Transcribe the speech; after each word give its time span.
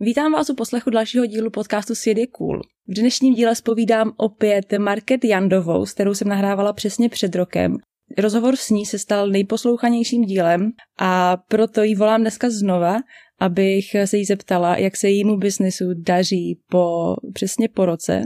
Vítám 0.00 0.32
vás 0.32 0.50
u 0.50 0.54
poslechu 0.54 0.90
dalšího 0.90 1.26
dílu 1.26 1.50
podcastu 1.50 1.94
Svět 1.94 2.18
je 2.18 2.26
cool. 2.26 2.60
V 2.88 2.94
dnešním 2.94 3.34
díle 3.34 3.54
spovídám 3.54 4.12
opět 4.16 4.72
Market 4.78 5.24
Jandovou, 5.24 5.86
s 5.86 5.92
kterou 5.92 6.14
jsem 6.14 6.28
nahrávala 6.28 6.72
přesně 6.72 7.08
před 7.08 7.34
rokem. 7.34 7.76
Rozhovor 8.18 8.56
s 8.56 8.70
ní 8.70 8.86
se 8.86 8.98
stal 8.98 9.28
nejposlouchanějším 9.28 10.24
dílem 10.24 10.70
a 10.98 11.36
proto 11.36 11.82
ji 11.82 11.94
volám 11.94 12.20
dneska 12.20 12.50
znova, 12.50 12.96
abych 13.38 13.96
se 14.04 14.16
jí 14.16 14.24
zeptala, 14.24 14.76
jak 14.76 14.96
se 14.96 15.08
jejímu 15.08 15.36
biznesu 15.36 15.84
daří 15.94 16.60
po, 16.70 17.16
přesně 17.32 17.68
po 17.68 17.86
roce. 17.86 18.22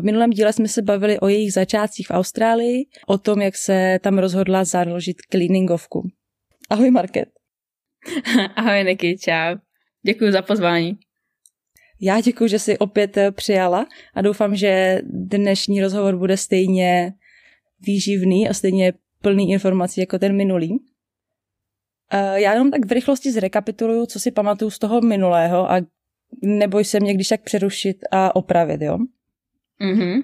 V 0.00 0.04
minulém 0.04 0.30
díle 0.30 0.52
jsme 0.52 0.68
se 0.68 0.82
bavili 0.82 1.20
o 1.20 1.28
jejich 1.28 1.52
začátcích 1.52 2.06
v 2.06 2.10
Austrálii, 2.10 2.86
o 3.06 3.18
tom, 3.18 3.40
jak 3.40 3.56
se 3.56 3.98
tam 4.02 4.18
rozhodla 4.18 4.64
založit 4.64 5.16
cleaningovku. 5.32 6.08
Ahoj 6.70 6.90
Market. 6.90 7.28
Ahoj 8.56 8.84
Niky, 8.84 9.18
čau. 9.18 9.56
Děkuji 10.06 10.32
za 10.32 10.42
pozvání. 10.42 10.98
Já 12.00 12.20
děkuji, 12.20 12.48
že 12.48 12.58
jsi 12.58 12.78
opět 12.78 13.16
eh, 13.16 13.32
přijala 13.32 13.86
a 14.14 14.22
doufám, 14.22 14.56
že 14.56 15.00
dnešní 15.04 15.82
rozhovor 15.82 16.16
bude 16.16 16.36
stejně 16.36 17.14
výživný 17.80 18.48
a 18.48 18.54
stejně 18.54 18.92
plný 19.22 19.50
informací 19.50 20.00
jako 20.00 20.18
ten 20.18 20.36
minulý. 20.36 20.78
Eh, 22.12 22.40
já 22.40 22.52
jenom 22.52 22.70
tak 22.70 22.86
v 22.86 22.92
rychlosti 22.92 23.32
zrekapituluju, 23.32 24.06
co 24.06 24.20
si 24.20 24.30
pamatuju 24.30 24.70
z 24.70 24.78
toho 24.78 25.00
minulého 25.00 25.70
a 25.70 25.80
neboj 26.42 26.84
se 26.84 27.00
mě 27.00 27.14
když 27.14 27.28
tak 27.28 27.42
přerušit 27.42 27.96
a 28.10 28.36
opravit, 28.36 28.82
jo? 28.82 28.98
Mm-hmm. 29.80 30.22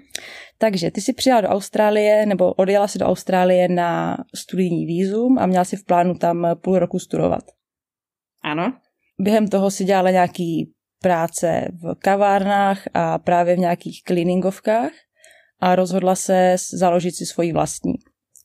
Takže 0.58 0.91
ty 0.91 1.00
jsi 1.00 1.12
přijela 1.12 1.41
do 1.41 1.48
Austrálie, 1.48 2.26
nebo 2.26 2.52
odjela 2.52 2.88
si 2.88 2.98
do 2.98 3.06
Austrálie 3.06 3.68
na 3.68 4.16
studijní 4.34 4.86
výzum 4.86 5.38
a 5.38 5.46
měla 5.46 5.64
si 5.64 5.76
v 5.76 5.84
plánu 5.84 6.14
tam 6.14 6.46
půl 6.62 6.78
roku 6.78 6.98
studovat. 6.98 7.42
Ano. 8.42 8.72
Během 9.18 9.48
toho 9.48 9.70
si 9.70 9.84
dělala 9.84 10.10
nějaký 10.10 10.72
práce 11.02 11.68
v 11.72 11.94
kavárnách 11.94 12.88
a 12.94 13.18
právě 13.18 13.56
v 13.56 13.58
nějakých 13.58 14.02
cleaningovkách 14.02 14.92
a 15.60 15.74
rozhodla 15.74 16.14
se 16.14 16.56
založit 16.72 17.16
si 17.16 17.26
svoji 17.26 17.52
vlastní. 17.52 17.94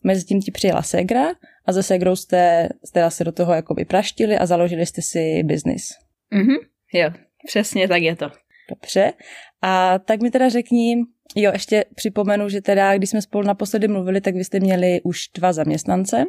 Mezitím 0.03 0.41
ti 0.41 0.51
přijela 0.51 0.81
Segra 0.81 1.25
a 1.65 1.73
ze 1.73 1.83
Segrou 1.83 2.15
jste, 2.15 2.69
jste 2.85 3.11
se 3.11 3.23
do 3.23 3.31
toho 3.31 3.53
jakoby 3.53 3.85
praštili 3.85 4.37
a 4.37 4.45
založili 4.45 4.85
jste 4.85 5.01
si 5.01 5.43
biznis. 5.43 5.93
Mhm, 6.31 6.55
jo, 6.93 7.11
přesně 7.47 7.87
tak 7.87 8.01
je 8.01 8.15
to. 8.15 8.31
Dobře. 8.69 9.13
A 9.61 9.99
tak 9.99 10.21
mi 10.21 10.31
teda 10.31 10.49
řekni, 10.49 10.95
jo, 11.35 11.51
ještě 11.53 11.85
připomenu, 11.95 12.49
že 12.49 12.61
teda, 12.61 12.97
když 12.97 13.09
jsme 13.09 13.21
spolu 13.21 13.47
naposledy 13.47 13.87
mluvili, 13.87 14.21
tak 14.21 14.35
vy 14.35 14.43
jste 14.43 14.59
měli 14.59 15.01
už 15.03 15.19
dva 15.35 15.53
zaměstnance. 15.53 16.25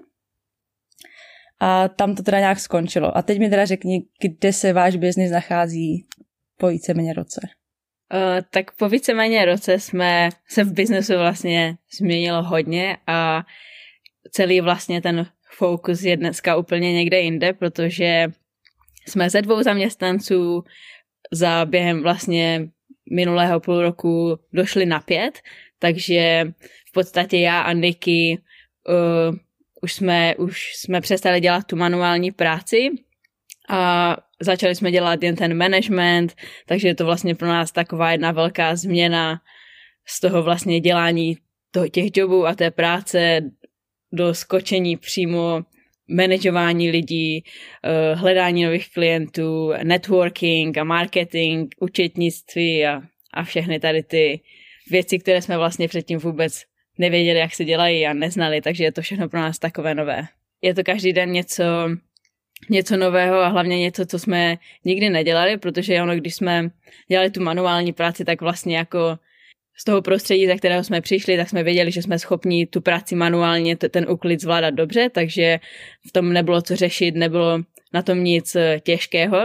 A 1.61 1.89
tam 1.89 2.15
to 2.15 2.23
teda 2.23 2.39
nějak 2.39 2.61
skončilo. 2.61 3.17
A 3.17 3.23
teď 3.23 3.39
mi 3.39 3.51
teda 3.51 3.65
řekni, 3.65 4.03
kde 4.21 4.53
se 4.53 4.73
váš 4.73 4.97
biznis 4.97 5.31
nachází 5.31 6.07
po 6.59 6.69
víceméně 6.69 7.13
roce. 7.13 7.41
Uh, 8.15 8.41
tak 8.51 8.77
po 8.77 8.89
víceméně 8.89 9.45
roce 9.45 9.79
jsme 9.79 10.29
se 10.49 10.65
v 10.65 10.73
biznesu 10.73 11.13
vlastně 11.13 11.77
změnilo 11.99 12.43
hodně 12.43 12.97
a 13.07 13.43
celý 14.31 14.61
vlastně 14.61 15.03
ten 15.03 15.27
fokus 15.57 16.03
je 16.03 16.17
dneska 16.17 16.57
úplně 16.57 16.93
někde 16.93 17.21
jinde, 17.21 17.53
protože 17.53 18.27
jsme 19.07 19.31
ze 19.31 19.43
dvou 19.43 19.63
zaměstnanců 19.63 20.65
za 21.33 21.65
během 21.65 22.03
vlastně 22.03 22.69
minulého 23.13 23.61
půl 23.61 23.83
roku 23.83 24.39
došli 24.53 24.87
na 24.87 25.01
pět, 25.01 25.41
takže 25.79 26.53
v 26.89 26.93
podstatě 26.93 27.39
já 27.39 27.61
a 27.61 27.73
Niky 27.73 28.39
uh, 28.89 29.37
už 29.87 29.93
jsme, 29.93 30.35
už 30.37 30.75
jsme 30.77 31.01
přestali 31.01 31.41
dělat 31.41 31.67
tu 31.67 31.77
manuální 31.77 32.33
práci 32.33 32.89
a 33.69 34.17
začali 34.41 34.75
jsme 34.75 34.91
dělat 34.91 35.23
jen 35.23 35.37
ten 35.37 35.57
management, 35.57 36.35
takže 36.67 36.89
je 36.89 36.95
to 36.95 37.05
vlastně 37.05 37.35
pro 37.35 37.49
nás 37.49 37.73
taková 37.73 38.13
jedna 38.13 38.33
velká 38.33 38.77
změna 38.77 39.41
z 40.07 40.21
toho 40.21 40.43
vlastně 40.43 40.81
dělání 40.81 41.37
toho, 41.71 41.89
těch 41.89 42.17
jobů 42.17 42.47
a 42.47 42.55
té 42.55 42.71
práce 42.71 43.41
do 44.13 44.35
skočení 44.35 44.97
přímo 44.97 45.63
manažování 46.09 46.91
lidí, 46.91 47.45
eh, 47.45 48.15
hledání 48.15 48.65
nových 48.65 48.91
klientů, 48.93 49.73
networking 49.83 50.79
a 50.79 50.85
marketing, 50.85 51.71
účetnictví 51.81 52.87
a, 52.87 53.03
a 53.35 53.45
všechny 53.45 53.81
tady 53.81 54.03
ty 54.03 54.41
věci, 54.91 55.19
které 55.19 55.43
jsme 55.43 55.57
vlastně 55.57 55.89
předtím 55.89 56.19
vůbec 56.19 56.76
nevěděli, 56.99 57.39
jak 57.39 57.55
se 57.55 57.65
dělají 57.65 58.07
a 58.07 58.13
neznali, 58.13 58.61
takže 58.61 58.85
je 58.85 58.93
to 58.93 59.03
všechno 59.03 59.29
pro 59.29 59.41
nás 59.41 59.59
takové 59.59 59.95
nové. 59.95 60.23
Je 60.63 60.75
to 60.75 60.85
každý 60.85 61.13
den 61.13 61.33
něco, 61.33 61.65
něco 62.71 62.97
nového 62.97 63.39
a 63.39 63.49
hlavně 63.49 63.79
něco, 63.79 64.07
co 64.07 64.19
jsme 64.19 64.59
nikdy 64.85 65.11
nedělali, 65.11 65.57
protože 65.57 66.03
ono, 66.03 66.17
když 66.17 66.35
jsme 66.35 66.71
dělali 67.09 67.31
tu 67.31 67.43
manuální 67.43 67.93
práci, 67.93 68.25
tak 68.25 68.41
vlastně 68.41 68.77
jako 68.77 69.19
z 69.79 69.85
toho 69.85 70.03
prostředí, 70.03 70.47
ze 70.47 70.57
kterého 70.57 70.85
jsme 70.85 71.01
přišli, 71.01 71.37
tak 71.37 71.49
jsme 71.49 71.63
věděli, 71.63 71.93
že 71.93 72.03
jsme 72.03 72.19
schopni 72.19 72.67
tu 72.67 72.81
práci 72.81 73.15
manuálně, 73.15 73.77
ten 73.77 74.11
úklid 74.11 74.41
zvládat 74.41 74.71
dobře, 74.71 75.11
takže 75.11 75.61
v 76.09 76.13
tom 76.13 76.33
nebylo 76.33 76.63
co 76.63 76.77
řešit, 76.77 77.15
nebylo 77.15 77.59
na 77.93 78.03
tom 78.03 78.25
nic 78.25 78.57
eh, 78.57 78.81
těžkého, 78.81 79.39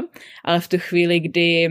ale 0.46 0.60
v 0.60 0.68
tu 0.68 0.78
chvíli, 0.78 1.20
kdy 1.20 1.70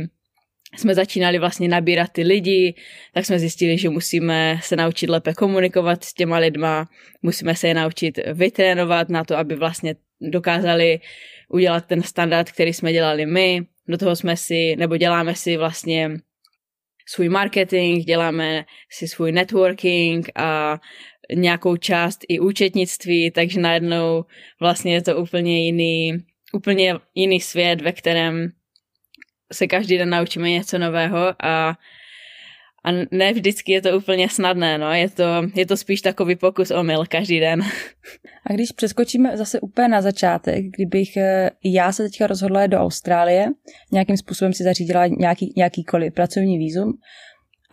jsme 0.77 0.95
začínali 0.95 1.39
vlastně 1.39 1.69
nabírat 1.69 2.11
ty 2.13 2.23
lidi, 2.23 2.75
tak 3.15 3.27
jsme 3.27 3.39
zjistili, 3.39 3.79
že 3.79 3.89
musíme 3.89 4.61
se 4.63 4.77
naučit 4.77 5.11
lépe 5.11 5.35
komunikovat 5.35 6.05
s 6.05 6.15
těma 6.15 6.39
lidma, 6.39 6.89
musíme 7.23 7.55
se 7.55 7.69
je 7.69 7.75
naučit 7.75 8.19
vytrénovat 8.33 9.09
na 9.09 9.25
to, 9.25 9.37
aby 9.37 9.57
vlastně 9.57 9.95
dokázali 10.21 11.01
udělat 11.49 11.87
ten 11.87 12.03
standard, 12.03 12.51
který 12.51 12.73
jsme 12.73 12.93
dělali 12.93 13.27
my. 13.27 13.63
Do 13.89 13.99
toho 13.99 14.17
jsme 14.17 14.37
si, 14.37 14.77
nebo 14.77 14.97
děláme 14.97 15.35
si 15.35 15.57
vlastně 15.57 16.11
svůj 17.07 17.29
marketing, 17.29 18.05
děláme 18.05 18.65
si 18.91 19.09
svůj 19.09 19.33
networking 19.33 20.31
a 20.35 20.81
nějakou 21.35 21.77
část 21.77 22.21
i 22.29 22.41
účetnictví, 22.41 23.31
takže 23.31 23.61
najednou 23.61 24.25
vlastně 24.61 24.95
je 24.95 25.03
to 25.03 25.17
úplně 25.17 25.65
jiný, 25.65 26.13
úplně 26.53 26.95
jiný 27.15 27.41
svět, 27.41 27.81
ve 27.81 27.93
kterém 27.93 28.53
se 29.53 29.67
každý 29.67 29.99
den 29.99 30.11
naučíme 30.11 30.51
něco 30.51 30.79
nového 30.79 31.35
a 31.45 31.79
a 32.85 32.93
ne 33.11 33.33
vždycky 33.33 33.73
je 33.73 33.83
to 33.83 33.97
úplně 33.97 34.29
snadné, 34.29 34.79
no. 34.79 34.93
Je 34.93 35.11
to, 35.11 35.25
je 35.55 35.67
to 35.67 35.77
spíš 35.77 36.01
takový 36.01 36.37
pokus 36.37 36.71
o 36.71 36.83
mil 36.83 37.07
každý 37.07 37.41
den. 37.41 37.61
A 38.47 38.53
když 38.53 38.73
přeskočíme 38.73 39.37
zase 39.37 39.61
úplně 39.61 39.89
na 39.89 40.03
začátek, 40.03 40.65
kdybych 40.65 41.17
eh, 41.17 41.51
já 41.65 41.93
se 41.93 42.03
teďka 42.03 42.27
rozhodla 42.27 42.67
do 42.67 42.79
Austrálie, 42.79 43.47
nějakým 43.93 44.17
způsobem 44.17 44.53
si 44.53 44.65
zařídila 44.65 45.07
nějaký, 45.07 45.53
nějakýkoliv 45.57 46.15
pracovní 46.15 46.59
výzum 46.59 46.93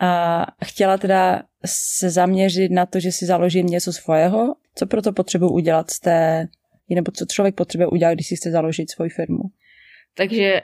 a 0.00 0.46
chtěla 0.64 0.98
teda 0.98 1.42
se 1.66 2.10
zaměřit 2.10 2.72
na 2.72 2.86
to, 2.86 3.00
že 3.00 3.12
si 3.12 3.26
založím 3.26 3.66
něco 3.66 3.92
svého, 3.92 4.54
co 4.74 4.86
proto 4.86 5.12
potřebuji 5.12 5.48
udělat 5.48 5.90
z 5.90 6.00
té, 6.00 6.46
nebo 6.90 7.12
co 7.12 7.26
člověk 7.26 7.54
potřebuje 7.54 7.86
udělat, 7.86 8.14
když 8.14 8.26
si 8.26 8.36
chce 8.36 8.50
založit 8.50 8.90
svoji 8.90 9.10
firmu. 9.10 9.42
Takže 10.16 10.60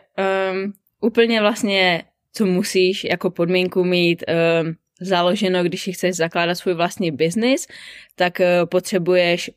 um, 0.53 0.73
úplně 1.05 1.41
vlastně 1.41 2.03
co 2.33 2.47
musíš 2.47 3.05
jako 3.05 3.31
podmínku 3.31 3.85
mít 3.85 4.25
uh, 4.29 4.69
založeno, 5.01 5.63
když 5.63 5.89
chceš 5.93 6.17
zakládat 6.17 6.55
svůj 6.55 6.75
vlastní 6.75 7.11
biznis, 7.11 7.67
tak 8.15 8.41
uh, 8.41 8.69
potřebuješ, 8.69 9.51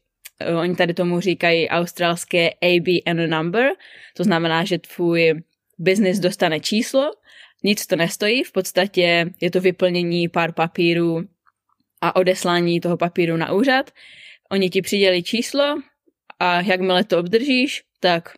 uh, 0.49 0.59
oni 0.59 0.75
tady 0.75 0.93
tomu 0.93 1.19
říkají 1.19 1.69
australské 1.69 2.49
ABN 2.49 3.29
number, 3.29 3.69
to 4.13 4.23
znamená, 4.23 4.65
že 4.65 4.77
tvůj 4.79 5.33
biznis 5.77 6.19
dostane 6.19 6.59
číslo, 6.59 7.11
nic 7.63 7.87
to 7.87 7.95
nestojí, 7.95 8.43
v 8.43 8.51
podstatě 8.51 9.25
je 9.41 9.51
to 9.51 9.61
vyplnění 9.61 10.29
pár 10.29 10.51
papírů 10.51 11.21
a 12.01 12.15
odeslání 12.15 12.79
toho 12.79 12.97
papíru 12.97 13.37
na 13.37 13.51
úřad. 13.51 13.91
Oni 14.51 14.69
ti 14.69 14.81
přidělí 14.81 15.23
číslo 15.23 15.81
a 16.39 16.61
jakmile 16.61 17.03
to 17.03 17.19
obdržíš, 17.19 17.83
tak 17.99 18.33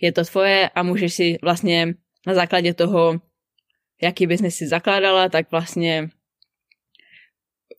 je 0.00 0.12
to 0.12 0.24
tvoje 0.24 0.70
a 0.74 0.82
můžeš 0.82 1.14
si 1.14 1.38
vlastně 1.42 1.94
na 2.26 2.34
základě 2.34 2.74
toho 2.74 3.20
jaký 4.02 4.26
biznis 4.26 4.56
si 4.56 4.66
zakládala, 4.66 5.28
tak 5.28 5.50
vlastně 5.50 6.08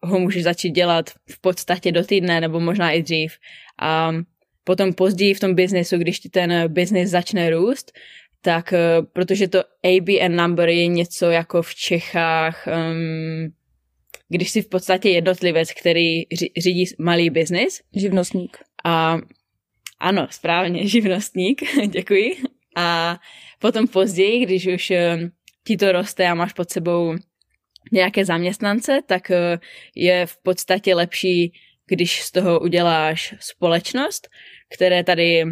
ho 0.03 0.19
můžeš 0.19 0.43
začít 0.43 0.71
dělat 0.71 1.09
v 1.29 1.41
podstatě 1.41 1.91
do 1.91 2.03
týdne 2.03 2.41
nebo 2.41 2.59
možná 2.59 2.91
i 2.91 3.03
dřív. 3.03 3.37
A 3.81 4.11
potom 4.63 4.93
později 4.93 5.33
v 5.33 5.39
tom 5.39 5.55
biznesu, 5.55 5.97
když 5.97 6.19
ti 6.19 6.29
ten 6.29 6.73
biznis 6.73 7.09
začne 7.09 7.49
růst, 7.49 7.91
tak 8.41 8.73
eh, 8.73 9.01
protože 9.13 9.47
to 9.47 9.63
ABN 9.83 10.35
number 10.35 10.69
je 10.69 10.87
něco 10.87 11.29
jako 11.29 11.61
v 11.61 11.75
Čechách, 11.75 12.67
um, 12.67 13.53
když 14.29 14.49
jsi 14.49 14.61
v 14.61 14.69
podstatě 14.69 15.09
jednotlivec, 15.09 15.71
který 15.71 16.23
řídí 16.57 16.85
malý 16.99 17.29
biznis. 17.29 17.81
Živnostník. 17.95 18.57
A 18.85 19.17
ano, 19.99 20.27
správně, 20.31 20.87
živnostník, 20.87 21.61
děkuji. 21.87 22.54
A 22.75 23.19
potom 23.59 23.87
později, 23.87 24.45
když 24.45 24.67
už 24.67 24.91
um, 24.91 25.31
ti 25.63 25.77
to 25.77 25.91
roste 25.91 26.27
a 26.27 26.33
máš 26.33 26.53
pod 26.53 26.69
sebou 26.69 27.15
nějaké 27.91 28.25
zaměstnance, 28.25 28.99
tak 29.05 29.29
uh, 29.29 29.61
je 29.95 30.25
v 30.25 30.37
podstatě 30.43 30.95
lepší, 30.95 31.53
když 31.87 32.21
z 32.21 32.31
toho 32.31 32.59
uděláš 32.59 33.35
společnost, 33.39 34.27
které 34.73 35.03
tady 35.03 35.43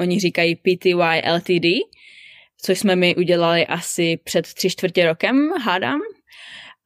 oni 0.00 0.20
říkají 0.20 0.56
PTY 0.56 0.94
LTD, 1.34 1.66
což 2.62 2.78
jsme 2.78 2.96
mi 2.96 3.16
udělali 3.16 3.66
asi 3.66 4.16
před 4.24 4.54
tři 4.54 4.70
čtvrtě 4.70 5.06
rokem, 5.06 5.48
hádám. 5.64 6.00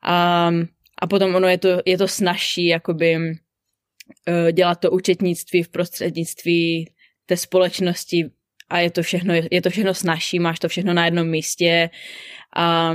A, 0.03 0.51
a 0.99 1.07
potom 1.07 1.35
ono 1.35 1.49
je 1.49 1.59
to, 1.59 1.69
je 1.87 1.99
to 1.99 2.09
snažší, 2.09 2.67
jakoby 2.67 3.17
uh, 3.17 4.53
dělat 4.53 4.75
to 4.75 4.91
účetnictví 4.91 5.63
v 5.63 5.69
prostřednictví 5.69 6.91
té 7.27 7.37
společnosti 7.37 8.31
a 8.69 8.79
je 8.79 8.91
to 8.91 9.03
všechno, 9.03 9.35
je 9.51 9.63
to 9.63 9.71
všechno 9.71 9.95
snažší, 9.95 10.39
máš 10.39 10.59
to 10.59 10.69
všechno 10.69 10.95
na 10.95 11.05
jednom 11.05 11.29
místě 11.29 11.91
a, 12.57 12.91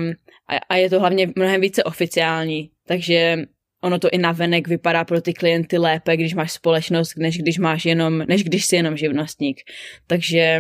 a, 0.48 0.58
a 0.70 0.76
je 0.76 0.90
to 0.90 1.00
hlavně 1.00 1.30
mnohem 1.36 1.62
více 1.62 1.84
oficiální, 1.84 2.72
takže 2.88 3.38
ono 3.84 4.00
to 4.00 4.10
i 4.12 4.18
navenek 4.18 4.68
vypadá 4.68 5.04
pro 5.04 5.22
ty 5.22 5.34
klienty 5.34 5.78
lépe, 5.78 6.18
když 6.18 6.34
máš 6.34 6.52
společnost, 6.52 7.18
než 7.18 7.38
když 7.38 7.58
máš 7.58 7.86
jenom, 7.86 8.18
než 8.18 8.44
když 8.44 8.66
jsi 8.66 8.76
jenom 8.76 8.98
živnostník. 8.98 9.62
Takže 10.08 10.60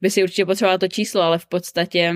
by 0.00 0.10
si 0.10 0.22
určitě 0.22 0.46
potřebovala 0.46 0.78
to 0.78 0.88
číslo, 0.88 1.22
ale 1.22 1.38
v 1.38 1.46
podstatě 1.46 2.14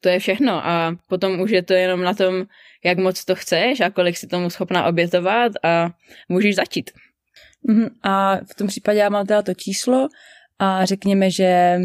to 0.00 0.08
je 0.08 0.18
všechno 0.18 0.66
a 0.66 0.96
potom 1.08 1.40
už 1.40 1.50
je 1.50 1.62
to 1.62 1.74
jenom 1.74 2.02
na 2.02 2.14
tom, 2.14 2.44
jak 2.84 2.98
moc 2.98 3.24
to 3.24 3.34
chceš 3.34 3.80
a 3.80 3.90
kolik 3.90 4.16
si 4.16 4.26
tomu 4.26 4.50
schopná 4.50 4.86
obětovat 4.86 5.52
a 5.62 5.90
můžeš 6.28 6.54
začít. 6.54 6.90
Mm-hmm. 7.68 7.90
A 8.02 8.36
v 8.36 8.54
tom 8.54 8.66
případě 8.66 8.98
já 8.98 9.08
mám 9.08 9.26
teda 9.26 9.42
to 9.42 9.54
číslo 9.54 10.08
a 10.58 10.84
řekněme, 10.84 11.30
že 11.30 11.80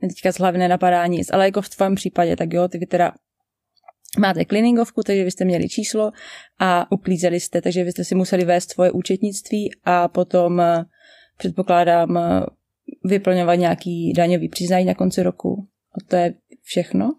teďka 0.00 0.32
z 0.32 0.38
hlavy 0.38 0.58
nenapadá 0.58 1.06
nic, 1.06 1.32
ale 1.32 1.44
jako 1.44 1.62
v 1.62 1.68
tvém 1.68 1.94
případě, 1.94 2.36
tak 2.36 2.52
jo, 2.52 2.68
ty 2.68 2.78
vy 2.78 2.86
teda 2.86 3.12
máte 4.18 4.44
cleaningovku, 4.44 5.02
takže 5.02 5.24
vy 5.24 5.30
jste 5.30 5.44
měli 5.44 5.68
číslo 5.68 6.10
a 6.58 6.92
uklízeli 6.92 7.40
jste, 7.40 7.62
takže 7.62 7.84
vy 7.84 7.92
jste 7.92 8.04
si 8.04 8.14
museli 8.14 8.44
vést 8.44 8.70
svoje 8.70 8.90
účetnictví 8.90 9.70
a 9.84 10.08
potom 10.08 10.62
předpokládám 11.36 12.18
vyplňovat 13.04 13.58
nějaký 13.58 14.12
daňový 14.12 14.48
přiznání 14.48 14.84
na 14.84 14.94
konci 14.94 15.22
roku. 15.22 15.68
A 15.94 16.04
to 16.08 16.16
je 16.16 16.34
všechno? 16.62 17.14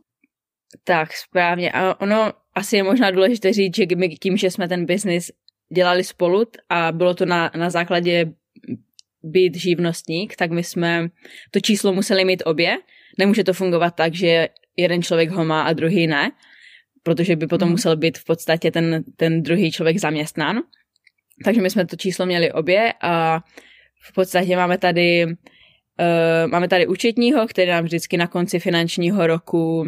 Tak, 0.84 1.14
správně. 1.14 1.72
A 1.72 2.02
ono 2.02 2.34
asi 2.56 2.76
je 2.78 2.84
možná 2.84 3.12
důležité 3.12 3.54
říct, 3.54 3.76
že 3.76 3.86
my 3.96 4.10
tím, 4.10 4.38
že 4.38 4.52
jsme 4.52 4.68
ten 4.68 4.86
biznis 4.86 5.32
dělali 5.76 6.04
spolu 6.04 6.44
a 6.70 6.92
bylo 6.92 7.14
to 7.14 7.26
na, 7.26 7.52
na 7.58 7.70
základě 7.70 8.26
být 9.25 9.56
živnostník, 9.56 10.36
tak 10.36 10.51
my 10.51 10.63
jsme 10.63 11.07
to 11.51 11.60
číslo 11.60 11.94
museli 11.94 12.25
mít 12.25 12.44
obě. 12.45 12.77
Nemůže 13.19 13.44
to 13.44 13.54
fungovat 13.54 13.95
tak, 13.95 14.13
že 14.13 14.48
jeden 14.77 15.04
člověk 15.04 15.30
ho 15.30 15.45
má 15.45 15.62
a 15.62 15.74
druhý 15.74 16.07
ne, 16.07 16.31
protože 17.04 17.36
by 17.36 17.48
potom 17.48 17.68
mm. 17.68 17.72
musel 17.72 17.98
být 17.98 18.18
v 18.18 18.25
podstatě 18.25 18.72
ten, 18.72 19.04
ten 19.16 19.44
druhý 19.44 19.72
člověk 19.72 19.98
zaměstnán. 19.98 20.62
Takže 21.44 21.62
my 21.62 21.69
jsme 21.69 21.86
to 21.86 21.95
číslo 21.95 22.25
měli 22.25 22.51
obě 22.51 22.94
a 23.01 23.39
v 24.10 24.13
podstatě 24.13 24.56
máme 24.56 24.77
tady 24.77 25.25
Uh, 26.00 26.51
máme 26.51 26.68
tady 26.68 26.88
účetního, 26.88 27.48
který 27.48 27.72
nám 27.72 27.83
vždycky 27.83 28.18
na 28.18 28.27
konci 28.27 28.60
finančního 28.60 29.27
roku 29.27 29.86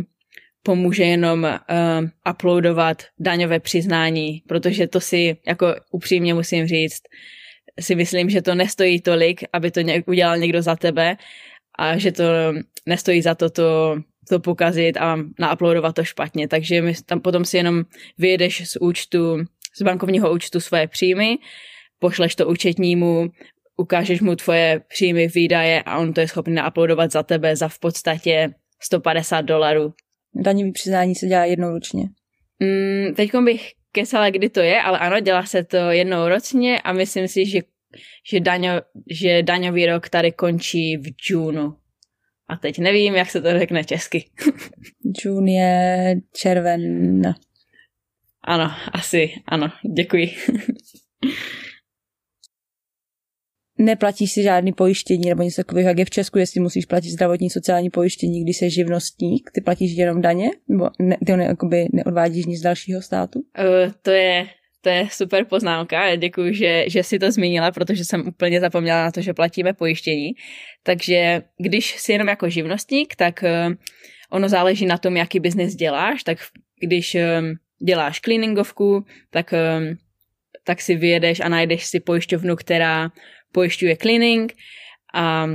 pomůže 0.63 1.03
jenom 1.03 1.43
uh, 1.43 2.09
uploadovat 2.31 3.03
daňové 3.19 3.59
přiznání, 3.59 4.43
protože 4.47 4.87
to 4.87 4.99
si, 4.99 5.37
jako 5.47 5.75
upřímně 5.91 6.33
musím 6.33 6.67
říct, 6.67 7.01
si 7.79 7.95
myslím, 7.95 8.29
že 8.29 8.41
to 8.41 8.55
nestojí 8.55 9.01
tolik, 9.01 9.43
aby 9.53 9.71
to 9.71 9.81
udělal 10.05 10.37
někdo 10.37 10.61
za 10.61 10.75
tebe 10.75 11.17
a 11.79 11.97
že 11.97 12.11
to 12.11 12.23
nestojí 12.85 13.21
za 13.21 13.35
to 13.35 13.49
to, 13.49 13.97
to 14.29 14.39
pokazit 14.39 14.97
a 14.97 15.17
nauploadovat 15.39 15.95
to 15.95 16.03
špatně. 16.03 16.47
Takže 16.47 16.81
my 16.81 16.93
tam 17.05 17.19
potom 17.19 17.45
si 17.45 17.57
jenom 17.57 17.83
vyjedeš 18.17 18.69
z 18.69 18.77
účtu, 18.81 19.37
z 19.75 19.81
bankovního 19.81 20.33
účtu 20.33 20.59
svoje 20.59 20.87
příjmy, 20.87 21.37
pošleš 21.99 22.35
to 22.35 22.47
účetnímu, 22.47 23.29
ukážeš 23.77 24.21
mu 24.21 24.35
tvoje 24.35 24.81
příjmy, 24.87 25.27
výdaje 25.27 25.83
a 25.83 25.97
on 25.97 26.13
to 26.13 26.19
je 26.19 26.27
schopný 26.27 26.53
nauploadovat 26.53 27.11
za 27.11 27.23
tebe 27.23 27.55
za 27.55 27.67
v 27.67 27.79
podstatě 27.79 28.53
150 28.81 29.41
dolarů. 29.41 29.93
Daňový 30.35 30.71
přiznání 30.71 31.15
se 31.15 31.27
dělá 31.27 31.45
jednou 31.45 31.69
ročně. 31.69 32.03
Mm, 32.59 33.15
teď 33.15 33.31
bych 33.45 33.71
kesala, 33.97 34.29
kdy 34.29 34.49
to 34.49 34.59
je, 34.59 34.81
ale 34.81 34.99
ano, 34.99 35.19
dělá 35.19 35.45
se 35.45 35.63
to 35.63 35.77
jednou 35.77 36.27
ročně 36.29 36.81
a 36.81 36.93
myslím 36.93 37.27
si, 37.27 37.45
že, 37.45 37.59
že, 38.29 38.39
daňo, 38.39 38.81
že 39.09 39.43
daňový 39.43 39.85
rok 39.85 40.09
tady 40.09 40.31
končí 40.31 40.97
v 40.97 41.09
džúnu. 41.09 41.75
A 42.49 42.55
teď 42.57 42.79
nevím, 42.79 43.15
jak 43.15 43.29
se 43.29 43.41
to 43.41 43.59
řekne 43.59 43.83
česky. 43.83 44.29
June 45.23 45.51
je 45.51 46.15
červen. 46.33 47.21
Ano, 48.43 48.71
asi, 48.93 49.33
ano, 49.45 49.71
děkuji. 49.95 50.29
neplatíš 53.77 54.31
si 54.31 54.43
žádný 54.43 54.73
pojištění 54.73 55.29
nebo 55.29 55.43
něco 55.43 55.63
takového, 55.63 55.89
jak 55.89 55.97
je 55.97 56.05
v 56.05 56.09
Česku, 56.09 56.39
jestli 56.39 56.61
musíš 56.61 56.85
platit 56.85 57.09
zdravotní 57.09 57.49
sociální 57.49 57.89
pojištění, 57.89 58.43
když 58.43 58.57
jsi 58.57 58.69
živnostník, 58.69 59.51
ty 59.53 59.61
platíš 59.61 59.91
jenom 59.97 60.21
daně, 60.21 60.49
nebo 60.67 60.89
ne, 60.99 61.17
ty 61.25 61.37
ne, 61.37 61.43
jakoby 61.43 61.87
neodvádíš 61.93 62.45
nic 62.45 62.61
dalšího 62.61 63.01
státu? 63.01 63.39
Uh, 63.39 63.91
to 64.01 64.11
je 64.11 64.47
to 64.81 64.89
je 64.89 65.07
super 65.11 65.45
poznámka. 65.45 66.15
Děkuji, 66.15 66.53
že, 66.53 66.85
že 66.87 67.03
si 67.03 67.19
to 67.19 67.31
zmínila, 67.31 67.71
protože 67.71 68.05
jsem 68.05 68.27
úplně 68.27 68.59
zapomněla 68.59 69.03
na 69.03 69.11
to, 69.11 69.21
že 69.21 69.33
platíme 69.33 69.73
pojištění. 69.73 70.31
Takže 70.83 71.41
když 71.57 71.95
jsi 71.97 72.11
jenom 72.11 72.27
jako 72.27 72.49
živnostník, 72.49 73.15
tak 73.15 73.43
uh, 73.43 73.73
ono 74.29 74.49
záleží 74.49 74.85
na 74.85 74.97
tom, 74.97 75.17
jaký 75.17 75.39
biznis 75.39 75.75
děláš. 75.75 76.23
Tak 76.23 76.37
když 76.81 77.15
um, 77.15 77.53
děláš 77.85 78.21
cleaningovku, 78.21 79.05
tak, 79.29 79.53
tak 80.63 80.81
si 80.81 80.95
vyjedeš 80.95 81.39
a 81.39 81.49
najdeš 81.49 81.85
si 81.85 81.99
pojišťovnu, 81.99 82.55
která 82.55 83.09
pojišťuje 83.51 83.97
cleaning 83.97 84.53
a, 85.13 85.47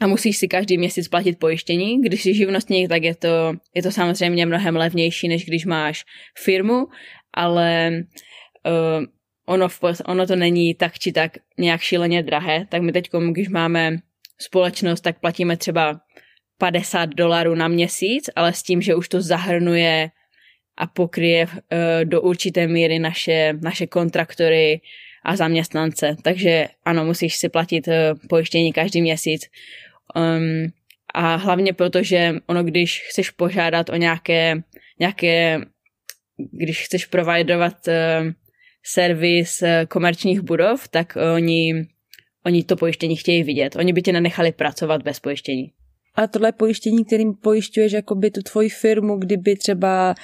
a 0.00 0.06
musíš 0.06 0.36
si 0.36 0.48
každý 0.48 0.78
měsíc 0.78 1.08
platit 1.08 1.38
pojištění. 1.38 2.02
Když 2.02 2.22
jsi 2.22 2.34
živnostník, 2.34 2.88
tak 2.88 3.02
je 3.02 3.14
to, 3.14 3.54
je 3.74 3.82
to 3.82 3.90
samozřejmě 3.90 4.46
mnohem 4.46 4.76
levnější, 4.76 5.28
než 5.28 5.46
když 5.46 5.64
máš 5.64 6.04
firmu, 6.38 6.86
ale 7.34 7.90
uh, 8.66 9.04
ono, 9.46 9.68
v, 9.68 9.80
ono 10.06 10.26
to 10.26 10.36
není 10.36 10.74
tak 10.74 10.98
či 10.98 11.12
tak 11.12 11.32
nějak 11.58 11.80
šíleně 11.80 12.22
drahé. 12.22 12.66
Tak 12.68 12.82
my 12.82 12.92
teď, 12.92 13.10
když 13.30 13.48
máme 13.48 13.96
společnost, 14.38 15.00
tak 15.00 15.20
platíme 15.20 15.56
třeba 15.56 16.00
50 16.58 17.06
dolarů 17.06 17.54
na 17.54 17.68
měsíc, 17.68 18.30
ale 18.36 18.52
s 18.52 18.62
tím, 18.62 18.82
že 18.82 18.94
už 18.94 19.08
to 19.08 19.20
zahrnuje 19.20 20.10
a 20.78 20.86
pokryje 20.86 21.46
uh, 21.46 21.54
do 22.04 22.22
určité 22.22 22.66
míry 22.66 22.98
naše, 22.98 23.52
naše 23.62 23.86
kontraktory, 23.86 24.80
a 25.26 25.36
zaměstnance. 25.36 26.16
Takže 26.22 26.68
ano, 26.84 27.04
musíš 27.04 27.36
si 27.36 27.48
platit 27.48 27.88
eh, 27.88 28.14
pojištění 28.28 28.72
každý 28.72 29.02
měsíc. 29.02 29.42
Um, 30.16 30.72
a 31.14 31.36
hlavně 31.36 31.72
proto, 31.72 32.02
že 32.02 32.34
ono, 32.46 32.64
když 32.64 33.02
chceš 33.10 33.30
požádat 33.30 33.90
o 33.90 33.96
nějaké, 33.96 34.62
nějaké 35.00 35.60
když 36.52 36.84
chceš 36.84 37.06
providovat 37.06 37.74
uh, 37.88 38.32
servis 38.84 39.62
uh, 39.62 39.68
komerčních 39.88 40.40
budov, 40.40 40.88
tak 40.88 41.16
oni, 41.34 41.86
oni 42.46 42.64
to 42.64 42.76
pojištění 42.76 43.16
chtějí 43.16 43.42
vidět. 43.42 43.76
Oni 43.76 43.92
by 43.92 44.02
tě 44.02 44.12
nenechali 44.12 44.52
pracovat 44.52 45.02
bez 45.02 45.20
pojištění. 45.20 45.72
A 46.14 46.26
tohle 46.26 46.52
pojištění, 46.52 47.04
kterým 47.04 47.34
pojišťuješ 47.34 47.92
jakoby 47.92 48.30
tu 48.30 48.42
tvoji 48.42 48.68
firmu, 48.68 49.16
kdyby 49.16 49.56
třeba 49.56 50.14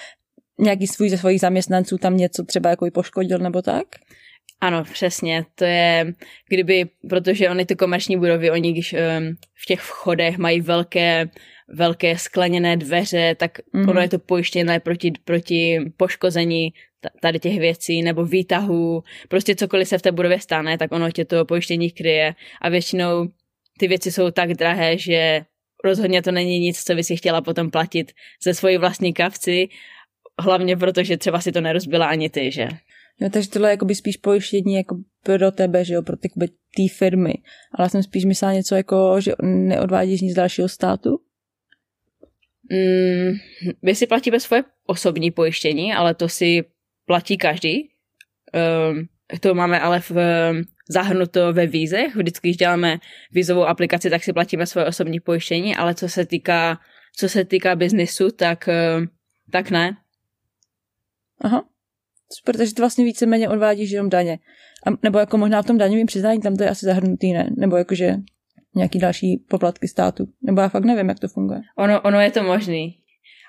nějaký 0.58 0.86
svůj 0.86 1.08
ze 1.08 1.18
svých 1.18 1.40
zaměstnanců 1.40 1.98
tam 1.98 2.16
něco 2.16 2.44
třeba 2.44 2.70
jako 2.70 2.90
poškodil 2.90 3.38
nebo 3.38 3.62
tak? 3.62 3.86
Ano, 4.62 4.84
přesně. 4.84 5.44
To 5.54 5.64
je, 5.64 6.12
kdyby, 6.48 6.84
protože 7.08 7.50
oni 7.50 7.66
ty 7.66 7.76
komerční 7.76 8.16
budovy, 8.16 8.50
oni 8.50 8.72
když 8.72 8.92
um, 8.92 9.36
v 9.54 9.66
těch 9.66 9.80
vchodech 9.80 10.38
mají 10.38 10.60
velké, 10.60 11.28
velké 11.68 12.18
skleněné 12.18 12.76
dveře, 12.76 13.34
tak 13.38 13.58
mm-hmm. 13.58 13.90
ono 13.90 14.00
je 14.00 14.08
to 14.08 14.18
pojištěné 14.18 14.80
proti, 14.80 15.12
proti 15.24 15.80
poškození 15.96 16.72
tady 17.20 17.38
těch 17.38 17.58
věcí 17.58 18.02
nebo 18.02 18.24
výtahů, 18.24 19.02
prostě 19.28 19.54
cokoliv 19.54 19.88
se 19.88 19.98
v 19.98 20.02
té 20.02 20.12
budově 20.12 20.40
stane, 20.40 20.78
tak 20.78 20.92
ono 20.92 21.10
tě 21.10 21.24
to 21.24 21.44
pojištění 21.44 21.90
kryje 21.90 22.34
a 22.60 22.68
většinou 22.68 23.28
ty 23.78 23.88
věci 23.88 24.12
jsou 24.12 24.30
tak 24.30 24.54
drahé, 24.54 24.98
že 24.98 25.44
rozhodně 25.84 26.22
to 26.22 26.32
není 26.32 26.58
nic, 26.58 26.84
co 26.84 26.94
by 26.94 27.04
si 27.04 27.16
chtěla 27.16 27.40
potom 27.40 27.70
platit 27.70 28.12
ze 28.42 28.54
svojí 28.54 28.76
vlastní 28.76 29.12
kavci, 29.12 29.68
hlavně 30.38 30.76
protože 30.76 31.16
třeba 31.16 31.40
si 31.40 31.52
to 31.52 31.60
nerozbila 31.60 32.06
ani 32.06 32.30
ty, 32.30 32.50
že? 32.50 32.68
Jo, 33.20 33.30
takže 33.30 33.50
tohle 33.50 33.68
je 33.68 33.72
jakoby 33.72 33.94
spíš 33.94 34.16
pojištění 34.16 34.74
jako 34.74 34.96
pro 35.22 35.50
tebe, 35.50 35.84
že 35.84 35.94
jo, 35.94 36.02
pro 36.02 36.16
ty 36.16 36.28
té 36.76 36.82
firmy. 36.94 37.34
Ale 37.74 37.84
já 37.84 37.88
jsem 37.88 38.02
spíš 38.02 38.24
myslela 38.24 38.54
něco 38.54 38.74
jako, 38.74 39.20
že 39.20 39.32
neodvádíš 39.42 40.20
nic 40.20 40.32
z 40.32 40.36
dalšího 40.36 40.68
státu. 40.68 41.20
Mm, 42.70 43.32
my 43.82 43.94
si 43.94 44.06
platíme 44.06 44.40
svoje 44.40 44.64
osobní 44.86 45.30
pojištění, 45.30 45.94
ale 45.94 46.14
to 46.14 46.28
si 46.28 46.64
platí 47.06 47.36
každý. 47.36 47.88
Um, 48.90 49.08
to 49.40 49.54
máme 49.54 49.80
ale 49.80 50.00
v, 50.00 50.12
zahrnuto 50.88 51.52
ve 51.52 51.66
vízech. 51.66 52.16
Vždycky, 52.16 52.48
když 52.48 52.56
děláme 52.56 52.98
vízovou 53.30 53.64
aplikaci, 53.64 54.10
tak 54.10 54.24
si 54.24 54.32
platíme 54.32 54.66
svoje 54.66 54.86
osobní 54.86 55.20
pojištění, 55.20 55.76
ale 55.76 55.94
co 55.94 56.08
se 56.08 56.26
týká, 56.26 56.80
co 57.16 57.28
se 57.28 57.44
týká 57.44 57.76
biznisu, 57.76 58.30
tak, 58.30 58.68
uh, 58.68 59.06
tak 59.50 59.70
ne. 59.70 59.96
Aha. 61.40 61.64
Super, 62.38 62.56
takže 62.56 62.74
ty 62.74 62.82
vlastně 62.82 63.04
víceméně 63.04 63.48
odvádíš 63.48 63.90
jenom 63.90 64.10
daně. 64.10 64.38
A, 64.86 64.90
nebo 65.02 65.18
jako 65.18 65.38
možná 65.38 65.62
v 65.62 65.66
tom 65.66 65.78
daňovém 65.78 66.06
přiznání, 66.06 66.40
tam 66.40 66.56
to 66.56 66.62
je 66.62 66.70
asi 66.70 66.86
zahrnutý, 66.86 67.32
ne? 67.32 67.50
Nebo 67.56 67.76
jakože 67.76 68.16
nějaký 68.74 68.98
další 68.98 69.36
poplatky 69.48 69.88
státu. 69.88 70.28
Nebo 70.42 70.60
já 70.60 70.68
fakt 70.68 70.84
nevím, 70.84 71.08
jak 71.08 71.18
to 71.20 71.28
funguje. 71.28 71.60
Ono, 71.76 72.00
ono 72.00 72.20
je 72.20 72.30
to 72.30 72.42
možný. 72.42 72.98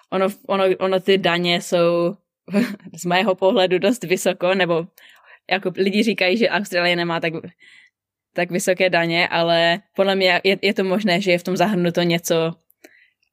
Ono, 0.10 0.28
ono, 0.48 0.64
ono 0.80 1.00
ty 1.00 1.18
daně 1.18 1.62
jsou 1.62 2.16
z 3.02 3.06
mého 3.06 3.36
pohledu 3.36 3.80
dost 3.80 4.04
vysoko, 4.04 4.54
nebo 4.54 4.88
jako 5.52 5.72
lidi 5.76 6.04
říkají, 6.04 6.38
že 6.38 6.50
Austrálie 6.50 6.96
nemá 6.96 7.20
tak, 7.20 7.34
tak 8.34 8.52
vysoké 8.52 8.90
daně, 8.90 9.28
ale 9.28 9.80
podle 9.96 10.16
mě 10.16 10.42
je, 10.44 10.58
je 10.62 10.74
to 10.74 10.84
možné, 10.84 11.22
že 11.22 11.32
je 11.32 11.38
v 11.38 11.44
tom 11.44 11.58
zahrnuto 11.58 12.02
něco, 12.02 12.36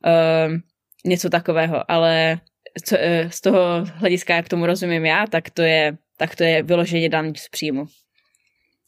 uh, 0.07 0.55
něco 1.05 1.31
takového, 1.31 1.91
ale 1.91 2.41
co, 2.85 2.97
uh, 2.97 3.31
z 3.31 3.41
toho 3.41 3.85
hlediska, 3.95 4.37
jak 4.37 4.49
tomu 4.49 4.67
rozumím 4.67 5.07
já, 5.07 5.27
tak 5.27 5.51
to 5.51 5.63
je, 5.63 5.97
tak 6.17 6.37
to 6.37 6.45
je 6.45 6.63
vyloženě 6.63 7.09
daň 7.09 7.33
z 7.37 7.49
příjmu. 7.49 7.87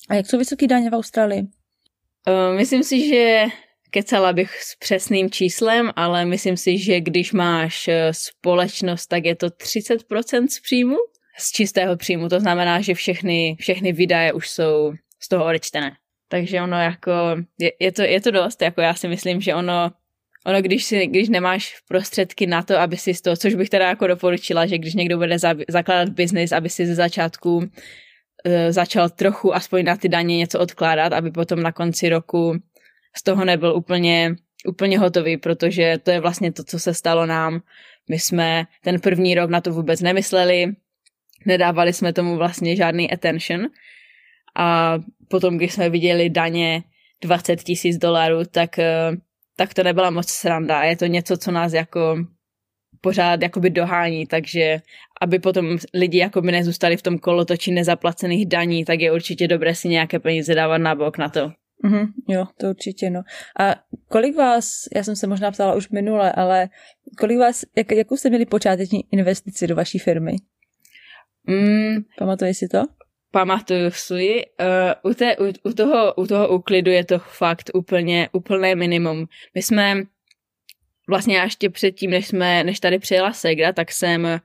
A 0.09 0.15
jak 0.15 0.27
jsou 0.27 0.39
vysoké 0.39 0.67
daně 0.67 0.91
v 0.91 0.95
Austrálii? 0.95 1.41
Uh, 1.41 2.57
myslím 2.57 2.83
si, 2.83 3.09
že 3.09 3.47
kecala 3.93 4.33
bych 4.33 4.63
s 4.63 4.77
přesným 4.77 5.31
číslem, 5.31 5.91
ale 5.97 6.25
myslím 6.25 6.57
si, 6.57 6.79
že 6.79 7.01
když 7.01 7.33
máš 7.33 7.89
eh, 7.89 8.13
společnost, 8.13 9.07
tak 9.07 9.25
je 9.25 9.37
to 9.37 9.47
30% 9.47 10.47
z 10.47 10.61
příjmu, 10.61 10.97
z 11.39 11.53
čistého 11.53 11.97
příjmu, 11.97 12.29
to 12.29 12.41
znamená, 12.41 12.81
že 12.81 12.95
všechny, 12.95 13.57
všechny 13.61 13.93
výdaje 13.93 14.33
už 14.33 14.51
jsou 14.51 14.93
z 15.21 15.29
toho 15.29 15.45
odečtené. 15.45 15.97
Takže 16.29 16.63
ono 16.63 16.81
jako, 16.81 17.13
je, 17.59 17.73
je, 17.81 17.93
to, 17.93 18.03
je 18.03 18.21
to 18.21 18.31
dost, 18.31 18.63
jako 18.63 18.81
já 18.81 18.95
si 18.95 19.09
myslím, 19.09 19.41
že 19.41 19.55
ono, 19.55 19.91
ono 20.47 20.63
když, 20.63 20.85
si, 20.85 21.07
když 21.07 21.29
nemáš 21.29 21.75
prostředky 21.89 22.47
na 22.47 22.63
to, 22.63 22.79
aby 22.79 22.97
si 22.97 23.15
z 23.15 23.21
toho, 23.21 23.37
což 23.37 23.55
bych 23.55 23.71
teda 23.71 23.89
jako 23.89 24.07
doporučila, 24.07 24.67
že 24.67 24.79
když 24.79 24.95
někdo 24.95 25.17
bude 25.19 25.39
za, 25.39 25.55
zakládat 25.69 26.09
biznis, 26.09 26.53
aby 26.53 26.69
si 26.69 26.87
ze 26.87 26.95
začátku 26.95 27.57
uh, 27.57 27.65
začal 28.71 29.11
trochu 29.11 29.55
aspoň 29.55 29.85
na 29.85 29.97
ty 29.97 30.09
daně 30.09 30.37
něco 30.37 30.61
odkládat, 30.61 31.13
aby 31.13 31.31
potom 31.31 31.63
na 31.63 31.73
konci 31.73 32.09
roku 32.09 32.55
z 33.17 33.23
toho 33.23 33.45
nebyl 33.45 33.75
úplně, 33.77 34.35
úplně 34.67 34.99
hotový, 34.99 35.37
protože 35.37 35.99
to 36.03 36.11
je 36.11 36.21
vlastně 36.21 36.53
to, 36.53 36.65
co 36.65 36.79
se 36.79 36.95
stalo 36.95 37.27
nám. 37.27 37.61
My 38.11 38.19
jsme 38.19 38.65
ten 38.83 39.01
první 39.01 39.35
rok 39.35 39.51
na 39.51 39.61
to 39.61 39.73
vůbec 39.73 40.01
nemysleli, 40.01 40.67
nedávali 41.47 41.93
jsme 41.93 42.13
tomu 42.13 42.37
vlastně 42.37 42.77
žádný 42.77 43.11
attention 43.13 43.67
a 44.57 44.99
potom, 45.29 45.57
když 45.57 45.73
jsme 45.73 45.91
viděli 45.91 46.31
daně 46.31 46.83
20 47.23 47.63
tisíc 47.63 47.97
dolarů, 47.97 48.45
tak, 48.51 48.79
eh, 48.79 49.13
tak 49.57 49.75
to 49.75 49.83
nebyla 49.83 50.11
moc 50.11 50.29
sranda 50.29 50.79
a 50.79 50.85
je 50.85 50.97
to 50.97 51.07
něco, 51.07 51.37
co 51.37 51.51
nás 51.51 51.73
jako 51.73 52.17
pořád 53.01 53.43
jakoby 53.43 53.71
dohání, 53.71 54.27
takže 54.27 54.81
aby 55.21 55.39
potom 55.39 55.79
lidi 55.95 56.19
jakoby 56.19 56.53
nezůstali 56.53 56.97
v 56.97 57.03
tom 57.03 57.19
kolotoči 57.19 57.71
nezaplacených 57.71 58.47
daní, 58.47 58.85
tak 58.85 59.01
je 59.01 59.13
určitě 59.13 59.49
dobré 59.49 59.75
si 59.75 59.89
nějaké 59.89 60.19
peníze 60.19 60.55
dávat 60.55 60.79
na 60.79 60.95
bok 60.95 61.19
na 61.19 61.29
to. 61.29 61.53
Mm-hmm, 61.85 62.07
jo, 62.29 62.45
to 62.57 62.67
určitě, 62.67 63.11
no. 63.11 63.23
A 63.61 63.75
kolik 64.09 64.37
vás, 64.37 64.71
já 64.97 65.05
jsem 65.05 65.17
se 65.17 65.27
možná 65.27 65.51
ptala 65.51 65.75
už 65.75 65.89
minule, 65.89 66.33
ale 66.33 66.69
kolik 67.19 67.39
vás, 67.39 67.65
jak, 67.77 67.93
jakou 67.93 68.17
jste 68.17 68.29
měli 68.29 68.47
počáteční 68.47 69.05
investici 69.13 69.67
do 69.67 69.77
vaší 69.77 69.99
firmy? 69.99 70.33
Mm, 71.47 71.97
Pamatuješ 72.19 72.59
si 72.59 72.69
to? 72.69 72.83
Pamatuju 73.33 73.91
si. 73.91 74.43
Uh, 74.61 75.11
u, 75.11 75.15
té, 75.15 75.37
u, 75.37 75.69
u, 75.69 75.73
toho, 75.73 76.15
u 76.15 76.27
toho 76.27 76.49
úklidu 76.49 76.91
je 76.91 77.05
to 77.05 77.19
fakt 77.19 77.71
úplně, 77.75 78.29
úplné 78.33 78.75
minimum. 78.75 79.27
My 79.55 79.63
jsme 79.63 80.03
vlastně 81.09 81.37
ještě 81.37 81.71
předtím, 81.71 82.11
než, 82.11 82.27
jsme, 82.27 82.65
než 82.65 82.81
tady 82.81 82.99
přijela 82.99 83.33
Segra, 83.33 83.73
tak 83.73 83.93
jsem, 83.93 84.41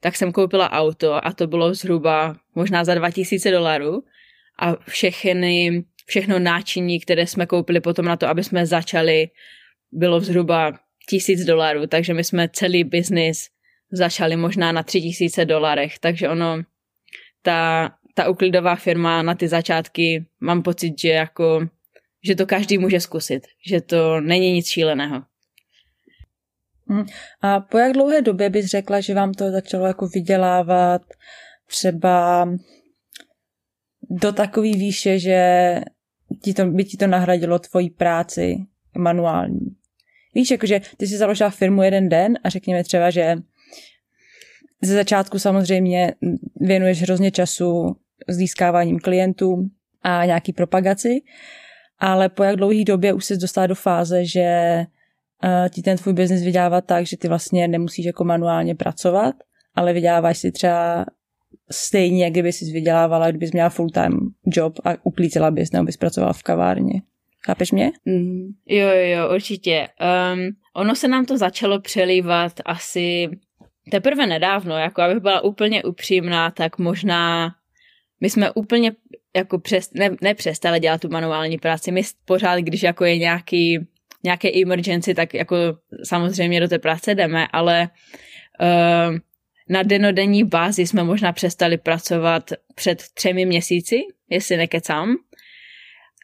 tak 0.00 0.16
jsem 0.16 0.32
koupila 0.32 0.70
auto 0.70 1.26
a 1.26 1.32
to 1.32 1.46
bylo 1.46 1.74
zhruba 1.74 2.36
možná 2.54 2.84
za 2.84 2.94
2000 2.94 3.50
dolarů 3.50 4.04
a 4.58 4.76
všechny 4.76 5.84
všechno 6.08 6.38
náčiní, 6.38 7.00
které 7.00 7.26
jsme 7.26 7.46
koupili 7.46 7.80
potom 7.80 8.04
na 8.04 8.16
to, 8.16 8.28
aby 8.28 8.44
jsme 8.44 8.66
začali, 8.66 9.28
bylo 9.92 10.20
zhruba 10.20 10.72
tisíc 11.08 11.44
dolarů, 11.44 11.86
takže 11.86 12.14
my 12.14 12.24
jsme 12.24 12.48
celý 12.48 12.84
biznis 12.84 13.48
začali 13.92 14.36
možná 14.36 14.72
na 14.72 14.82
tři 14.82 15.00
tisíce 15.00 15.44
dolarech, 15.44 15.98
takže 15.98 16.28
ono, 16.28 16.62
ta, 17.42 17.90
ta 18.18 18.28
uklidová 18.28 18.76
firma 18.76 19.22
na 19.22 19.34
ty 19.34 19.48
začátky, 19.48 20.26
mám 20.40 20.62
pocit, 20.62 21.00
že 21.00 21.08
jako, 21.08 21.68
že 22.24 22.34
to 22.34 22.46
každý 22.46 22.78
může 22.78 23.00
zkusit, 23.00 23.46
že 23.66 23.80
to 23.80 24.20
není 24.20 24.52
nic 24.52 24.66
šíleného. 24.66 25.22
Mhm. 26.86 27.06
A 27.40 27.60
po 27.60 27.78
jak 27.78 27.92
dlouhé 27.92 28.22
době 28.22 28.50
bys 28.50 28.66
řekla, 28.66 29.00
že 29.00 29.14
vám 29.14 29.34
to 29.34 29.50
začalo 29.50 29.86
jako 29.86 30.06
vydělávat 30.06 31.02
třeba 31.66 32.48
do 34.10 34.32
takové 34.32 34.72
výše, 34.72 35.18
že 35.18 35.40
ti 36.42 36.54
to, 36.54 36.66
by 36.66 36.84
ti 36.84 36.96
to 36.96 37.06
nahradilo 37.06 37.58
tvoji 37.58 37.90
práci 37.90 38.56
manuální. 38.96 39.76
Víš, 40.34 40.50
jakože 40.50 40.80
ty 40.96 41.06
si 41.06 41.16
založila 41.16 41.50
firmu 41.50 41.82
jeden 41.82 42.08
den 42.08 42.38
a 42.44 42.48
řekněme 42.48 42.84
třeba, 42.84 43.10
že 43.10 43.36
ze 44.82 44.94
začátku 44.94 45.38
samozřejmě 45.38 46.14
věnuješ 46.60 47.02
hrozně 47.02 47.30
času 47.30 47.96
získáváním 48.28 48.98
klientů 48.98 49.68
a 50.02 50.24
nějaký 50.24 50.52
propagaci, 50.52 51.20
ale 51.98 52.28
po 52.28 52.42
jak 52.42 52.56
dlouhý 52.56 52.84
době 52.84 53.12
už 53.12 53.24
se 53.24 53.36
dostala 53.36 53.66
do 53.66 53.74
fáze, 53.74 54.24
že 54.24 54.78
uh, 55.44 55.68
ti 55.68 55.82
ten 55.82 55.96
tvůj 55.96 56.12
biznis 56.12 56.42
vydělává 56.42 56.80
tak, 56.80 57.06
že 57.06 57.16
ty 57.16 57.28
vlastně 57.28 57.68
nemusíš 57.68 58.06
jako 58.06 58.24
manuálně 58.24 58.74
pracovat, 58.74 59.34
ale 59.74 59.92
vyděláváš 59.92 60.38
si 60.38 60.52
třeba 60.52 61.06
stejně, 61.70 62.24
jak 62.24 62.32
kdyby 62.32 62.52
jsi 62.52 62.72
vydělávala, 62.72 63.30
kdybys 63.30 63.52
měla 63.52 63.68
full-time 63.68 64.18
job 64.46 64.78
a 64.84 64.90
uklízela 65.02 65.50
bys 65.50 65.72
nebo 65.72 65.84
bys 65.84 65.96
pracovala 65.96 66.32
v 66.32 66.42
kavárně. 66.42 67.02
Chápeš 67.46 67.72
mě? 67.72 67.92
Mm, 68.04 68.48
jo, 68.66 68.88
jo, 68.88 69.18
jo, 69.18 69.34
určitě. 69.34 69.88
Um, 70.34 70.48
ono 70.74 70.94
se 70.94 71.08
nám 71.08 71.24
to 71.24 71.38
začalo 71.38 71.80
přelívat 71.80 72.52
asi 72.64 73.28
teprve 73.90 74.26
nedávno, 74.26 74.78
jako 74.78 75.02
abych 75.02 75.22
byla 75.22 75.40
úplně 75.40 75.82
upřímná, 75.82 76.50
tak 76.50 76.78
možná 76.78 77.50
my 78.20 78.30
jsme 78.30 78.50
úplně 78.50 78.92
jako 79.36 79.58
přes, 79.58 79.92
ne, 79.94 80.16
nepřestali 80.20 80.80
dělat 80.80 81.00
tu 81.00 81.08
manuální 81.08 81.58
práci. 81.58 81.92
My 81.92 82.02
pořád, 82.24 82.58
když 82.58 82.82
jako 82.82 83.04
je 83.04 83.18
nějaký, 83.18 83.86
nějaké 84.24 84.62
emergency, 84.62 85.14
tak 85.14 85.34
jako 85.34 85.56
samozřejmě 86.04 86.60
do 86.60 86.68
té 86.68 86.78
práce 86.78 87.14
jdeme, 87.14 87.46
ale 87.52 87.88
uh, 88.60 89.18
na 89.68 89.82
denodenní 89.82 90.44
bázi 90.44 90.86
jsme 90.86 91.04
možná 91.04 91.32
přestali 91.32 91.78
pracovat 91.78 92.52
před 92.74 93.02
třemi 93.14 93.46
měsíci, 93.46 94.00
jestli 94.30 94.56
nekecám. 94.56 95.16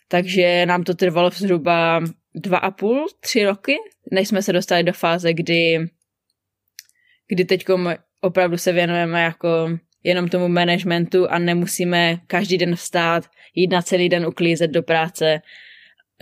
Takže 0.08 0.66
nám 0.66 0.84
to 0.84 0.94
trvalo 0.94 1.30
zhruba 1.30 2.00
dva 2.34 2.58
a 2.58 2.70
půl, 2.70 3.06
tři 3.20 3.44
roky, 3.44 3.76
než 4.10 4.28
jsme 4.28 4.42
se 4.42 4.52
dostali 4.52 4.82
do 4.82 4.92
fáze, 4.92 5.32
kdy, 5.32 5.78
kdy 7.28 7.44
teď 7.44 7.64
opravdu 8.20 8.56
se 8.58 8.72
věnujeme 8.72 9.22
jako 9.22 9.48
jenom 10.04 10.28
tomu 10.28 10.48
managementu 10.48 11.30
a 11.30 11.38
nemusíme 11.38 12.18
každý 12.26 12.58
den 12.58 12.76
vstát, 12.76 13.24
jít 13.54 13.72
na 13.72 13.82
celý 13.82 14.08
den 14.08 14.26
uklízet 14.26 14.70
do 14.70 14.82
práce, 14.82 15.40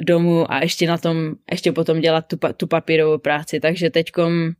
domů 0.02 0.52
a 0.52 0.62
ještě 0.62 0.86
na 0.86 0.98
tom, 0.98 1.34
ještě 1.50 1.72
potom 1.72 2.00
dělat 2.00 2.26
tu, 2.26 2.36
tu 2.56 2.66
papírovou 2.66 3.18
práci. 3.18 3.60
Takže 3.60 3.90
teďkom 3.90 4.50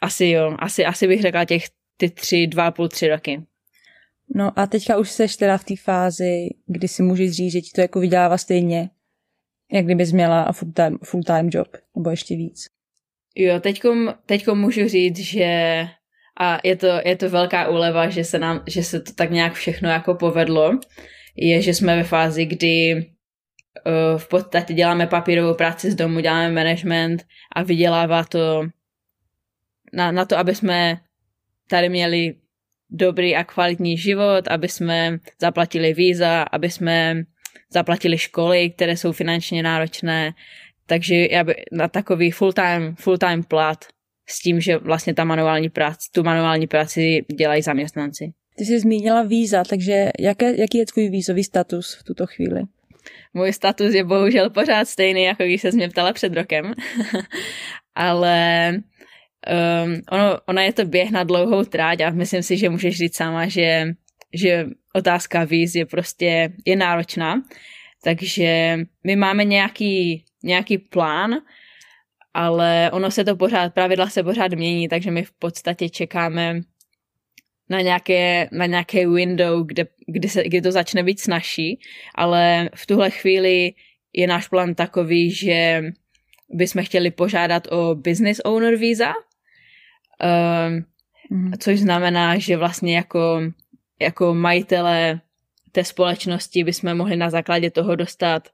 asi 0.00 0.26
jo, 0.26 0.56
asi, 0.58 0.84
asi 0.84 1.06
bych 1.06 1.22
řekla 1.22 1.44
těch 1.44 1.64
ty 1.96 2.10
tři, 2.10 2.46
dva 2.46 2.70
půl, 2.70 2.88
tři 2.88 3.08
roky. 3.08 3.42
No 4.34 4.58
a 4.58 4.66
teďka 4.66 4.98
už 4.98 5.10
seš 5.10 5.36
teda 5.36 5.58
v 5.58 5.64
té 5.64 5.74
fázi, 5.76 6.48
kdy 6.66 6.88
si 6.88 7.02
můžeš 7.02 7.30
říct, 7.30 7.52
že 7.52 7.60
ti 7.60 7.70
to 7.74 7.80
jako 7.80 8.00
vydělává 8.00 8.38
stejně, 8.38 8.90
jak 9.72 9.84
kdybys 9.84 10.12
měla 10.12 10.52
full-time, 10.52 10.98
full-time 11.04 11.50
job, 11.52 11.68
nebo 11.96 12.10
ještě 12.10 12.36
víc. 12.36 12.66
Jo, 13.34 13.60
teďkom, 13.60 14.14
teďkom 14.26 14.60
můžu 14.60 14.88
říct, 14.88 15.18
že 15.18 15.84
a 16.40 16.58
je 16.64 16.76
to, 16.76 16.86
je 17.04 17.16
to 17.16 17.30
velká 17.30 17.68
úleva, 17.68 18.08
že 18.08 18.24
se, 18.24 18.38
nám, 18.38 18.62
že 18.66 18.82
se 18.82 19.00
to 19.00 19.12
tak 19.12 19.30
nějak 19.30 19.52
všechno 19.52 19.88
jako 19.88 20.14
povedlo, 20.14 20.78
je, 21.36 21.62
že 21.62 21.74
jsme 21.74 21.96
ve 21.96 22.04
fázi, 22.04 22.44
kdy 22.44 22.94
uh, 22.94 24.18
v 24.18 24.28
podstatě 24.28 24.74
děláme 24.74 25.06
papírovou 25.06 25.54
práci 25.54 25.90
z 25.90 25.94
domu, 25.94 26.20
děláme 26.20 26.52
management 26.52 27.26
a 27.56 27.62
vydělává 27.62 28.24
to 28.24 28.66
na, 29.92 30.12
na 30.12 30.24
to, 30.24 30.38
aby 30.38 30.54
jsme 30.54 31.00
tady 31.70 31.88
měli 31.88 32.34
dobrý 32.90 33.36
a 33.36 33.44
kvalitní 33.44 33.98
život, 33.98 34.48
aby 34.48 34.68
jsme 34.68 35.18
zaplatili 35.40 35.94
víza, 35.94 36.42
aby 36.42 36.70
jsme 36.70 37.22
zaplatili 37.72 38.18
školy, 38.18 38.70
které 38.70 38.96
jsou 38.96 39.12
finančně 39.12 39.62
náročné. 39.62 40.32
Takže 40.86 41.28
na 41.72 41.88
takový 41.88 42.30
full-time, 42.30 42.94
full-time 42.96 43.42
plat 43.42 43.84
s 44.30 44.40
tím, 44.40 44.60
že 44.60 44.76
vlastně 44.76 45.14
ta 45.14 45.24
manuální 45.24 45.68
práce, 45.68 45.98
tu 46.14 46.22
manuální 46.22 46.66
práci 46.66 47.24
dělají 47.38 47.62
zaměstnanci. 47.62 48.32
Ty 48.56 48.64
jsi 48.64 48.80
zmínila 48.80 49.22
víza, 49.22 49.64
takže 49.64 50.10
jaké, 50.18 50.60
jaký 50.60 50.78
je 50.78 50.86
tvůj 50.86 51.08
vízový 51.08 51.44
status 51.44 51.94
v 52.00 52.04
tuto 52.04 52.26
chvíli? 52.26 52.62
Můj 53.34 53.52
status 53.52 53.94
je 53.94 54.04
bohužel 54.04 54.50
pořád 54.50 54.88
stejný, 54.88 55.22
jako 55.22 55.42
když 55.44 55.60
se 55.60 55.70
mě 55.70 55.88
ptala 55.88 56.12
před 56.12 56.34
rokem. 56.34 56.74
Ale 57.94 58.72
um, 59.84 60.00
ono, 60.10 60.38
ona 60.46 60.62
je 60.62 60.72
to 60.72 60.84
běh 60.84 61.10
na 61.10 61.24
dlouhou 61.24 61.64
tráť 61.64 62.00
a 62.00 62.10
myslím 62.10 62.42
si, 62.42 62.56
že 62.56 62.68
můžeš 62.68 62.96
říct 62.96 63.16
sama, 63.16 63.48
že, 63.48 63.86
že 64.34 64.66
otázka 64.94 65.44
víz 65.44 65.74
je 65.74 65.86
prostě 65.86 66.52
je 66.66 66.76
náročná. 66.76 67.42
Takže 68.04 68.78
my 69.04 69.16
máme 69.16 69.44
nějaký, 69.44 70.24
nějaký 70.42 70.78
plán, 70.78 71.34
ale 72.34 72.90
ono 72.92 73.10
se 73.10 73.24
to 73.24 73.36
pořád, 73.36 73.74
pravidla 73.74 74.08
se 74.08 74.22
pořád 74.22 74.52
mění, 74.52 74.88
takže 74.88 75.10
my 75.10 75.22
v 75.22 75.32
podstatě 75.32 75.88
čekáme 75.88 76.60
na 77.70 77.80
nějaké, 77.80 78.48
na 78.52 78.66
nějaké 78.66 79.08
window, 79.08 79.66
kde, 79.66 79.86
kde, 80.06 80.28
se, 80.28 80.44
kde 80.44 80.62
to 80.62 80.72
začne 80.72 81.02
být 81.02 81.20
snažší, 81.20 81.80
ale 82.14 82.70
v 82.74 82.86
tuhle 82.86 83.10
chvíli 83.10 83.72
je 84.12 84.26
náš 84.26 84.48
plán 84.48 84.74
takový, 84.74 85.30
že 85.30 85.82
bychom 86.50 86.84
chtěli 86.84 87.10
požádat 87.10 87.72
o 87.72 87.94
business 87.94 88.40
owner 88.44 88.76
visa, 88.76 89.12
um, 89.12 90.84
mm. 91.30 91.52
což 91.58 91.80
znamená, 91.80 92.38
že 92.38 92.56
vlastně 92.56 92.96
jako, 92.96 93.40
jako 94.00 94.34
majitele 94.34 95.20
té 95.72 95.84
společnosti 95.84 96.64
bychom 96.64 96.94
mohli 96.94 97.16
na 97.16 97.30
základě 97.30 97.70
toho 97.70 97.96
dostat 97.96 98.48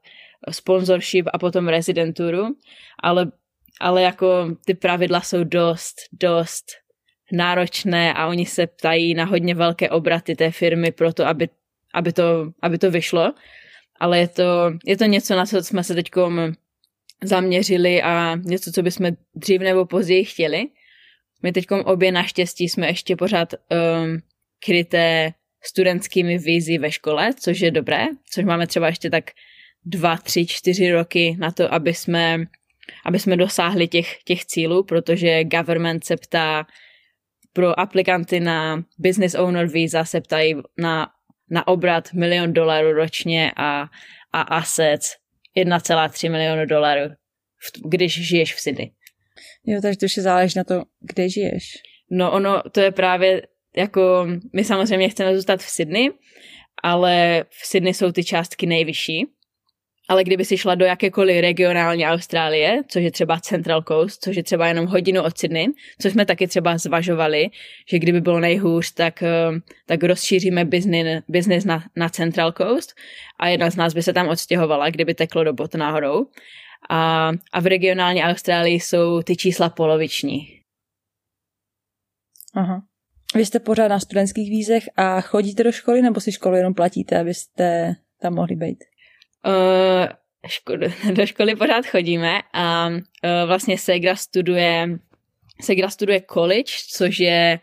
sponsorship 0.51 1.25
a 1.33 1.37
potom 1.37 1.67
rezidenturu, 1.67 2.47
ale, 3.03 3.31
ale 3.79 4.01
jako 4.01 4.55
ty 4.65 4.73
pravidla 4.73 5.21
jsou 5.21 5.43
dost, 5.43 5.95
dost 6.11 6.65
náročné 7.31 8.13
a 8.13 8.27
oni 8.27 8.45
se 8.45 8.67
ptají 8.67 9.13
na 9.13 9.25
hodně 9.25 9.55
velké 9.55 9.89
obraty 9.89 10.35
té 10.35 10.51
firmy 10.51 10.91
pro 10.91 11.13
to, 11.13 11.27
aby, 11.27 11.49
aby, 11.93 12.13
to, 12.13 12.51
aby 12.61 12.77
to 12.77 12.91
vyšlo. 12.91 13.33
Ale 13.99 14.19
je 14.19 14.27
to, 14.27 14.71
je 14.85 14.97
to 14.97 15.05
něco, 15.05 15.35
na 15.35 15.45
co 15.45 15.63
jsme 15.63 15.83
se 15.83 15.95
teď 15.95 16.09
zaměřili 17.23 18.01
a 18.01 18.35
něco, 18.35 18.71
co 18.71 18.83
bychom 18.83 19.11
dřív 19.35 19.61
nebo 19.61 19.85
později 19.85 20.25
chtěli. 20.25 20.67
My 21.43 21.51
teď 21.51 21.65
obě 21.71 22.11
naštěstí 22.11 22.69
jsme 22.69 22.87
ještě 22.87 23.15
pořád 23.15 23.53
um, 23.53 24.21
kryté 24.65 25.33
studentskými 25.63 26.37
vízy 26.37 26.77
ve 26.77 26.91
škole, 26.91 27.33
což 27.39 27.59
je 27.59 27.71
dobré, 27.71 28.05
což 28.33 28.45
máme 28.45 28.67
třeba 28.67 28.87
ještě 28.87 29.09
tak 29.09 29.31
dva, 29.85 30.17
tři, 30.17 30.47
čtyři 30.47 30.91
roky 30.91 31.35
na 31.39 31.51
to, 31.51 31.73
aby 31.73 31.93
jsme, 31.93 32.37
aby 33.05 33.19
jsme 33.19 33.37
dosáhli 33.37 33.87
těch, 33.87 34.23
těch 34.23 34.45
cílů, 34.45 34.83
protože 34.83 35.43
government 35.43 36.03
se 36.03 36.17
ptá 36.17 36.65
pro 37.53 37.79
aplikanty 37.79 38.39
na 38.39 38.83
business 38.97 39.35
owner 39.35 39.67
visa 39.67 40.05
se 40.05 40.21
ptají 40.21 40.55
na, 40.77 41.07
na 41.49 41.67
obrat 41.67 42.13
milion 42.13 42.53
dolarů 42.53 42.93
ročně 42.93 43.51
a, 43.55 43.81
a 44.33 44.41
assets 44.41 45.15
1,3 45.57 46.31
milionu 46.31 46.65
dolarů, 46.65 47.11
když 47.85 48.27
žiješ 48.27 48.53
v 48.53 48.59
Sydney. 48.59 48.91
Jo, 49.65 49.81
takže 49.81 49.97
to 49.97 50.21
záleží 50.21 50.53
na 50.57 50.63
to, 50.63 50.83
kde 51.01 51.29
žiješ. 51.29 51.63
No 52.11 52.31
ono, 52.31 52.61
to 52.71 52.79
je 52.81 52.91
právě 52.91 53.41
jako, 53.77 54.27
my 54.53 54.63
samozřejmě 54.63 55.09
chceme 55.09 55.35
zůstat 55.35 55.59
v 55.59 55.69
Sydney, 55.69 56.09
ale 56.83 57.45
v 57.49 57.67
Sydney 57.67 57.93
jsou 57.93 58.11
ty 58.11 58.23
částky 58.23 58.65
nejvyšší 58.65 59.25
ale 60.07 60.23
kdyby 60.23 60.45
si 60.45 60.57
šla 60.57 60.75
do 60.75 60.85
jakékoliv 60.85 61.41
regionální 61.41 62.05
Austrálie, 62.05 62.81
což 62.87 63.03
je 63.03 63.11
třeba 63.11 63.39
Central 63.39 63.81
Coast, 63.81 64.23
což 64.23 64.35
je 64.35 64.43
třeba 64.43 64.67
jenom 64.67 64.85
hodinu 64.85 65.21
od 65.23 65.37
Sydney, 65.37 65.67
což 66.01 66.11
jsme 66.11 66.25
taky 66.25 66.47
třeba 66.47 66.77
zvažovali, 66.77 67.49
že 67.89 67.99
kdyby 67.99 68.21
bylo 68.21 68.39
nejhůř, 68.39 68.91
tak, 68.91 69.23
eh, 69.23 69.49
tak 69.85 70.03
rozšíříme 70.03 70.65
business 71.27 71.65
na, 71.65 71.83
na 71.95 72.09
Central 72.09 72.51
Coast 72.51 72.93
a 73.39 73.47
jedna 73.47 73.69
z 73.69 73.75
nás 73.75 73.93
by 73.93 74.03
se 74.03 74.13
tam 74.13 74.27
odstěhovala, 74.27 74.89
kdyby 74.89 75.13
teklo 75.13 75.43
do 75.43 75.53
bot 75.53 75.75
náhodou. 75.75 76.25
A, 76.89 77.31
a 77.51 77.59
v 77.59 77.65
regionální 77.65 78.23
Austrálii 78.23 78.79
jsou 78.79 79.21
ty 79.21 79.35
čísla 79.35 79.69
poloviční. 79.69 80.47
Aha. 82.53 82.81
Vy 83.35 83.45
jste 83.45 83.59
pořád 83.59 83.87
na 83.87 83.99
studentských 83.99 84.49
vízech 84.49 84.83
a 84.95 85.21
chodíte 85.21 85.63
do 85.63 85.71
školy, 85.71 86.01
nebo 86.01 86.19
si 86.19 86.31
školu 86.31 86.55
jenom 86.55 86.73
platíte, 86.73 87.19
abyste 87.19 87.95
tam 88.21 88.33
mohli 88.33 88.55
být? 88.55 88.83
Uh, 89.45 90.07
do 91.13 91.25
školy 91.25 91.55
pořád 91.55 91.85
chodíme 91.85 92.41
a 92.53 92.87
uh, 92.87 92.99
vlastně 93.47 93.77
Segra 93.77 94.15
studuje 94.15 94.99
Segra 95.61 95.89
studuje 95.89 96.21
college, 96.33 96.71
což 96.89 97.19
je 97.19 97.59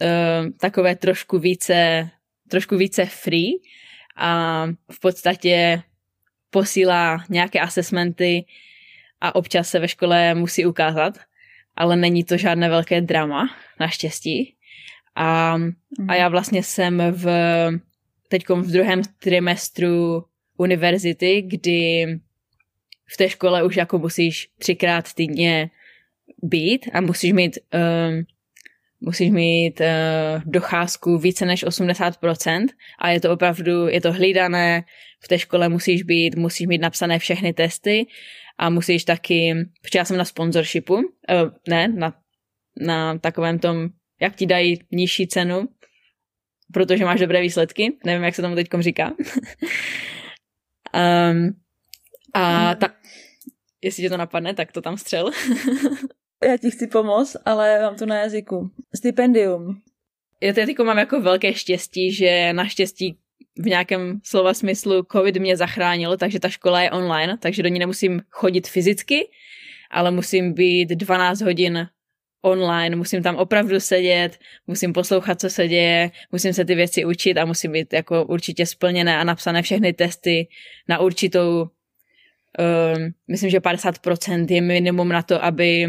uh, 0.00 0.50
takové 0.60 0.96
trošku 0.96 1.38
více 1.38 2.10
trošku 2.48 2.76
více 2.76 3.06
free 3.06 3.52
a 4.16 4.64
v 4.92 5.00
podstatě 5.00 5.82
posílá 6.50 7.24
nějaké 7.28 7.60
assessmenty 7.60 8.44
a 9.20 9.34
občas 9.34 9.68
se 9.68 9.78
ve 9.78 9.88
škole 9.88 10.34
musí 10.34 10.66
ukázat, 10.66 11.18
ale 11.76 11.96
není 11.96 12.24
to 12.24 12.36
žádné 12.36 12.68
velké 12.68 13.00
drama, 13.00 13.50
naštěstí. 13.80 14.54
A, 15.14 15.58
a 16.08 16.14
já 16.14 16.28
vlastně 16.28 16.62
jsem 16.62 17.02
v 17.10 17.26
teď 18.28 18.48
v 18.48 18.70
druhém 18.70 19.02
trimestru 19.18 20.24
univerzity, 20.58 21.42
kdy 21.42 22.06
v 23.08 23.16
té 23.16 23.28
škole 23.28 23.62
už 23.62 23.76
jako 23.76 23.98
musíš 23.98 24.48
třikrát 24.58 25.12
týdně 25.12 25.70
být 26.42 26.86
a 26.92 27.00
musíš 27.00 27.32
mít, 27.32 27.58
um, 27.74 28.24
musíš 29.00 29.30
mít 29.30 29.80
uh, 29.80 30.42
docházku 30.44 31.18
více 31.18 31.46
než 31.46 31.66
80% 31.66 32.66
a 32.98 33.10
je 33.10 33.20
to 33.20 33.32
opravdu, 33.32 33.88
je 33.88 34.00
to 34.00 34.12
hlídané, 34.12 34.84
v 35.20 35.28
té 35.28 35.38
škole 35.38 35.68
musíš 35.68 36.02
být, 36.02 36.36
musíš 36.36 36.66
mít 36.66 36.80
napsané 36.80 37.18
všechny 37.18 37.52
testy 37.52 38.06
a 38.58 38.70
musíš 38.70 39.04
taky, 39.04 39.54
protože 39.82 39.98
já 39.98 40.04
jsem 40.04 40.16
na 40.16 40.24
sponsorshipu, 40.24 40.94
uh, 40.94 41.02
ne, 41.68 41.88
na, 41.88 42.14
na 42.80 43.18
takovém 43.18 43.58
tom, 43.58 43.88
jak 44.20 44.36
ti 44.36 44.46
dají 44.46 44.80
nižší 44.90 45.26
cenu, 45.26 45.68
protože 46.72 47.04
máš 47.04 47.20
dobré 47.20 47.40
výsledky, 47.40 47.92
nevím, 48.04 48.24
jak 48.24 48.34
se 48.34 48.42
tomu 48.42 48.54
teď 48.54 48.68
říká. 48.80 49.12
Um, 50.94 51.56
a 52.34 52.74
ta, 52.74 52.88
jestli 53.82 54.02
tě 54.02 54.10
to 54.10 54.16
napadne, 54.16 54.54
tak 54.54 54.72
to 54.72 54.80
tam 54.80 54.96
střel. 54.96 55.30
Já 56.44 56.56
ti 56.56 56.70
chci 56.70 56.86
pomoct, 56.86 57.36
ale 57.44 57.82
mám 57.82 57.96
to 57.96 58.06
na 58.06 58.16
jazyku. 58.16 58.70
Stipendium. 58.96 59.82
Já 60.40 60.52
teď 60.52 60.78
mám 60.78 60.98
jako 60.98 61.20
velké 61.20 61.54
štěstí, 61.54 62.12
že 62.12 62.52
naštěstí 62.52 63.18
v 63.58 63.66
nějakém 63.66 64.20
slova 64.24 64.54
smyslu 64.54 65.06
covid 65.12 65.36
mě 65.36 65.56
zachránil, 65.56 66.16
takže 66.16 66.40
ta 66.40 66.48
škola 66.48 66.82
je 66.82 66.90
online, 66.90 67.38
takže 67.38 67.62
do 67.62 67.68
ní 67.68 67.78
nemusím 67.78 68.20
chodit 68.30 68.68
fyzicky, 68.68 69.28
ale 69.90 70.10
musím 70.10 70.52
být 70.52 70.88
12 70.88 71.40
hodin 71.40 71.88
online, 72.42 72.96
musím 72.96 73.22
tam 73.22 73.36
opravdu 73.36 73.80
sedět, 73.80 74.38
musím 74.66 74.92
poslouchat, 74.92 75.40
co 75.40 75.50
se 75.50 75.68
děje, 75.68 76.10
musím 76.32 76.52
se 76.52 76.64
ty 76.64 76.74
věci 76.74 77.04
učit 77.04 77.38
a 77.38 77.44
musím 77.44 77.72
být 77.72 77.92
jako 77.92 78.24
určitě 78.24 78.66
splněné 78.66 79.18
a 79.18 79.24
napsané 79.24 79.62
všechny 79.62 79.92
testy 79.92 80.48
na 80.88 80.98
určitou, 80.98 81.60
um, 81.62 83.12
myslím, 83.28 83.50
že 83.50 83.58
50% 83.58 84.46
je 84.50 84.60
minimum 84.60 85.08
na 85.08 85.22
to, 85.22 85.44
aby, 85.44 85.86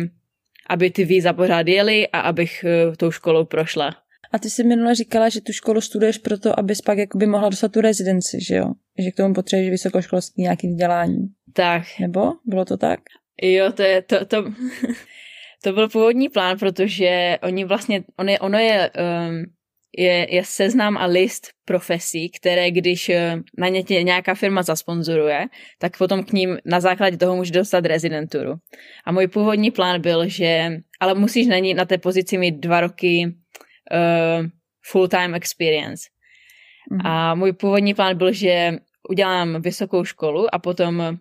aby 0.69 0.91
ty 0.91 1.05
víza 1.05 1.33
pořád 1.33 1.67
jeli 1.67 2.07
a 2.07 2.19
abych 2.19 2.65
uh, 2.87 2.95
tou 2.95 3.11
školou 3.11 3.45
prošla. 3.45 3.95
A 4.31 4.39
ty 4.39 4.49
jsi 4.49 4.63
minule 4.63 4.95
říkala, 4.95 5.29
že 5.29 5.41
tu 5.41 5.53
školu 5.53 5.81
studuješ 5.81 6.17
proto, 6.17 6.59
abys 6.59 6.81
pak 6.81 6.97
jakoby 6.97 7.25
mohla 7.25 7.49
dostat 7.49 7.71
tu 7.71 7.81
rezidenci, 7.81 8.37
že 8.47 8.55
jo? 8.55 8.65
Že 8.99 9.11
k 9.11 9.15
tomu 9.15 9.33
potřebuješ 9.33 9.69
vysokoškolský 9.69 10.41
nějaký 10.41 10.67
vzdělání. 10.67 11.27
Tak. 11.53 11.83
Nebo? 11.99 12.33
Bylo 12.45 12.65
to 12.65 12.77
tak? 12.77 12.99
Jo, 13.41 13.71
to 13.71 13.81
je, 13.81 14.01
to, 14.01 14.25
to, 14.25 14.43
to 15.63 15.73
byl 15.73 15.89
původní 15.89 16.29
plán, 16.29 16.57
protože 16.57 17.37
oni 17.43 17.65
vlastně, 17.65 18.03
on 18.17 18.29
je, 18.29 18.39
ono 18.39 18.57
je, 18.57 18.91
um, 19.29 19.43
je, 19.97 20.35
je 20.35 20.43
seznam 20.45 20.97
a 20.97 21.05
list 21.05 21.47
profesí, 21.65 22.29
které 22.29 22.71
když 22.71 23.09
uh, 23.09 23.15
na 23.57 23.67
ně 23.67 23.83
tě 23.83 24.03
nějaká 24.03 24.35
firma 24.35 24.63
zasponzoruje, 24.63 25.47
tak 25.79 25.97
potom 25.97 26.23
k 26.23 26.31
ním 26.31 26.57
na 26.65 26.79
základě 26.79 27.17
toho 27.17 27.35
může 27.35 27.51
dostat 27.51 27.85
rezidenturu. 27.85 28.53
A 29.05 29.11
můj 29.11 29.27
původní 29.27 29.71
plán 29.71 30.01
byl, 30.01 30.29
že, 30.29 30.69
ale 30.99 31.13
musíš 31.13 31.47
na, 31.47 31.57
ní, 31.57 31.73
na 31.73 31.85
té 31.85 31.97
pozici 31.97 32.37
mít 32.37 32.55
dva 32.55 32.81
roky 32.81 33.25
uh, 33.27 34.45
full-time 34.91 35.35
experience. 35.35 36.03
Mm-hmm. 36.91 37.07
A 37.09 37.35
můj 37.35 37.53
původní 37.53 37.93
plán 37.93 38.17
byl, 38.17 38.33
že 38.33 38.71
udělám 39.09 39.61
vysokou 39.61 40.03
školu 40.03 40.55
a 40.55 40.59
potom 40.59 41.01
Eh, 41.01 41.17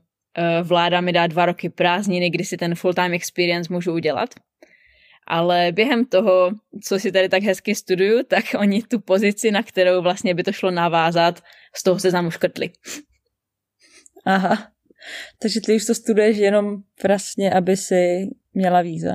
vláda 0.62 1.01
mi 1.01 1.12
dá 1.12 1.27
dva 1.27 1.46
roky 1.46 1.68
prázdniny, 1.68 2.31
kdy 2.31 2.44
si 2.44 2.57
ten 2.57 2.74
full-time 2.74 3.14
experience 3.14 3.72
můžu 3.72 3.92
udělat. 3.92 4.35
Ale 5.27 5.72
během 5.72 6.05
toho, 6.05 6.51
co 6.85 6.98
si 6.98 7.12
tady 7.12 7.29
tak 7.29 7.42
hezky 7.42 7.74
studuju, 7.74 8.22
tak 8.22 8.44
oni 8.59 8.83
tu 8.83 9.01
pozici, 9.01 9.51
na 9.51 9.62
kterou 9.62 10.03
vlastně 10.03 10.35
by 10.35 10.42
to 10.42 10.53
šlo 10.53 10.70
navázat, 10.70 11.42
z 11.77 11.83
toho 11.83 11.98
se 11.98 12.11
škrtli. 12.29 12.70
Aha, 14.24 14.68
takže 15.42 15.61
ty 15.66 15.77
už 15.77 15.87
to 15.87 15.94
studuješ 15.94 16.37
jenom 16.37 16.77
vlastně, 17.09 17.53
aby 17.53 17.77
si 17.77 18.27
měla 18.55 18.83
víza. 18.83 19.12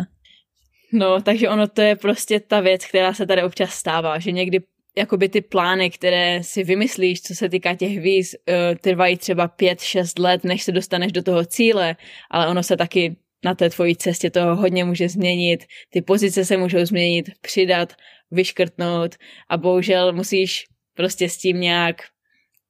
No, 0.93 1.21
takže 1.21 1.49
ono 1.49 1.67
to 1.67 1.81
je 1.81 1.95
prostě 1.95 2.39
ta 2.39 2.59
věc, 2.59 2.85
která 2.85 3.13
se 3.13 3.25
tady 3.25 3.43
občas 3.43 3.73
stává, 3.73 4.19
že 4.19 4.31
někdy 4.31 4.59
jakoby 4.97 5.29
ty 5.29 5.41
plány, 5.41 5.89
které 5.89 6.43
si 6.43 6.63
vymyslíš, 6.63 7.21
co 7.21 7.35
se 7.35 7.49
týká 7.49 7.75
těch 7.75 7.99
víz, 7.99 8.35
uh, 8.35 8.77
trvají 8.77 9.17
třeba 9.17 9.47
5-6 9.47 10.23
let, 10.23 10.43
než 10.43 10.63
se 10.63 10.71
dostaneš 10.71 11.11
do 11.11 11.23
toho 11.23 11.45
cíle, 11.45 11.95
ale 12.31 12.47
ono 12.47 12.63
se 12.63 12.77
taky 12.77 13.15
na 13.45 13.55
té 13.55 13.69
tvojí 13.69 13.95
cestě 13.95 14.29
toho 14.29 14.55
hodně 14.55 14.83
může 14.83 15.09
změnit, 15.09 15.65
ty 15.89 16.01
pozice 16.01 16.45
se 16.45 16.57
můžou 16.57 16.85
změnit, 16.85 17.29
přidat, 17.41 17.93
vyškrtnout 18.31 19.15
a 19.49 19.57
bohužel 19.57 20.13
musíš 20.13 20.65
prostě 20.93 21.29
s 21.29 21.37
tím 21.37 21.59
nějak 21.59 22.01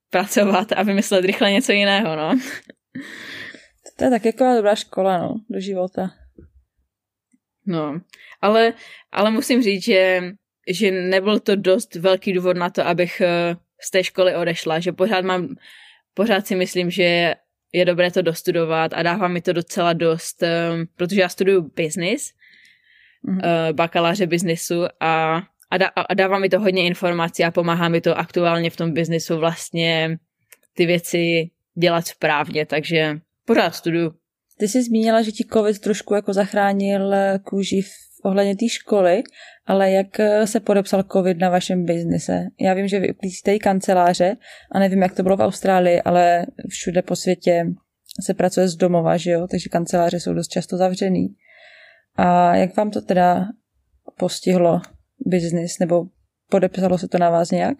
pracovat 0.09 0.71
a 0.71 0.83
vymyslet 0.83 1.25
rychle 1.25 1.51
něco 1.51 1.71
jiného, 1.71 2.15
no. 2.15 2.39
To 3.97 4.03
je 4.03 4.09
tak 4.09 4.25
jako 4.25 4.53
dobrá 4.55 4.75
škola, 4.75 5.17
no, 5.17 5.36
do 5.49 5.59
života. 5.59 6.09
No, 7.65 8.01
ale, 8.41 8.73
ale 9.12 9.31
musím 9.31 9.62
říct, 9.62 9.83
že, 9.83 10.21
že 10.67 10.91
nebyl 10.91 11.39
to 11.39 11.56
dost 11.56 11.95
velký 11.95 12.34
důvod 12.34 12.58
na 12.58 12.69
to, 12.69 12.88
abych 12.88 13.21
eh, 13.21 13.56
z 13.82 13.91
té 13.91 14.04
školy 14.04 14.36
odešla, 14.36 14.80
že 14.80 14.91
pořád 14.91 15.26
mám, 15.26 15.56
pořád 16.13 16.47
si 16.47 16.56
myslím, 16.56 16.91
že 16.91 17.36
je 17.73 17.86
dobré 17.86 18.12
to 18.12 18.21
dostudovat 18.21 18.91
a 18.93 19.04
dává 19.04 19.28
mi 19.28 19.41
to 19.41 19.54
docela 19.54 19.93
dost, 19.93 20.43
um, 20.43 20.88
protože 20.95 21.21
já 21.21 21.30
studuju 21.30 21.71
business, 21.76 22.32
mm-hmm. 23.26 23.73
bakaláře 23.73 24.28
biznisu 24.28 24.84
a, 24.99 25.43
a, 25.71 25.78
dá, 25.78 25.88
a 25.88 26.13
dává 26.13 26.39
mi 26.39 26.49
to 26.49 26.60
hodně 26.60 26.86
informací 26.86 27.43
a 27.43 27.52
pomáhá 27.52 27.89
mi 27.89 28.02
to 28.02 28.17
aktuálně 28.17 28.69
v 28.69 28.76
tom 28.76 28.91
biznisu 28.91 29.38
vlastně 29.38 30.17
ty 30.73 30.86
věci 30.86 31.49
dělat 31.76 32.08
správně, 32.08 32.65
takže 32.65 33.19
pořád 33.45 33.76
studuju. 33.76 34.13
Ty 34.58 34.67
jsi 34.67 34.84
zmínila, 34.84 35.21
že 35.21 35.32
ti 35.32 35.45
covid 35.54 35.80
trošku 35.80 36.13
jako 36.13 36.34
zachránil 36.34 37.12
kůži 37.43 37.82
v 37.82 38.12
ohledně 38.23 38.55
té 38.55 38.69
školy, 38.69 39.23
ale 39.65 39.91
jak 39.91 40.07
se 40.45 40.59
podepsal 40.59 41.03
covid 41.03 41.38
na 41.38 41.49
vašem 41.49 41.86
biznise? 41.86 42.47
Já 42.62 42.73
vím, 42.73 42.88
že 42.88 42.99
vy 42.99 43.12
uklízíte 43.13 43.55
i 43.55 43.59
kanceláře 43.59 44.38
a 44.71 44.79
nevím, 44.79 45.01
jak 45.01 45.15
to 45.15 45.23
bylo 45.23 45.38
v 45.38 45.41
Austrálii, 45.41 46.01
ale 46.01 46.45
všude 46.69 47.01
po 47.01 47.15
světě 47.15 47.65
se 48.25 48.33
pracuje 48.33 48.67
z 48.67 48.75
domova, 48.75 49.17
že 49.17 49.31
jo? 49.31 49.47
takže 49.47 49.69
kanceláře 49.69 50.19
jsou 50.19 50.33
dost 50.33 50.47
často 50.47 50.77
zavřený. 50.77 51.36
A 52.15 52.55
jak 52.55 52.77
vám 52.77 52.91
to 52.91 53.01
teda 53.01 53.45
postihlo 54.17 54.81
biznis, 55.25 55.79
nebo 55.79 56.05
podepsalo 56.49 56.97
se 56.97 57.07
to 57.07 57.17
na 57.17 57.29
vás 57.29 57.51
nějak? 57.51 57.77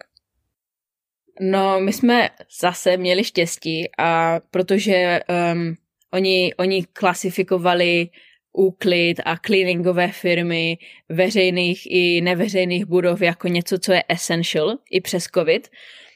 No, 1.42 1.80
my 1.80 1.94
jsme 1.94 2.30
zase 2.62 2.98
měli 2.98 3.24
štěstí 3.24 3.90
a 3.98 4.40
protože 4.52 5.20
um, 5.54 5.76
oni, 6.14 6.54
oni 6.58 6.86
klasifikovali 6.86 8.10
úklid 8.54 9.22
a 9.26 9.38
cleaningové 9.38 10.08
firmy 10.08 10.78
veřejných 11.10 11.92
i 11.92 12.22
neveřejných 12.22 12.86
budov 12.86 13.22
jako 13.22 13.48
něco, 13.48 13.80
co 13.80 13.94
je 13.94 14.04
essential 14.10 14.78
i 14.92 15.02
přes 15.02 15.24
covid. 15.24 15.70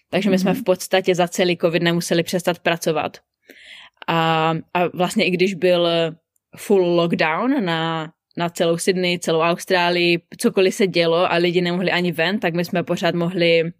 Takže 0.10 0.30
my 0.30 0.36
mm-hmm. 0.36 0.42
jsme 0.42 0.52
mhm. 0.52 0.62
v 0.62 0.64
podstatě 0.64 1.16
za 1.16 1.28
celý 1.28 1.58
covid 1.58 1.84
nemuseli 1.84 2.24
přestat 2.24 2.60
pracovat. 2.60 3.18
A, 4.08 4.54
a 4.74 4.88
vlastně 4.94 5.26
i 5.26 5.32
když 5.32 5.54
byl 5.54 5.88
full 6.58 6.96
lockdown 6.96 7.66
na, 7.66 8.12
na 8.38 8.50
celou 8.50 8.78
Sydney, 8.78 9.20
celou 9.20 9.40
Austrálii, 9.40 10.22
cokoliv 10.38 10.76
se 10.76 10.88
dělo 10.88 11.32
a 11.32 11.36
lidi 11.36 11.62
nemohli 11.62 11.92
ani 11.92 12.12
ven, 12.12 12.40
tak 12.40 12.54
my 12.54 12.66
jsme 12.66 12.84
pořád 12.84 13.16
mohli, 13.16 13.72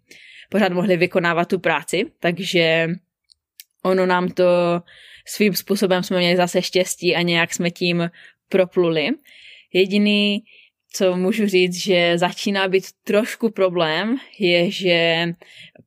pořád 0.50 0.72
mohli 0.72 0.96
vykonávat 0.96 1.48
tu 1.48 1.58
práci. 1.58 2.06
Takže 2.20 2.88
ono 3.82 4.06
nám 4.06 4.28
to 4.28 4.44
svým 5.26 5.54
způsobem 5.54 6.02
jsme 6.02 6.18
měli 6.18 6.36
zase 6.36 6.62
štěstí 6.62 7.16
a 7.16 7.22
nějak 7.22 7.54
jsme 7.54 7.70
tím 7.70 8.10
propluli. 8.48 9.08
Jediný, 9.72 10.42
co 10.92 11.16
můžu 11.16 11.46
říct, 11.46 11.76
že 11.76 12.18
začíná 12.18 12.68
být 12.68 12.84
trošku 13.04 13.50
problém, 13.50 14.16
je, 14.38 14.70
že 14.70 15.26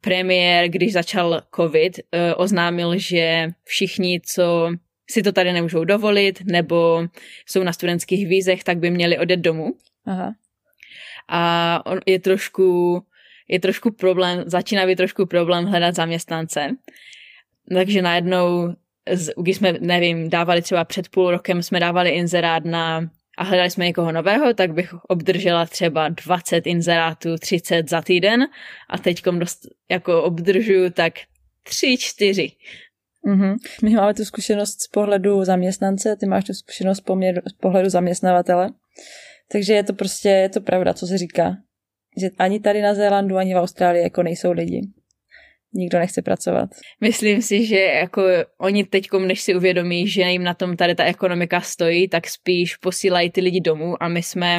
premiér, 0.02 0.68
když 0.68 0.94
začal 0.94 1.42
covid, 1.56 2.00
eh, 2.00 2.36
oznámil, 2.36 2.98
že 2.98 3.48
všichni, 3.64 4.22
co 4.36 4.70
si 5.10 5.24
to 5.24 5.32
tady 5.32 5.54
nemůžou 5.54 5.84
dovolit, 5.84 6.42
nebo 6.52 7.08
jsou 7.46 7.64
na 7.64 7.74
studentských 7.74 8.28
vízech, 8.28 8.64
tak 8.64 8.78
by 8.78 8.92
měli 8.92 9.18
odjet 9.18 9.40
domů. 9.40 9.74
Aha. 10.06 10.34
A 11.30 11.82
on 11.86 12.00
je 12.06 12.20
trošku, 12.20 13.02
je 13.48 13.60
trošku 13.60 13.92
problém, 13.92 14.44
začíná 14.46 14.86
být 14.86 14.96
trošku 14.96 15.26
problém 15.26 15.66
hledat 15.66 15.96
zaměstnance. 15.96 16.70
Takže 17.74 18.02
najednou 18.02 18.76
když 19.42 19.58
jsme, 19.58 19.74
nevím, 19.80 20.30
dávali 20.30 20.62
třeba 20.62 20.84
před 20.84 21.10
půl 21.10 21.32
rokem, 21.32 21.64
jsme 21.64 21.80
dávali 21.80 22.10
inzerát 22.10 22.66
na 22.66 23.10
a 23.38 23.44
hledali 23.44 23.72
jsme 23.72 23.86
někoho 23.86 24.12
nového, 24.12 24.54
tak 24.54 24.74
bych 24.74 24.94
obdržela 24.94 25.66
třeba 25.66 26.10
20 26.10 26.68
inzerátů, 26.68 27.38
30 27.38 27.90
za 27.90 28.02
týden 28.02 28.42
a 28.90 28.98
teď 28.98 29.24
dost, 29.24 29.60
jako 29.90 30.24
obdržuju 30.24 30.90
tak 30.90 31.14
3, 31.64 31.98
4. 32.00 32.52
Mm-hmm. 33.28 33.56
My 33.84 33.90
máme 33.90 34.14
tu 34.14 34.26
zkušenost 34.26 34.82
z 34.82 34.88
pohledu 34.88 35.44
zaměstnance, 35.44 36.16
ty 36.16 36.26
máš 36.26 36.44
tu 36.44 36.54
zkušenost 36.54 37.02
poměr, 37.02 37.42
z 37.50 37.54
pohledu 37.54 37.90
zaměstnavatele. 37.90 38.70
Takže 39.52 39.74
je 39.74 39.84
to 39.84 39.94
prostě, 39.94 40.30
je 40.30 40.50
to 40.50 40.62
pravda, 40.62 40.94
co 40.94 41.08
se 41.08 41.18
říká. 41.18 41.58
Že 42.18 42.30
ani 42.38 42.60
tady 42.60 42.82
na 42.82 42.94
Zélandu, 42.94 43.38
ani 43.38 43.54
v 43.54 43.58
Austrálii 43.58 44.04
jako 44.04 44.24
nejsou 44.24 44.52
lidi 44.52 44.82
nikdo 45.74 46.00
nechce 46.00 46.22
pracovat. 46.22 46.70
Myslím 47.02 47.42
si, 47.42 47.66
že 47.66 47.80
jako 47.80 48.24
oni 48.58 48.84
teď, 48.84 49.08
než 49.28 49.42
si 49.42 49.56
uvědomí, 49.56 50.08
že 50.08 50.22
jim 50.22 50.44
na 50.44 50.54
tom 50.54 50.78
tady 50.78 50.96
ta 50.96 51.04
ekonomika 51.04 51.62
stojí, 51.62 52.08
tak 52.08 52.28
spíš 52.28 52.76
posílají 52.76 53.30
ty 53.30 53.42
lidi 53.42 53.60
domů 53.62 54.04
a 54.04 54.08
my 54.08 54.24
jsme, 54.24 54.56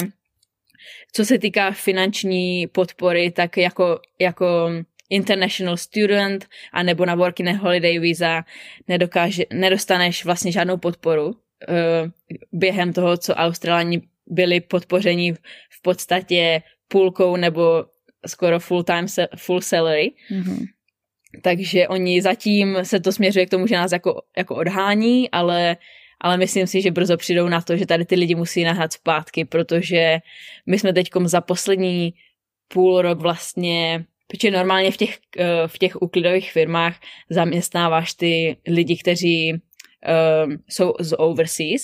co 1.13 1.25
se 1.25 1.39
týká 1.39 1.71
finanční 1.71 2.67
podpory, 2.67 3.31
tak 3.31 3.57
jako, 3.57 3.99
jako 4.19 4.69
international 5.09 5.77
student 5.77 6.47
a 6.73 6.83
nebo 6.83 7.05
na 7.05 7.15
working 7.15 7.49
and 7.49 7.57
holiday 7.57 7.99
visa 7.99 8.45
nedokáže, 8.87 9.43
nedostaneš 9.53 10.25
vlastně 10.25 10.51
žádnou 10.51 10.77
podporu 10.77 11.25
uh, 11.27 11.35
během 12.51 12.93
toho, 12.93 13.17
co 13.17 13.33
Australani 13.33 14.01
byli 14.27 14.61
podpořeni 14.61 15.33
v 15.69 15.81
podstatě 15.81 16.61
půlkou 16.87 17.35
nebo 17.35 17.85
skoro 18.27 18.59
full 18.59 18.83
time, 18.83 19.05
full 19.37 19.61
salary. 19.61 20.11
Mm-hmm. 20.31 20.65
Takže 21.41 21.87
oni 21.87 22.21
zatím 22.21 22.77
se 22.83 22.99
to 22.99 23.11
směřuje 23.11 23.45
k 23.45 23.49
tomu, 23.49 23.67
že 23.67 23.75
nás 23.75 23.91
jako, 23.91 24.21
jako 24.37 24.55
odhání, 24.55 25.31
ale, 25.31 25.77
ale 26.21 26.37
myslím 26.37 26.67
si, 26.67 26.81
že 26.81 26.91
brzo 26.91 27.17
přijdou 27.17 27.47
na 27.47 27.61
to, 27.61 27.77
že 27.77 27.85
tady 27.85 28.05
ty 28.05 28.15
lidi 28.15 28.35
musí 28.35 28.63
nahrát 28.63 28.93
zpátky, 28.93 29.45
protože 29.45 30.17
my 30.65 30.79
jsme 30.79 30.93
teď 30.93 31.09
za 31.25 31.41
poslední 31.41 32.13
půl 32.67 33.01
rok 33.01 33.19
vlastně, 33.19 34.05
protože 34.27 34.51
normálně 34.51 34.91
v 34.91 34.97
těch, 34.97 35.19
eh, 35.37 35.67
v 35.67 35.77
těch 35.77 36.01
úklidových 36.01 36.51
firmách 36.51 36.95
zaměstnáváš 37.29 38.13
ty 38.13 38.57
lidi, 38.67 38.97
kteří 38.97 39.53
um, 39.53 40.57
jsou 40.69 40.93
z 40.99 41.15
overseas, 41.17 41.81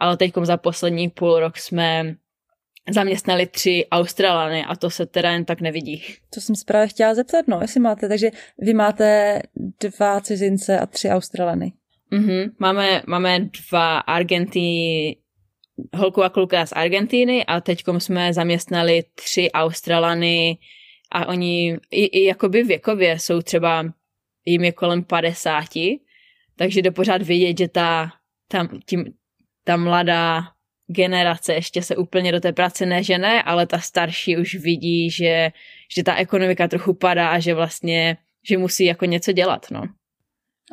ale 0.00 0.16
teď 0.16 0.32
za 0.42 0.56
poslední 0.56 1.08
půl 1.08 1.38
rok 1.38 1.56
jsme 1.56 2.16
zaměstnali 2.90 3.46
tři 3.46 3.86
Australany 3.90 4.64
a 4.64 4.76
to 4.76 4.90
se 4.90 5.06
teda 5.06 5.30
jen 5.30 5.44
tak 5.44 5.60
nevidí. 5.60 6.02
To 6.34 6.40
jsem 6.40 6.56
se 6.56 6.64
právě 6.64 6.88
chtěla 6.88 7.14
zeptat, 7.14 7.48
no, 7.48 7.58
jestli 7.62 7.80
máte, 7.80 8.08
takže 8.08 8.30
vy 8.58 8.74
máte 8.74 9.40
dva 9.80 10.20
cizince 10.20 10.78
a 10.78 10.86
tři 10.86 11.08
Australany. 11.08 11.72
Mm-hmm. 12.12 12.50
Máme, 12.58 13.02
máme 13.06 13.40
dva 13.40 13.98
Argentiny, 13.98 15.16
holku 15.96 16.22
a 16.22 16.28
kluka 16.28 16.66
z 16.66 16.72
Argentíny 16.72 17.46
a 17.46 17.60
teď 17.60 17.84
jsme 17.98 18.32
zaměstnali 18.32 19.04
tři 19.14 19.52
Australany 19.52 20.58
a 21.12 21.28
oni 21.28 21.78
i, 21.90 22.04
i 22.04 22.24
jakoby 22.24 22.62
věkově 22.62 23.18
jsou 23.18 23.42
třeba, 23.42 23.84
jim 24.44 24.64
je 24.64 24.72
kolem 24.72 25.04
50, 25.04 25.64
takže 26.56 26.82
jde 26.82 26.90
pořád 26.90 27.22
vidět, 27.22 27.58
že 27.58 27.68
ta, 27.68 28.12
ta, 28.48 28.68
tím, 28.86 29.04
ta 29.64 29.76
mladá 29.76 30.53
generace 30.86 31.54
ještě 31.54 31.82
se 31.82 31.96
úplně 31.96 32.32
do 32.32 32.40
té 32.40 32.52
práce 32.52 32.86
nežene, 32.86 33.42
ale 33.42 33.66
ta 33.66 33.78
starší 33.78 34.36
už 34.36 34.54
vidí, 34.54 35.10
že, 35.10 35.50
že 35.96 36.04
ta 36.04 36.16
ekonomika 36.16 36.68
trochu 36.68 36.94
padá 36.94 37.28
a 37.28 37.38
že 37.38 37.54
vlastně, 37.54 38.16
že 38.48 38.58
musí 38.58 38.84
jako 38.84 39.04
něco 39.04 39.32
dělat, 39.32 39.66
no. 39.70 39.82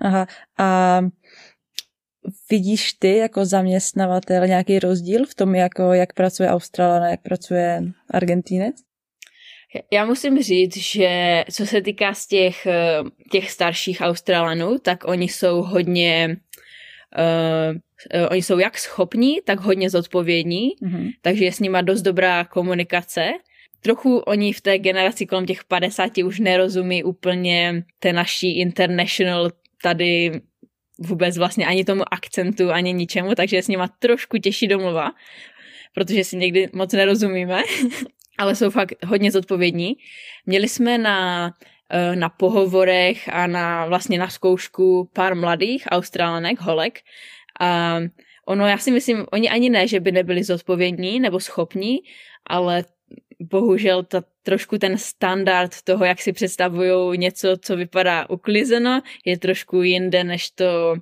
Aha, 0.02 0.28
a 0.60 1.00
vidíš 2.50 2.93
ty 2.93 3.17
jako 3.17 3.45
zaměstnavatel 3.45 4.47
nějaký 4.47 4.80
rozdíl 4.80 5.26
v 5.26 5.36
tom, 5.36 5.56
jako, 5.56 5.93
jak 5.93 6.13
pracuje 6.13 6.50
Australan 6.50 7.04
a 7.04 7.10
jak 7.10 7.21
pracuje 7.21 7.82
Argentínec? 8.10 8.76
Já 9.91 10.06
musím 10.06 10.43
říct, 10.43 10.78
že 10.78 11.43
co 11.52 11.65
se 11.65 11.82
týká 11.82 12.13
z 12.13 12.28
těch, 12.28 12.67
těch 13.32 13.52
starších 13.52 14.02
Australanů, 14.02 14.78
tak 14.80 15.04
oni 15.04 15.26
jsou 15.26 15.62
hodně 15.62 16.28
uh, 16.30 16.36
uh, 17.17 17.80
oni 18.30 18.42
jsou 18.42 18.60
jak 18.60 18.78
schopní, 18.78 19.42
tak 19.46 19.60
hodně 19.60 19.90
zodpovědní, 19.90 20.70
mm-hmm. 20.82 21.10
takže 21.22 21.46
je 21.46 21.52
s 21.52 21.60
nima 21.60 21.82
dost 21.82 22.02
dobrá 22.02 22.46
komunikace. 22.46 23.32
Trochu 23.82 24.18
oni 24.18 24.54
v 24.54 24.62
té 24.62 24.78
generaci 24.78 25.26
kolem 25.26 25.46
těch 25.46 25.64
50 25.64 26.18
už 26.18 26.40
nerozumí 26.40 27.04
úplně 27.04 27.84
té 28.00 28.14
naší 28.14 28.60
international 28.60 29.50
tady 29.84 30.42
vůbec 31.00 31.38
vlastně 31.38 31.66
ani 31.66 31.86
tomu 31.86 32.14
akcentu, 32.14 32.72
ani 32.72 32.94
ničemu, 32.94 33.36
takže 33.36 33.56
je 33.56 33.64
s 33.64 33.68
nima 33.68 33.88
trošku 34.00 34.38
těžší 34.38 34.68
domluva. 34.68 35.12
protože 35.94 36.24
si 36.24 36.38
někdy 36.38 36.70
moc 36.74 36.94
nerozumíme, 36.94 37.64
ale 38.38 38.56
jsou 38.56 38.70
fakt 38.70 39.06
hodně 39.06 39.32
zodpovědní. 39.32 39.96
Měli 40.46 40.68
jsme 40.68 40.98
na, 40.98 41.52
eh, 41.90 42.16
na 42.16 42.30
pohovorech 42.30 43.30
a 43.34 43.48
na 43.48 43.86
vlastně 43.86 44.20
na 44.20 44.30
zkoušku 44.30 45.10
pár 45.14 45.36
mladých 45.36 45.84
australanek, 45.92 46.62
holek 46.62 47.00
a 47.62 48.00
ono, 48.45 48.67
já 48.67 48.78
si 48.78 48.91
myslím, 48.91 49.26
oni 49.32 49.50
ani 49.50 49.69
ne, 49.69 49.88
že 49.88 50.00
by 50.00 50.12
nebyli 50.12 50.43
zodpovědní 50.43 51.19
nebo 51.19 51.39
schopní, 51.39 52.00
ale 52.45 52.86
bohužel 53.39 54.04
ta, 54.04 54.24
trošku 54.43 54.78
ten 54.78 54.97
standard 54.97 55.82
toho, 55.82 56.06
jak 56.06 56.21
si 56.21 56.34
představují 56.34 57.17
něco, 57.17 57.58
co 57.58 57.76
vypadá 57.76 58.30
uklizeno, 58.30 59.02
je 59.26 59.38
trošku 59.38 59.82
jinde, 59.82 60.24
než 60.24 60.52
to, 60.52 60.95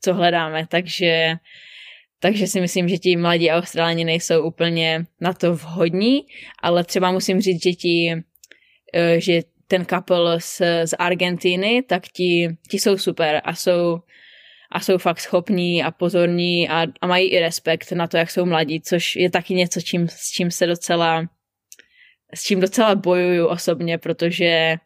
co 0.00 0.14
hledáme. 0.14 0.66
Takže, 0.66 1.34
takže 2.20 2.46
si 2.46 2.60
myslím, 2.60 2.88
že 2.88 2.98
ti 2.98 3.16
mladí 3.16 3.50
Australani 3.50 4.04
nejsou 4.04 4.42
úplně 4.42 5.04
na 5.20 5.32
to 5.32 5.54
vhodní, 5.54 6.26
ale 6.62 6.84
třeba 6.84 7.12
musím 7.12 7.40
říct, 7.40 7.62
že 7.62 7.72
ti, 7.72 8.22
eh, 8.94 9.20
že 9.20 9.42
ten 9.66 9.86
couple 9.86 10.40
z, 10.40 10.62
z 10.84 10.94
Argentíny, 10.98 11.82
tak 11.82 12.02
ti, 12.08 12.48
ti 12.70 12.78
jsou 12.78 12.98
super 12.98 13.40
a 13.44 13.54
jsou, 13.54 14.00
a 14.74 14.80
jsou 14.80 14.98
fakt 14.98 15.20
schopní 15.20 15.82
a 15.82 15.90
pozorní 15.90 16.68
a, 16.68 16.86
a 17.00 17.06
mají 17.06 17.28
i 17.28 17.40
respekt 17.40 17.92
na 17.92 18.06
to, 18.06 18.16
jak 18.16 18.30
jsou 18.30 18.46
mladí, 18.46 18.80
což 18.80 19.16
je 19.16 19.30
taky 19.30 19.54
něco, 19.54 19.80
čím, 19.80 20.08
s 20.08 20.30
čím 20.30 20.50
se 20.50 20.66
docela 20.66 21.28
s 22.34 22.42
čím 22.42 22.60
docela 22.60 22.94
bojuju 22.94 23.46
osobně, 23.46 23.98
protože 23.98 24.76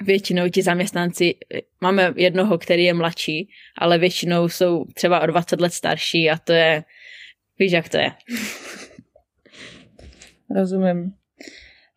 většinou 0.00 0.48
ti 0.48 0.62
zaměstnanci, 0.62 1.34
máme 1.80 2.14
jednoho, 2.16 2.58
který 2.58 2.84
je 2.84 2.94
mladší, 2.94 3.50
ale 3.78 3.98
většinou 3.98 4.48
jsou 4.48 4.84
třeba 4.84 5.20
o 5.20 5.26
20 5.26 5.60
let 5.60 5.72
starší 5.72 6.30
a 6.30 6.38
to 6.38 6.52
je, 6.52 6.84
víš, 7.58 7.72
jak 7.72 7.88
to 7.88 7.96
je. 7.96 8.12
Rozumím. 10.56 11.19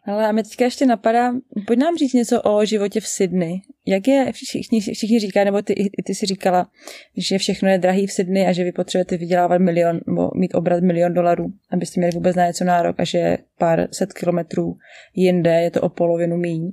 Ale 0.06 0.28
a 0.28 0.32
mě 0.32 0.44
teďka 0.44 0.66
ještě 0.66 0.86
napadá, 0.86 1.34
pojď 1.68 1.80
nám 1.80 1.98
říct 1.98 2.13
něco 2.13 2.42
o 2.42 2.66
životě 2.66 3.00
v 3.00 3.08
Sydney. 3.08 3.62
Jak 3.88 4.08
je, 4.08 4.32
všichni, 4.32 4.82
všichni 4.82 5.20
říkají, 5.20 5.46
nebo 5.46 5.62
ty, 5.62 5.89
ty 6.06 6.16
si 6.16 6.26
říkala, 6.26 6.70
že 7.18 7.38
všechno 7.38 7.70
je 7.70 7.78
drahý 7.78 8.08
v 8.08 8.12
Sydney 8.12 8.48
a 8.48 8.52
že 8.52 8.63
vy 8.63 8.72
potřebujete 8.72 9.18
vydělávat 9.18 9.58
milion, 9.58 10.00
nebo 10.08 10.32
mít 10.36 10.56
obrat 10.56 10.84
milion 10.84 11.13
dolarů, 11.13 11.46
abyste 11.72 12.00
měli 12.00 12.13
vůbec 12.13 12.36
na 12.36 12.48
něco 12.48 12.63
nárok 12.63 13.00
a 13.00 13.04
že 13.04 13.38
pár 13.58 13.88
set 13.92 14.13
kilometrů 14.13 14.78
jinde 15.16 15.62
je 15.62 15.72
to 15.72 15.82
o 15.82 15.89
polovinu 15.89 16.38
míň. 16.38 16.72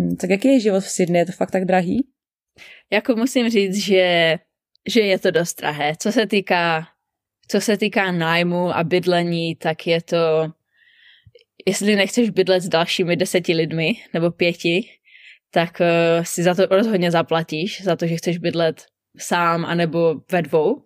Hm, 0.00 0.16
tak 0.16 0.30
jaký 0.30 0.48
je 0.48 0.60
život 0.60 0.80
v 0.80 0.90
Sydney? 0.90 1.18
Je 1.18 1.26
to 1.26 1.32
fakt 1.32 1.50
tak 1.50 1.64
drahý? 1.64 2.06
Jako 2.92 3.16
musím 3.16 3.50
říct, 3.50 3.76
že, 3.76 4.36
že 4.88 5.00
je 5.00 5.18
to 5.18 5.30
dost 5.30 5.60
drahé. 5.60 5.92
Co 5.98 6.12
se 6.12 6.26
týká, 6.26 6.86
co 7.48 7.60
se 7.60 7.76
týká 7.76 8.12
nájmu 8.12 8.76
a 8.76 8.84
bydlení, 8.84 9.56
tak 9.56 9.86
je 9.86 10.02
to 10.02 10.16
jestli 11.66 11.96
nechceš 11.96 12.30
bydlet 12.30 12.62
s 12.62 12.68
dalšími 12.68 13.16
deseti 13.16 13.54
lidmi 13.54 13.92
nebo 14.14 14.30
pěti, 14.30 14.88
tak 15.50 15.80
uh, 15.80 16.24
si 16.24 16.42
za 16.42 16.54
to 16.54 16.66
rozhodně 16.66 17.10
zaplatíš, 17.10 17.84
za 17.84 17.96
to, 17.96 18.06
že 18.06 18.16
chceš 18.16 18.38
bydlet 18.38 18.86
sám 19.18 19.64
anebo 19.64 20.14
ve 20.32 20.42
dvou. 20.42 20.82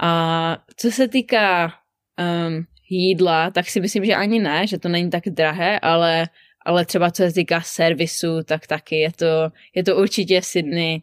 A 0.00 0.58
co 0.76 0.90
se 0.90 1.08
týká 1.08 1.74
um, 2.18 2.64
jídla, 2.90 3.50
tak 3.50 3.66
si 3.68 3.80
myslím, 3.80 4.04
že 4.04 4.14
ani 4.14 4.38
ne, 4.38 4.66
že 4.66 4.78
to 4.78 4.88
není 4.88 5.10
tak 5.10 5.22
drahé, 5.26 5.80
ale, 5.80 6.28
ale 6.66 6.84
třeba 6.84 7.10
co 7.10 7.22
se 7.22 7.32
týká 7.32 7.60
servisu, 7.60 8.42
tak 8.44 8.66
taky 8.66 8.96
je 8.96 9.12
to, 9.12 9.50
je 9.74 9.84
to 9.84 9.96
určitě 9.96 10.42
Sydney 10.42 11.02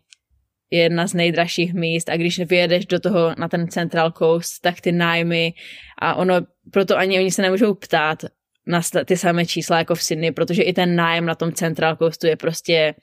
jedna 0.72 1.08
z 1.08 1.14
nejdražších 1.14 1.74
míst 1.74 2.10
a 2.10 2.18
když 2.18 2.40
vyjedeš 2.40 2.86
do 2.86 3.00
toho 3.00 3.36
na 3.38 3.48
ten 3.48 3.68
Central 3.68 4.12
Coast, 4.12 4.62
tak 4.62 4.82
ty 4.82 4.92
nájmy 4.92 5.54
a 6.02 6.16
ono, 6.16 6.36
proto 6.72 6.98
ani 6.98 7.20
oni 7.20 7.32
se 7.32 7.42
nemůžou 7.42 7.74
ptát, 7.74 8.24
na 8.68 8.82
ty 9.06 9.18
samé 9.18 9.46
čísla 9.46 9.78
jako 9.78 9.96
v 9.96 10.04
Sydney, 10.04 10.32
protože 10.32 10.64
i 10.64 10.74
ten 10.74 10.96
nájem 10.96 11.26
na 11.26 11.36
tom 11.36 11.52
Central 11.52 11.96
Coastu 11.96 12.28
je 12.28 12.36
prostě 12.36 12.96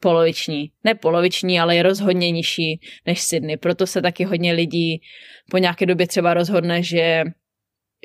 poloviční. 0.00 0.70
Ne 0.84 0.94
poloviční, 0.94 1.60
ale 1.60 1.76
je 1.76 1.82
rozhodně 1.82 2.30
nižší 2.30 2.80
než 3.06 3.20
Sydney. 3.20 3.56
Proto 3.56 3.86
se 3.86 4.02
taky 4.02 4.24
hodně 4.24 4.52
lidí 4.52 5.02
po 5.50 5.58
nějaké 5.58 5.86
době 5.86 6.06
třeba 6.06 6.34
rozhodne, 6.34 6.82
že, 6.82 7.24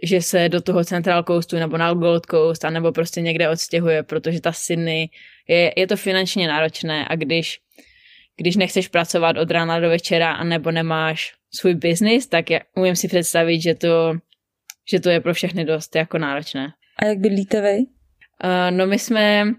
že 0.04 0.22
se 0.22 0.50
do 0.50 0.62
toho 0.62 0.84
Central 0.84 1.24
Coastu 1.24 1.56
nebo 1.56 1.78
na 1.78 1.94
Gold 1.94 2.26
Coast 2.26 2.66
a 2.66 2.70
nebo 2.70 2.92
prostě 2.92 3.22
někde 3.22 3.50
odstěhuje, 3.50 4.04
protože 4.04 4.42
ta 4.42 4.52
Sydney 4.52 5.10
je, 5.48 5.74
je 5.78 5.88
to 5.88 5.98
finančně 5.98 6.48
náročné 6.48 7.06
a 7.10 7.16
když, 7.16 7.60
když 8.38 8.56
nechceš 8.56 8.88
pracovat 8.88 9.38
od 9.38 9.52
rána 9.52 9.80
do 9.80 9.89
večera 9.89 10.32
a 10.32 10.44
nebo 10.44 10.72
nemáš 10.72 11.34
svůj 11.54 11.76
biznis, 11.76 12.28
tak 12.28 12.50
já 12.50 12.60
umím 12.76 12.96
si 12.96 13.08
představit, 13.08 13.62
že 13.62 13.76
to, 13.76 14.13
že 14.92 15.00
to 15.00 15.10
je 15.10 15.22
pro 15.22 15.34
všechny 15.34 15.66
dost 15.66 15.96
jako 15.96 16.18
náročné. 16.18 16.74
A 17.00 17.06
jak 17.06 17.18
bydlíte 17.18 17.62
vy? 17.62 17.78
Uh, 17.78 18.78
no 18.78 18.88
my 18.88 19.00
jsme 19.00 19.54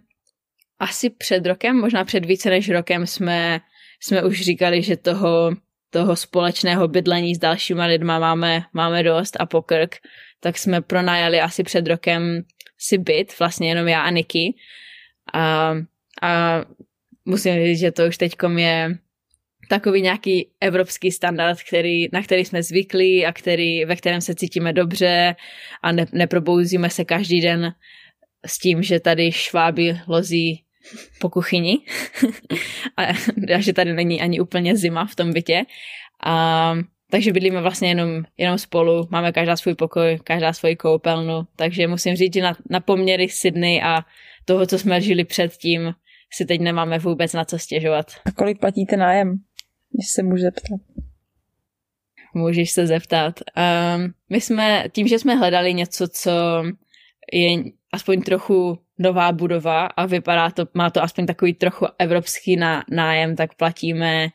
asi 0.79 1.11
před 1.11 1.47
rokem, 1.47 1.81
možná 1.81 2.05
před 2.05 2.25
více 2.25 2.51
než 2.51 2.69
rokem 2.69 3.07
jsme, 3.07 3.61
jsme 4.01 4.23
už 4.23 4.41
říkali, 4.41 4.83
že 4.83 4.97
toho, 4.97 5.57
toho 5.91 6.17
společného 6.17 6.89
bydlení 6.89 7.35
s 7.35 7.39
dalšíma 7.39 7.85
lidma 7.85 8.19
máme, 8.19 8.63
máme 8.73 9.03
dost 9.03 9.37
a 9.41 9.47
pokrk, 9.47 9.97
tak 10.41 10.59
jsme 10.59 10.81
pronajali 10.81 11.41
asi 11.41 11.63
před 11.63 11.87
rokem 11.87 12.43
si 12.79 12.99
byt, 12.99 13.39
vlastně 13.39 13.69
jenom 13.69 13.89
já 13.89 14.03
a 14.03 14.11
Niky. 14.11 14.55
A, 15.33 15.75
a 16.23 16.61
musím 17.25 17.55
říct, 17.55 17.81
že 17.81 17.93
to 17.93 18.07
už 18.07 18.17
teďkom 18.17 18.59
je 18.59 18.99
takový 19.69 20.03
nějaký 20.03 20.49
evropský 20.61 21.11
standard, 21.11 21.63
který, 21.63 22.09
na 22.13 22.23
který 22.23 22.45
jsme 22.45 22.63
zvyklí 22.63 23.27
a 23.27 23.33
který, 23.33 23.85
ve 23.85 23.97
kterém 23.97 24.21
se 24.21 24.35
cítíme 24.35 24.73
dobře 24.73 25.37
a 25.83 25.93
ne, 25.93 26.07
neprobouzíme 26.13 26.91
se 26.91 27.05
každý 27.05 27.41
den 27.41 27.75
s 28.47 28.59
tím, 28.59 28.83
že 28.83 29.01
tady 29.01 29.33
šváby 29.33 30.01
lozí 30.09 30.65
po 31.21 31.31
kuchyni 31.31 31.79
a, 32.97 33.03
a 33.55 33.61
že 33.61 33.73
tady 33.73 33.93
není 33.93 34.21
ani 34.21 34.41
úplně 34.41 34.77
zima 34.77 35.07
v 35.07 35.15
tom 35.15 35.33
bytě. 35.33 35.65
A, 36.25 36.75
takže 37.11 37.33
bydlíme 37.33 37.61
vlastně 37.61 37.89
jenom, 37.89 38.25
jenom 38.37 38.59
spolu, 38.59 39.09
máme 39.11 39.33
každá 39.33 39.57
svůj 39.57 39.75
pokoj, 39.75 40.19
každá 40.25 40.53
svoji 40.53 40.77
koupelnu, 40.77 41.43
takže 41.57 41.87
musím 41.87 42.17
říct, 42.17 42.35
že 42.35 42.43
na, 42.43 42.57
na 42.71 42.81
poměry 42.81 43.29
Sydney 43.29 43.83
a 43.83 44.05
toho, 44.45 44.67
co 44.67 44.79
jsme 44.79 45.01
žili 45.01 45.25
předtím, 45.25 45.95
si 46.33 46.47
teď 46.47 46.61
nemáme 46.61 46.99
vůbec 46.99 47.33
na 47.33 47.45
co 47.45 47.59
stěžovat. 47.59 48.07
A 48.25 48.33
kolik 48.33 48.61
platíte 48.61 48.97
nájem? 48.97 49.39
Když 49.95 50.11
se 50.11 50.23
může 50.23 50.43
zeptat. 50.43 50.81
Můžeš 52.35 52.71
se 52.71 52.87
zeptat. 52.87 53.41
Um, 53.97 54.15
my 54.31 54.41
jsme, 54.41 54.85
tím, 54.93 55.09
že 55.09 55.19
jsme 55.19 55.35
hledali 55.35 55.75
něco, 55.75 56.09
co 56.09 56.33
je 57.33 57.51
aspoň 57.93 58.23
trochu 58.23 58.79
nová 58.99 59.33
budova 59.33 59.87
a 59.87 60.07
vypadá 60.07 60.51
to, 60.51 60.67
má 60.75 60.91
to 60.91 61.03
aspoň 61.03 61.27
takový 61.27 61.55
trochu 61.55 61.87
evropský 61.99 62.57
ná, 62.57 62.85
nájem, 62.91 63.37
tak 63.37 63.55
platíme 63.55 64.29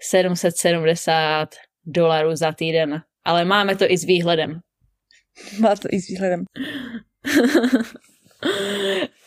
770 0.00 1.54
dolarů 1.84 2.36
za 2.36 2.52
týden. 2.52 3.02
Ale 3.24 3.44
máme 3.44 3.76
to 3.76 3.90
i 3.90 3.98
s 3.98 4.04
výhledem. 4.04 4.60
Má 5.60 5.76
to 5.76 5.88
i 5.90 6.00
s 6.00 6.08
výhledem. 6.08 6.44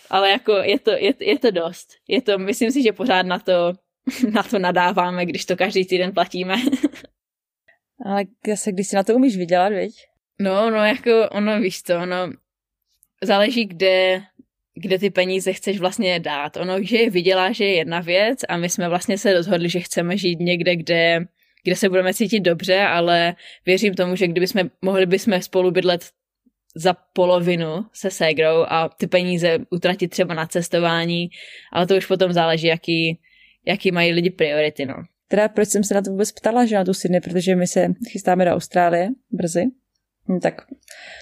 Ale 0.10 0.30
jako 0.30 0.52
je 0.52 0.80
to, 0.80 0.92
je, 0.92 1.14
je 1.20 1.40
to 1.40 1.52
dost. 1.52 1.88
Je 2.08 2.22
to, 2.22 2.38
myslím 2.38 2.72
si, 2.72 2.84
že 2.84 2.94
pořád 2.94 3.26
na 3.26 3.40
to 3.40 3.74
na 4.32 4.44
to 4.44 4.60
nadáváme, 4.60 5.26
když 5.26 5.46
to 5.46 5.56
každý 5.56 5.86
týden 5.86 6.12
platíme. 6.12 6.56
Ale 8.06 8.24
zase, 8.48 8.72
když 8.72 8.88
si 8.88 8.96
na 8.96 9.04
to 9.04 9.16
umíš 9.16 9.38
vydělat, 9.38 9.70
viď? 9.70 9.96
No, 10.40 10.70
no, 10.70 10.86
jako 10.86 11.30
ono, 11.32 11.60
víš 11.60 11.84
co, 11.84 11.96
ono 11.96 12.34
záleží, 13.24 13.66
kde, 13.66 14.22
kde 14.76 15.00
ty 15.00 15.10
peníze 15.10 15.54
chceš 15.54 15.80
vlastně 15.80 16.20
dát. 16.20 16.58
Ono, 16.58 16.84
že 16.84 16.98
je 16.98 17.10
vydělá, 17.10 17.52
že 17.52 17.66
je 17.66 17.76
jedna 17.76 18.00
věc 18.00 18.40
a 18.50 18.58
my 18.58 18.70
jsme 18.70 18.90
vlastně 18.90 19.18
se 19.18 19.34
rozhodli, 19.34 19.70
že 19.70 19.80
chceme 19.80 20.18
žít 20.18 20.40
někde, 20.40 20.76
kde, 20.76 21.26
kde 21.64 21.76
se 21.76 21.90
budeme 21.90 22.14
cítit 22.14 22.40
dobře, 22.40 22.82
ale 22.82 23.36
věřím 23.66 23.94
tomu, 23.94 24.16
že 24.16 24.28
kdyby 24.28 24.48
jsme 24.48 24.70
mohli 24.82 25.06
bychom 25.06 25.42
spolu 25.42 25.72
bydlet 25.72 26.12
za 26.76 26.94
polovinu 26.94 27.86
se 27.94 28.12
ségrou 28.12 28.66
a 28.68 28.90
ty 28.90 29.08
peníze 29.08 29.58
utratit 29.70 30.08
třeba 30.08 30.34
na 30.34 30.48
cestování, 30.48 31.30
ale 31.74 31.88
to 31.88 31.96
už 31.96 32.06
potom 32.06 32.34
záleží, 32.34 32.68
jaký, 32.68 33.20
jaký 33.66 33.92
mají 33.92 34.12
lidi 34.12 34.30
priority, 34.30 34.86
no. 34.86 34.96
Teda 35.28 35.48
proč 35.48 35.70
jsem 35.70 35.84
se 35.84 35.94
na 35.94 36.02
to 36.02 36.12
vůbec 36.12 36.32
ptala, 36.32 36.66
že 36.66 36.76
na 36.76 36.84
tu 36.84 36.94
Sydney, 36.94 37.22
protože 37.22 37.56
my 37.56 37.68
se 37.68 37.88
chystáme 38.12 38.46
do 38.46 38.52
Austrálie 38.52 39.10
brzy, 39.32 39.64
hm, 40.30 40.40
tak 40.40 40.62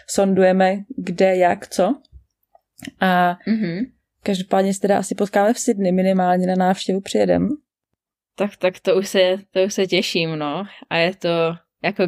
sondujeme 0.09 0.77
kde, 0.97 1.35
jak, 1.35 1.67
co. 1.67 2.01
A 2.99 3.37
mm-hmm. 3.47 3.91
každopádně 4.23 4.73
se 4.73 4.79
teda 4.79 4.97
asi 4.97 5.15
potkáme 5.15 5.53
v 5.53 5.59
Sydney, 5.59 5.91
minimálně 5.91 6.47
na 6.47 6.55
návštěvu 6.55 7.01
přijedem. 7.01 7.49
Tak, 8.35 8.57
tak 8.57 8.79
to 8.79 8.95
už 8.95 9.07
se, 9.07 9.37
to 9.51 9.63
už 9.63 9.73
se 9.73 9.87
těším, 9.87 10.35
no. 10.35 10.63
A 10.89 10.97
je 10.97 11.15
to 11.15 11.29
jako 11.83 12.07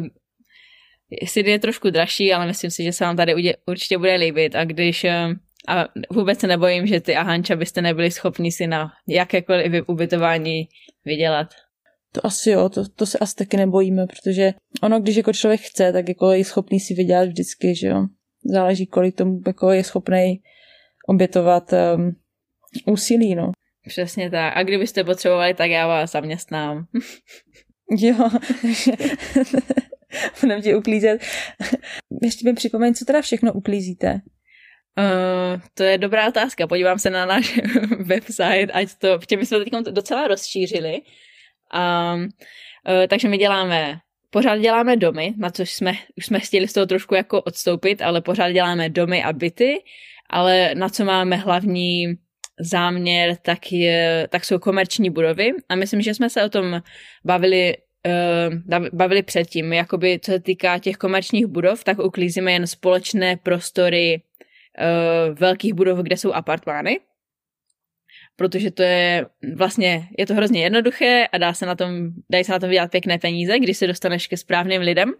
Sydney 1.24 1.52
je 1.52 1.58
trošku 1.58 1.90
dražší, 1.90 2.32
ale 2.32 2.46
myslím 2.46 2.70
si, 2.70 2.84
že 2.84 2.92
se 2.92 3.04
vám 3.04 3.16
tady 3.16 3.54
určitě 3.66 3.98
bude 3.98 4.14
líbit. 4.14 4.54
A 4.54 4.64
když 4.64 5.04
eh, 5.04 5.28
a 5.66 5.88
vůbec 6.10 6.40
se 6.40 6.46
nebojím, 6.46 6.86
že 6.86 7.00
ty 7.00 7.16
a 7.16 7.22
Hanča 7.22 7.56
byste 7.56 7.82
nebyli 7.82 8.10
schopni 8.10 8.52
si 8.52 8.66
na 8.66 8.92
jakékoliv 9.08 9.84
ubytování 9.88 10.68
vydělat. 11.04 11.48
To 12.12 12.26
asi 12.26 12.50
jo, 12.50 12.68
to, 12.68 12.88
to 12.88 13.06
se 13.06 13.18
asi 13.18 13.34
taky 13.34 13.56
nebojíme, 13.56 14.06
protože 14.06 14.54
ono, 14.82 15.00
když 15.00 15.16
jako 15.16 15.32
člověk 15.32 15.60
chce, 15.60 15.92
tak 15.92 16.08
jako 16.08 16.32
je 16.32 16.44
schopný 16.44 16.80
si 16.80 16.94
vydělat 16.94 17.28
vždycky, 17.28 17.74
že 17.74 17.88
jo. 17.88 18.06
záleží, 18.44 18.86
kolik 18.86 19.16
tomu 19.16 19.40
jako 19.46 19.70
je 19.70 19.84
schopný 19.84 20.42
obětovat 21.08 21.72
um, 21.72 22.16
úsilí, 22.86 23.34
no. 23.34 23.52
Přesně 23.88 24.30
tak. 24.30 24.56
A 24.56 24.62
kdybyste 24.62 25.04
potřebovali, 25.04 25.54
tak 25.54 25.70
já 25.70 25.86
vás 25.86 26.12
zaměstnám. 26.12 26.86
jo, 27.98 28.16
budeme 30.40 30.62
ti 30.62 30.74
uklízet. 30.74 31.20
Ještě 32.22 32.48
mi 32.48 32.54
připomeň, 32.54 32.94
co 32.94 33.04
teda 33.04 33.22
všechno 33.22 33.52
uklízíte. 33.52 34.20
Uh, 34.98 35.60
to 35.74 35.82
je 35.82 35.98
dobrá 35.98 36.28
otázka. 36.28 36.66
Podívám 36.66 36.98
se 36.98 37.10
na 37.10 37.26
náš 37.26 37.60
website, 37.98 38.70
ať 38.72 38.88
to, 38.98 39.18
protože 39.18 39.36
my 39.36 39.46
jsme 39.46 39.58
teď 39.58 39.72
docela 39.90 40.28
rozšířili. 40.28 41.02
Um, 41.74 42.22
uh, 42.22 42.28
takže 43.08 43.28
my 43.28 43.38
děláme, 43.38 43.98
pořád 44.30 44.56
děláme 44.56 44.96
domy, 44.96 45.34
na 45.36 45.50
což 45.50 45.72
jsme, 45.72 45.92
už 46.16 46.26
jsme 46.26 46.40
chtěli 46.40 46.68
z 46.68 46.72
toho 46.72 46.86
trošku 46.86 47.14
jako 47.14 47.42
odstoupit, 47.42 48.02
ale 48.02 48.20
pořád 48.20 48.50
děláme 48.50 48.88
domy 48.88 49.22
a 49.22 49.32
byty, 49.32 49.82
ale 50.30 50.74
na 50.74 50.88
co 50.88 51.04
máme 51.04 51.36
hlavní 51.36 52.14
záměr, 52.60 53.36
tak, 53.42 53.72
je, 53.72 54.28
tak 54.30 54.44
jsou 54.44 54.58
komerční 54.58 55.10
budovy 55.10 55.52
a 55.68 55.74
myslím, 55.74 56.00
že 56.02 56.14
jsme 56.14 56.30
se 56.30 56.44
o 56.44 56.48
tom 56.48 56.82
bavili 57.24 57.76
uh, 58.76 58.86
bavili 58.92 59.22
předtím. 59.22 59.72
Jakoby, 59.72 60.20
co 60.22 60.32
se 60.32 60.40
týká 60.40 60.78
těch 60.78 60.96
komerčních 60.96 61.46
budov, 61.46 61.84
tak 61.84 61.98
uklízíme 61.98 62.52
jen 62.52 62.66
společné 62.66 63.36
prostory 63.36 64.22
velkých 65.32 65.74
budov, 65.74 65.98
kde 65.98 66.16
jsou 66.16 66.32
apartmány, 66.32 67.00
protože 68.36 68.70
to 68.70 68.82
je 68.82 69.26
vlastně, 69.56 70.08
je 70.18 70.26
to 70.26 70.34
hrozně 70.34 70.62
jednoduché 70.62 71.26
a 71.32 71.38
dá 71.38 71.54
se 71.54 71.66
na 71.66 71.74
tom, 71.74 72.08
dají 72.30 72.44
se 72.44 72.52
na 72.52 72.58
tom 72.58 72.68
vydělat 72.68 72.90
pěkné 72.90 73.18
peníze, 73.18 73.58
když 73.58 73.76
se 73.76 73.86
dostaneš 73.86 74.26
ke 74.26 74.36
správným 74.36 74.80
lidem. 74.80 75.12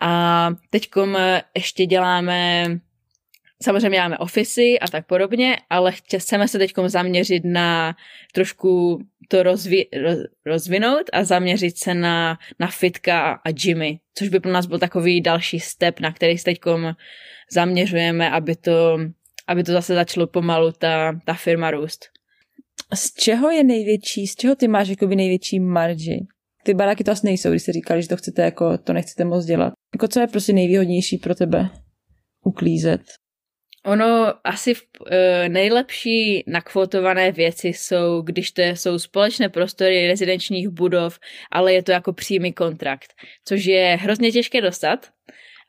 A 0.00 0.50
teďkom 0.70 1.18
ještě 1.56 1.86
děláme 1.86 2.66
Samozřejmě 3.62 4.00
máme 4.00 4.18
ofisy 4.18 4.78
a 4.80 4.88
tak 4.88 5.06
podobně, 5.06 5.56
ale 5.70 5.92
chceme 5.92 6.48
se 6.48 6.58
teď 6.58 6.72
zaměřit 6.86 7.44
na 7.44 7.96
trošku 8.32 8.98
to 9.28 9.42
rozvi, 9.42 9.86
roz, 10.02 10.18
rozvinout 10.46 11.02
a 11.12 11.24
zaměřit 11.24 11.78
se 11.78 11.94
na, 11.94 12.38
na 12.60 12.66
fitka 12.66 13.40
a 13.44 13.50
gymy, 13.50 13.98
což 14.14 14.28
by 14.28 14.40
pro 14.40 14.52
nás 14.52 14.66
byl 14.66 14.78
takový 14.78 15.20
další 15.20 15.60
step, 15.60 16.00
na 16.00 16.12
který 16.12 16.38
se 16.38 16.44
teď 16.44 16.60
zaměřujeme, 17.52 18.30
aby 18.30 18.56
to, 18.56 18.98
aby 19.46 19.64
to 19.64 19.72
zase 19.72 19.94
začalo 19.94 20.26
pomalu 20.26 20.72
ta, 20.72 21.20
ta 21.24 21.34
firma 21.34 21.70
růst. 21.70 22.04
Z 22.94 23.14
čeho 23.14 23.50
je 23.50 23.64
největší, 23.64 24.26
z 24.26 24.34
čeho 24.34 24.54
ty 24.56 24.68
máš 24.68 24.88
jakoby 24.88 25.16
největší 25.16 25.60
marži? 25.60 26.26
Ty 26.64 26.74
baráky 26.74 27.04
to 27.04 27.10
asi 27.10 27.26
nejsou, 27.26 27.50
když 27.50 27.62
jste 27.62 27.72
říkali, 27.72 28.02
že 28.02 28.08
to 28.08 28.16
chcete 28.16 28.42
jako, 28.42 28.78
to 28.78 28.92
nechcete 28.92 29.24
moc 29.24 29.44
dělat. 29.44 29.72
Jako 29.94 30.08
co 30.08 30.20
je 30.20 30.26
prostě 30.26 30.52
nejvýhodnější 30.52 31.18
pro 31.18 31.34
tebe 31.34 31.70
uklízet? 32.44 33.00
Ono 33.84 34.34
asi 34.44 34.74
v, 34.74 34.82
e, 35.10 35.48
nejlepší 35.48 36.44
nakvotované 36.46 37.32
věci 37.32 37.68
jsou, 37.68 38.22
když 38.22 38.50
to 38.52 38.62
jsou 38.62 38.98
společné 38.98 39.48
prostory 39.48 40.06
rezidenčních 40.06 40.68
budov, 40.68 41.18
ale 41.50 41.72
je 41.72 41.82
to 41.82 41.92
jako 41.92 42.12
přímý 42.12 42.52
kontrakt, 42.52 43.14
což 43.44 43.64
je 43.64 43.98
hrozně 44.00 44.32
těžké 44.32 44.60
dostat 44.60 45.10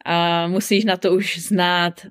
a 0.05 0.47
musíš 0.47 0.85
na 0.85 0.97
to 0.97 1.11
už 1.11 1.37
znát 1.37 2.01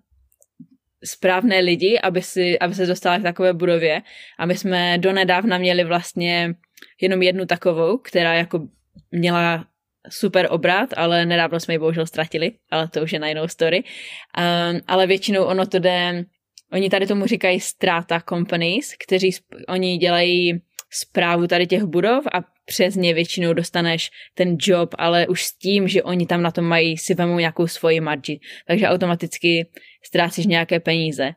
správné 1.05 1.61
lidi, 1.61 1.99
aby, 2.03 2.23
si, 2.23 2.59
aby 2.59 2.75
se 2.75 2.87
dostala 2.87 3.19
k 3.19 3.23
takové 3.23 3.53
budově. 3.53 4.03
A 4.38 4.47
my 4.47 4.57
jsme 4.57 4.99
donedávna 4.99 5.59
měli 5.59 5.85
vlastně 5.85 6.55
jenom 7.01 7.23
jednu 7.23 7.47
takovou, 7.47 7.99
která 7.99 8.35
jako 8.35 8.69
měla 9.11 9.67
super 10.09 10.47
obrat, 10.51 10.91
ale 10.97 11.27
nedávno 11.27 11.61
jsme 11.61 11.75
ji 11.75 11.79
bohužel 11.79 12.07
ztratili, 12.07 12.53
ale 12.71 12.88
to 12.88 13.03
už 13.03 13.12
je 13.12 13.19
na 13.19 13.29
jinou 13.29 13.49
story. 13.49 13.85
Um, 13.85 14.81
ale 14.87 15.07
většinou 15.07 15.45
ono 15.45 15.67
to 15.67 15.79
jde, 15.79 16.25
oni 16.73 16.91
tady 16.91 17.07
tomu 17.07 17.27
říkají 17.27 17.61
strata 17.61 18.23
companies, 18.29 18.95
kteří, 19.05 19.31
oni 19.69 19.97
dělají 19.97 20.61
zprávu 20.91 21.47
tady 21.47 21.67
těch 21.67 21.85
budov 21.85 22.25
a 22.33 22.45
přes 22.65 22.97
ně 22.97 23.15
většinou 23.15 23.53
dostaneš 23.53 24.11
ten 24.35 24.57
job, 24.61 24.95
ale 24.99 25.27
už 25.27 25.45
s 25.45 25.59
tím, 25.59 25.88
že 25.88 26.03
oni 26.03 26.27
tam 26.27 26.43
na 26.43 26.51
tom 26.51 26.65
mají, 26.65 26.99
si 26.99 27.15
vemou 27.15 27.38
nějakou 27.38 27.67
svoji 27.67 28.01
marži. 28.01 28.41
Takže 28.67 28.88
automaticky 28.88 29.67
ztrácíš 30.05 30.47
nějaké 30.47 30.81
peníze. 30.81 31.31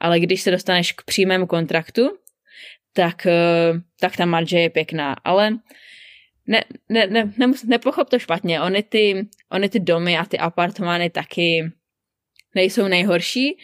Ale 0.00 0.20
když 0.20 0.42
se 0.42 0.50
dostaneš 0.50 0.92
k 0.92 1.04
přímému 1.04 1.46
kontraktu, 1.46 2.10
tak, 2.92 3.26
eh, 3.26 3.72
tak 4.00 4.16
ta 4.16 4.24
marže 4.24 4.58
je 4.58 4.70
pěkná. 4.70 5.16
Ale 5.24 5.50
ne, 6.46 6.64
ne, 6.88 7.06
ne, 7.06 7.32
ne, 7.38 7.52
nepochop 7.66 8.10
to 8.10 8.18
špatně, 8.18 8.60
ony 8.60 8.82
ty, 8.82 9.28
ony 9.50 9.68
ty 9.68 9.80
domy 9.80 10.18
a 10.18 10.24
ty 10.24 10.38
apartmány 10.38 11.10
taky 11.10 11.72
nejsou 12.54 12.88
nejhorší, 12.88 13.58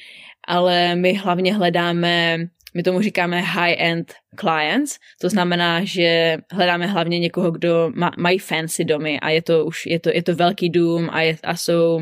ale 0.46 0.96
my 0.96 1.12
hlavně 1.12 1.54
hledáme, 1.54 2.38
my 2.74 2.82
tomu 2.82 3.00
říkáme 3.00 3.40
high-end 3.40 4.14
clients, 4.40 4.98
to 5.20 5.28
znamená, 5.28 5.84
že 5.84 6.36
hledáme 6.50 6.86
hlavně 6.86 7.18
někoho, 7.18 7.50
kdo 7.50 7.90
má, 7.94 8.10
mají 8.18 8.38
fancy 8.38 8.84
domy 8.84 9.20
a 9.20 9.30
je 9.30 9.42
to 9.42 9.64
už, 9.64 9.86
je 9.86 10.00
to, 10.00 10.10
je 10.14 10.22
to 10.22 10.34
velký 10.34 10.70
dům 10.70 11.08
a, 11.12 11.20
je, 11.20 11.36
a 11.44 11.56
jsou, 11.56 12.00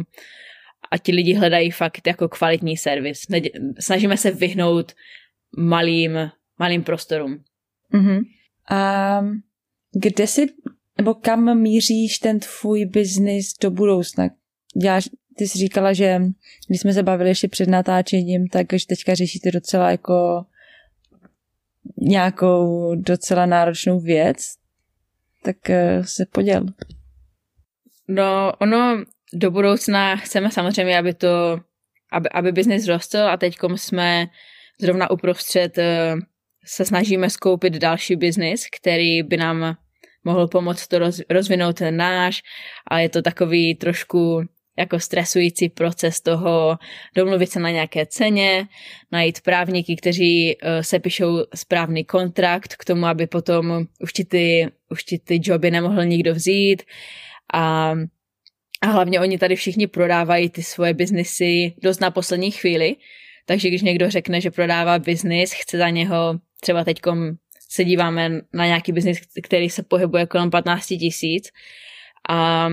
a 0.91 0.99
ti 0.99 1.13
lidi 1.13 1.35
hledají 1.35 1.71
fakt 1.71 2.07
jako 2.07 2.29
kvalitní 2.29 2.77
servis. 2.77 3.21
Snažíme 3.81 4.17
se 4.17 4.31
vyhnout 4.31 4.93
malým, 5.57 6.31
malým 6.59 6.83
prostorům. 6.83 7.45
Mm-hmm. 7.95 8.21
Um, 9.21 9.43
kde 9.99 10.27
si, 10.27 10.47
nebo 10.99 11.15
kam 11.15 11.59
míříš 11.59 12.19
ten 12.19 12.41
tvůj 12.41 12.85
biznis 12.85 13.53
do 13.63 13.71
budoucna? 13.71 14.29
Já, 14.83 15.01
ty 15.37 15.49
jsi 15.49 15.59
říkala, 15.59 15.93
že 15.93 16.21
když 16.69 16.81
jsme 16.81 16.93
se 16.93 17.03
bavili 17.03 17.31
ještě 17.31 17.49
před 17.49 17.69
natáčením, 17.69 18.49
tak 18.49 18.67
že 18.73 18.87
teďka 18.87 19.15
řešíte 19.15 19.51
docela 19.51 19.91
jako 19.91 20.45
nějakou 21.97 22.95
docela 22.95 23.47
náročnou 23.47 24.01
věc, 24.01 24.37
tak 25.43 25.71
eh, 25.71 26.05
se 26.05 26.27
poděl. 26.27 26.67
No, 28.09 28.53
ono 28.61 29.05
do 29.35 29.51
budoucna 29.51 30.17
chceme 30.17 30.51
samozřejmě, 30.51 30.99
aby 30.99 31.15
to, 31.15 31.61
aby, 32.13 32.29
aby 32.29 32.53
biznis 32.53 32.87
rostl 32.87 33.19
a 33.19 33.37
teď 33.37 33.57
jsme 33.77 34.27
zrovna 34.81 35.11
uprostřed 35.11 35.79
eh, 35.79 36.15
se 36.65 36.85
snažíme 36.85 37.31
skoupit 37.31 37.73
další 37.73 38.17
biznis, 38.17 38.67
který 38.81 39.23
by 39.23 39.37
nám 39.37 39.77
mohl 40.27 40.49
pomoct 40.49 40.89
to 40.89 40.99
roz, 40.99 41.21
rozvinout 41.31 41.77
ten 41.77 41.97
náš 41.97 42.43
a 42.91 42.99
je 42.99 43.09
to 43.09 43.23
takový 43.23 43.75
trošku 43.75 44.43
jako 44.79 45.01
stresující 45.01 45.69
proces 45.69 46.21
toho 46.21 46.79
domluvit 47.15 47.51
se 47.51 47.61
na 47.61 47.71
nějaké 47.71 48.07
ceně, 48.07 48.69
najít 49.13 49.41
právníky, 49.41 49.97
kteří 49.97 50.57
uh, 50.57 50.71
se 50.81 50.99
píšou 50.99 51.45
správný 51.55 52.05
kontrakt 52.05 52.75
k 52.75 52.85
tomu, 52.85 53.07
aby 53.07 53.27
potom 53.27 53.87
už 54.01 54.13
ti 54.13 54.25
ty, 54.25 54.69
už 54.91 55.05
ti 55.05 55.19
ty 55.19 55.41
joby 55.43 55.71
nemohl 55.71 56.05
nikdo 56.05 56.35
vzít. 56.35 56.83
A, 57.55 57.95
a 58.83 58.87
hlavně 58.87 59.21
oni 59.21 59.39
tady 59.39 59.57
všichni 59.57 59.87
prodávají 59.87 60.51
ty 60.51 60.63
svoje 60.63 60.95
biznesy 60.95 61.75
dost 61.83 62.01
na 62.01 62.11
poslední 62.11 62.51
chvíli, 62.51 62.97
takže 63.47 63.69
když 63.69 63.83
někdo 63.83 64.11
řekne, 64.11 64.41
že 64.41 64.51
prodává 64.51 64.99
biznis, 64.99 65.53
chce 65.53 65.79
za 65.79 65.89
něho 65.89 66.41
třeba 66.61 66.85
teďkom 66.85 67.37
se 67.77 67.85
díváme 67.85 68.31
na 68.53 68.67
nějaký 68.67 68.93
biznis, 68.93 69.21
který 69.43 69.71
se 69.71 69.83
pohybuje 69.83 70.27
kolem 70.27 70.51
15 70.51 70.87
tisíc 70.87 71.49
a, 72.29 72.69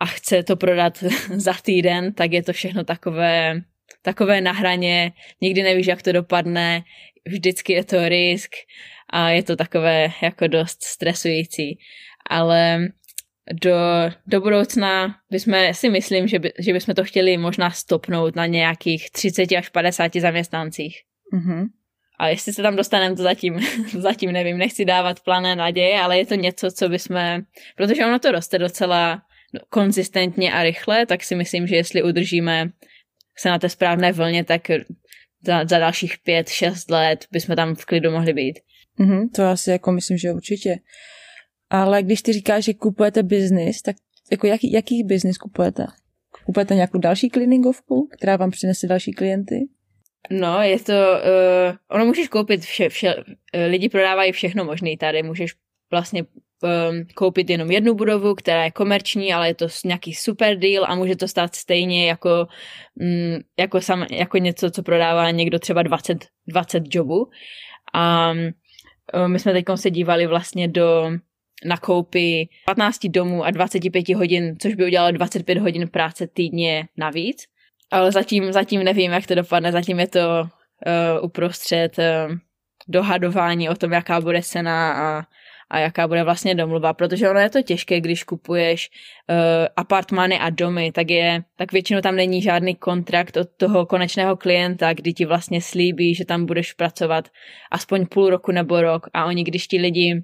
a 0.00 0.06
chce 0.06 0.42
to 0.42 0.56
prodat 0.56 0.98
za 1.34 1.54
týden, 1.62 2.14
tak 2.14 2.32
je 2.32 2.42
to 2.42 2.52
všechno 2.52 2.84
takové, 2.84 3.60
takové 4.02 4.40
na 4.40 4.52
hraně, 4.52 5.12
nikdy 5.40 5.62
nevíš, 5.62 5.86
jak 5.86 6.02
to 6.02 6.12
dopadne, 6.12 6.82
vždycky 7.28 7.72
je 7.72 7.84
to 7.84 8.08
risk 8.08 8.50
a 9.10 9.30
je 9.30 9.42
to 9.42 9.56
takové 9.56 10.08
jako 10.22 10.46
dost 10.46 10.82
stresující. 10.82 11.78
Ale 12.30 12.88
do, 13.52 13.76
do 14.26 14.40
budoucna 14.40 15.14
bychom 15.30 15.54
si 15.72 15.90
myslím, 15.90 16.28
že, 16.28 16.38
by, 16.38 16.52
že 16.58 16.72
bychom 16.72 16.94
to 16.94 17.04
chtěli 17.04 17.36
možná 17.36 17.70
stopnout 17.70 18.36
na 18.36 18.46
nějakých 18.46 19.10
30 19.10 19.52
až 19.52 19.68
50 19.68 20.16
zaměstnancích. 20.16 20.96
Mm-hmm. 21.34 21.66
A 22.18 22.28
jestli 22.28 22.52
se 22.52 22.62
tam 22.62 22.76
dostaneme, 22.76 23.16
to 23.16 23.22
zatím, 23.22 23.60
zatím 23.98 24.32
nevím, 24.32 24.58
nechci 24.58 24.84
dávat 24.84 25.20
plané 25.20 25.56
naděje, 25.56 26.00
ale 26.00 26.18
je 26.18 26.26
to 26.26 26.34
něco, 26.34 26.70
co 26.70 26.88
bychom, 26.88 27.40
protože 27.76 28.06
ono 28.06 28.18
to 28.18 28.32
roste 28.32 28.58
docela 28.58 29.22
konzistentně 29.68 30.52
a 30.52 30.62
rychle, 30.62 31.06
tak 31.06 31.24
si 31.24 31.34
myslím, 31.34 31.66
že 31.66 31.76
jestli 31.76 32.02
udržíme 32.02 32.70
se 33.38 33.48
na 33.48 33.58
té 33.58 33.68
správné 33.68 34.12
vlně, 34.12 34.44
tak 34.44 34.62
za, 35.44 35.64
za 35.64 35.78
dalších 35.78 36.18
pět, 36.18 36.48
šest 36.48 36.90
let 36.90 37.26
bychom 37.32 37.56
tam 37.56 37.74
v 37.74 37.84
klidu 37.84 38.10
mohli 38.10 38.32
být. 38.32 38.58
Mm-hmm, 39.00 39.28
to 39.34 39.44
asi 39.44 39.70
jako 39.70 39.92
myslím, 39.92 40.18
že 40.18 40.32
určitě. 40.32 40.78
Ale 41.70 42.02
když 42.02 42.22
ty 42.22 42.32
říkáš, 42.32 42.64
že 42.64 42.74
kupujete 42.74 43.22
biznis, 43.22 43.82
tak 43.82 43.96
jako 44.30 44.46
jaký, 44.46 44.72
jaký 44.72 45.04
biznis 45.04 45.38
kupujete? 45.38 45.86
Kupujete 46.44 46.74
nějakou 46.74 46.98
další 46.98 47.30
cleaningovku, 47.30 48.08
která 48.12 48.36
vám 48.36 48.50
přinese 48.50 48.86
další 48.86 49.12
klienty? 49.12 49.68
No, 50.30 50.62
je 50.62 50.78
to, 50.78 50.92
uh, 50.92 51.76
ono 51.90 52.04
můžeš 52.04 52.28
koupit 52.28 52.60
vše, 52.60 52.88
vše, 52.88 53.14
uh, 53.16 53.24
lidi 53.68 53.88
prodávají 53.88 54.32
všechno 54.32 54.64
možné 54.64 54.96
tady, 54.96 55.22
můžeš 55.22 55.54
vlastně 55.90 56.22
um, 56.22 57.04
koupit 57.14 57.50
jenom 57.50 57.70
jednu 57.70 57.94
budovu, 57.94 58.34
která 58.34 58.64
je 58.64 58.70
komerční, 58.70 59.34
ale 59.34 59.48
je 59.48 59.54
to 59.54 59.66
nějaký 59.84 60.14
super 60.14 60.58
deal 60.58 60.84
a 60.88 60.94
může 60.94 61.16
to 61.16 61.28
stát 61.28 61.54
stejně 61.54 62.08
jako, 62.08 62.46
um, 63.00 63.38
jako, 63.58 63.80
sam, 63.80 64.06
jako 64.10 64.38
něco, 64.38 64.70
co 64.70 64.82
prodává 64.82 65.30
někdo 65.30 65.58
třeba 65.58 65.82
20, 65.82 66.26
20 66.48 66.82
jobů. 66.94 67.28
A 67.94 68.30
um, 68.30 69.32
my 69.32 69.38
jsme 69.38 69.52
teď 69.52 69.64
se 69.74 69.90
dívali 69.90 70.26
vlastně 70.26 70.68
do 70.68 71.10
na 71.64 71.76
koupy 71.76 72.48
15 72.66 73.06
domů 73.06 73.44
a 73.44 73.50
25 73.50 74.08
hodin, 74.08 74.56
což 74.58 74.74
by 74.74 74.84
udělalo 74.84 75.12
25 75.12 75.58
hodin 75.58 75.88
práce 75.88 76.26
týdně 76.26 76.88
navíc. 76.96 77.44
Ale 77.90 78.12
zatím, 78.12 78.52
zatím 78.52 78.84
nevím, 78.84 79.12
jak 79.12 79.26
to 79.26 79.34
dopadne, 79.34 79.72
zatím 79.72 80.00
je 80.00 80.06
to 80.06 80.40
uh, 80.40 81.24
uprostřed 81.24 81.98
uh, 81.98 82.34
dohadování 82.88 83.68
o 83.68 83.74
tom, 83.74 83.92
jaká 83.92 84.20
bude 84.20 84.42
cena 84.42 84.92
a, 84.92 85.22
a 85.70 85.78
jaká 85.78 86.08
bude 86.08 86.24
vlastně 86.24 86.54
domluva, 86.54 86.92
protože 86.92 87.30
ono 87.30 87.40
je 87.40 87.50
to 87.50 87.62
těžké, 87.62 88.00
když 88.00 88.24
kupuješ 88.24 88.90
uh, 89.30 89.36
apartmány 89.76 90.38
a 90.38 90.50
domy, 90.50 90.92
tak 90.92 91.10
je, 91.10 91.42
tak 91.56 91.72
většinou 91.72 92.00
tam 92.00 92.16
není 92.16 92.42
žádný 92.42 92.74
kontrakt 92.74 93.36
od 93.36 93.48
toho 93.56 93.86
konečného 93.86 94.36
klienta, 94.36 94.92
kdy 94.92 95.12
ti 95.12 95.24
vlastně 95.24 95.60
slíbí, 95.60 96.14
že 96.14 96.24
tam 96.24 96.46
budeš 96.46 96.72
pracovat 96.72 97.28
aspoň 97.70 98.06
půl 98.06 98.30
roku 98.30 98.52
nebo 98.52 98.82
rok. 98.82 99.06
A 99.14 99.24
oni, 99.24 99.44
když 99.44 99.66
ti 99.66 99.78
lidi 99.78 100.22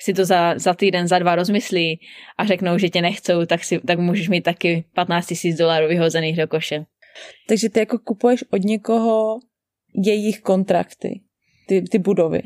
si 0.00 0.14
to 0.14 0.24
za, 0.24 0.58
za 0.58 0.74
týden, 0.74 1.08
za 1.08 1.18
dva 1.18 1.34
rozmyslí 1.34 2.00
a 2.38 2.44
řeknou, 2.44 2.78
že 2.78 2.90
tě 2.90 3.02
nechcou, 3.02 3.46
tak, 3.46 3.64
si, 3.64 3.80
tak 3.80 3.98
můžeš 3.98 4.28
mít 4.28 4.42
taky 4.42 4.84
15 4.94 5.26
tisíc 5.26 5.56
dolarů 5.56 5.88
vyhozených 5.88 6.36
do 6.36 6.48
koše. 6.48 6.84
Takže 7.48 7.68
ty 7.68 7.80
jako 7.80 7.98
kupuješ 7.98 8.44
od 8.50 8.62
někoho 8.64 9.38
jejich 10.04 10.40
kontrakty, 10.40 11.20
ty, 11.68 11.82
ty 11.82 11.98
budovy. 11.98 12.42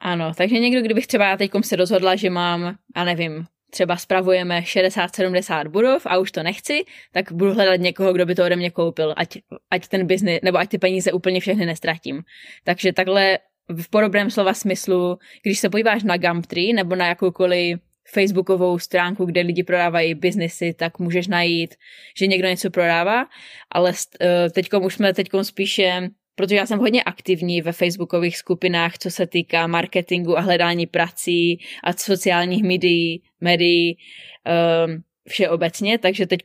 Ano, 0.00 0.32
takže 0.36 0.58
někdo, 0.58 0.80
kdybych 0.80 1.06
třeba 1.06 1.36
teď 1.36 1.50
se 1.64 1.76
rozhodla, 1.76 2.16
že 2.16 2.30
mám, 2.30 2.76
já 2.96 3.04
nevím, 3.04 3.46
třeba 3.70 3.96
spravujeme 3.96 4.60
60-70 4.60 5.68
budov 5.68 6.06
a 6.06 6.18
už 6.18 6.32
to 6.32 6.42
nechci, 6.42 6.84
tak 7.12 7.32
budu 7.32 7.54
hledat 7.54 7.80
někoho, 7.80 8.12
kdo 8.12 8.26
by 8.26 8.34
to 8.34 8.44
ode 8.44 8.56
mě 8.56 8.70
koupil, 8.70 9.14
ať, 9.16 9.38
ať 9.70 9.88
ten 9.88 10.06
biznis, 10.06 10.40
nebo 10.42 10.58
ať 10.58 10.68
ty 10.68 10.78
peníze 10.78 11.12
úplně 11.12 11.40
všechny 11.40 11.66
nestratím. 11.66 12.22
Takže 12.64 12.92
takhle 12.92 13.38
v 13.68 13.90
podobném 13.90 14.30
slova 14.30 14.54
smyslu, 14.54 15.18
když 15.42 15.58
se 15.58 15.70
podíváš 15.70 16.02
na 16.02 16.16
Gumtree 16.16 16.72
nebo 16.72 16.94
na 16.94 17.06
jakoukoliv 17.06 17.78
facebookovou 18.12 18.78
stránku, 18.78 19.24
kde 19.24 19.40
lidi 19.40 19.62
prodávají 19.62 20.14
biznesy, 20.14 20.74
tak 20.74 20.98
můžeš 20.98 21.26
najít, 21.26 21.74
že 22.16 22.26
někdo 22.26 22.48
něco 22.48 22.70
prodává, 22.70 23.26
ale 23.70 23.90
uh, 23.90 24.26
teďkom 24.52 24.84
už 24.84 24.94
jsme 24.94 25.14
teďkom 25.14 25.44
spíše 25.44 26.08
protože 26.38 26.56
já 26.56 26.66
jsem 26.66 26.78
hodně 26.78 27.02
aktivní 27.02 27.62
ve 27.62 27.72
facebookových 27.72 28.36
skupinách, 28.36 28.98
co 28.98 29.10
se 29.10 29.26
týká 29.26 29.66
marketingu 29.66 30.38
a 30.38 30.40
hledání 30.40 30.86
prací 30.86 31.60
a 31.84 31.92
sociálních 31.92 32.62
médií, 32.62 33.22
médií 33.40 33.96
um, 33.96 35.02
všeobecně, 35.28 35.98
takže 35.98 36.26
teď 36.26 36.40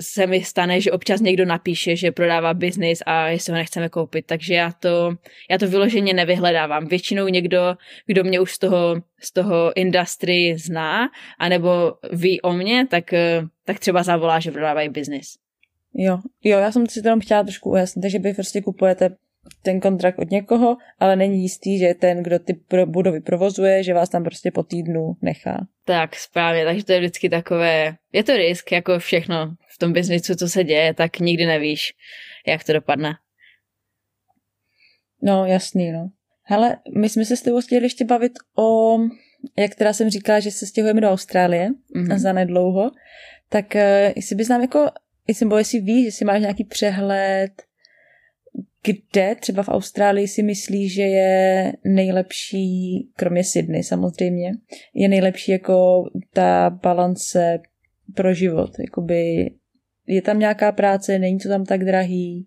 se 0.00 0.26
mi 0.26 0.44
stane, 0.44 0.80
že 0.80 0.92
občas 0.92 1.20
někdo 1.20 1.44
napíše, 1.44 1.96
že 1.96 2.12
prodává 2.12 2.54
biznis 2.54 3.02
a 3.06 3.28
jestli 3.28 3.50
ho 3.50 3.56
nechceme 3.56 3.88
koupit, 3.88 4.26
takže 4.26 4.54
já 4.54 4.72
to, 4.72 5.16
já 5.50 5.58
to 5.58 5.68
vyloženě 5.68 6.14
nevyhledávám. 6.14 6.86
Většinou 6.86 7.28
někdo, 7.28 7.76
kdo 8.06 8.24
mě 8.24 8.40
už 8.40 8.52
z 8.52 8.58
toho, 8.58 9.02
z 9.20 9.32
toho 9.32 9.72
industry 9.76 10.56
zná, 10.58 11.08
anebo 11.38 11.92
ví 12.12 12.40
o 12.40 12.52
mě, 12.52 12.86
tak, 12.90 13.04
tak 13.64 13.78
třeba 13.78 14.02
zavolá, 14.02 14.40
že 14.40 14.50
prodávají 14.50 14.88
biznis. 14.88 15.26
Jo, 15.94 16.18
jo, 16.44 16.58
já 16.58 16.72
jsem 16.72 16.86
si 16.86 17.00
jenom 17.04 17.20
chtěla 17.20 17.42
trošku 17.42 17.70
ujasnit, 17.70 18.02
takže 18.02 18.18
vy 18.18 18.34
prostě 18.34 18.62
kupujete 18.62 19.16
ten 19.62 19.80
kontrakt 19.80 20.18
od 20.18 20.30
někoho, 20.30 20.76
ale 20.98 21.16
není 21.16 21.42
jistý, 21.42 21.78
že 21.78 21.94
ten, 21.94 22.22
kdo 22.22 22.38
ty 22.38 22.60
budovy 22.86 23.20
provozuje, 23.20 23.82
že 23.82 23.94
vás 23.94 24.08
tam 24.08 24.24
prostě 24.24 24.50
po 24.50 24.62
týdnu 24.62 25.16
nechá. 25.22 25.66
Tak, 25.84 26.16
správně, 26.16 26.64
takže 26.64 26.84
to 26.84 26.92
je 26.92 26.98
vždycky 26.98 27.28
takové, 27.28 27.96
je 28.12 28.24
to 28.24 28.36
risk, 28.36 28.72
jako 28.72 28.98
všechno 28.98 29.54
v 29.74 29.78
tom 29.78 29.92
biznisu, 29.92 30.34
co 30.34 30.48
se 30.48 30.64
děje, 30.64 30.94
tak 30.94 31.18
nikdy 31.18 31.46
nevíš, 31.46 31.92
jak 32.46 32.64
to 32.64 32.72
dopadne. 32.72 33.14
No, 35.22 35.46
jasný, 35.46 35.92
no. 35.92 36.10
Hele, 36.42 36.76
my 36.96 37.08
jsme 37.08 37.24
se 37.24 37.36
s 37.36 37.42
tebou 37.42 37.60
chtěli 37.60 37.84
ještě 37.84 38.04
bavit 38.04 38.32
o, 38.58 38.98
jak 39.58 39.74
teda 39.74 39.92
jsem 39.92 40.10
říkala, 40.10 40.40
že 40.40 40.50
se 40.50 40.66
stěhujeme 40.66 41.00
do 41.00 41.10
Austrálie 41.10 41.70
mm-hmm. 41.96 42.18
za 42.18 42.32
nedlouho, 42.32 42.90
tak 43.48 43.74
uh, 43.74 43.80
jestli 44.16 44.36
bys 44.36 44.48
nám 44.48 44.60
jako, 44.60 44.90
jestli, 45.28 45.46
bo 45.46 45.58
jestli 45.58 45.80
víš, 45.80 46.04
jestli 46.04 46.24
máš 46.24 46.40
nějaký 46.40 46.64
přehled, 46.64 47.62
kde 48.84 49.34
třeba 49.34 49.62
v 49.62 49.68
Austrálii 49.68 50.28
si 50.28 50.42
myslí, 50.42 50.88
že 50.88 51.02
je 51.02 51.72
nejlepší, 51.84 52.98
kromě 53.16 53.44
Sydney 53.44 53.82
samozřejmě, 53.82 54.52
je 54.94 55.08
nejlepší 55.08 55.52
jako 55.52 56.04
ta 56.32 56.70
balance 56.70 57.58
pro 58.14 58.34
život. 58.34 58.70
Jakoby 58.78 59.50
je 60.06 60.22
tam 60.22 60.38
nějaká 60.38 60.72
práce, 60.72 61.18
není 61.18 61.38
to 61.38 61.48
tam 61.48 61.64
tak 61.64 61.84
drahý. 61.84 62.46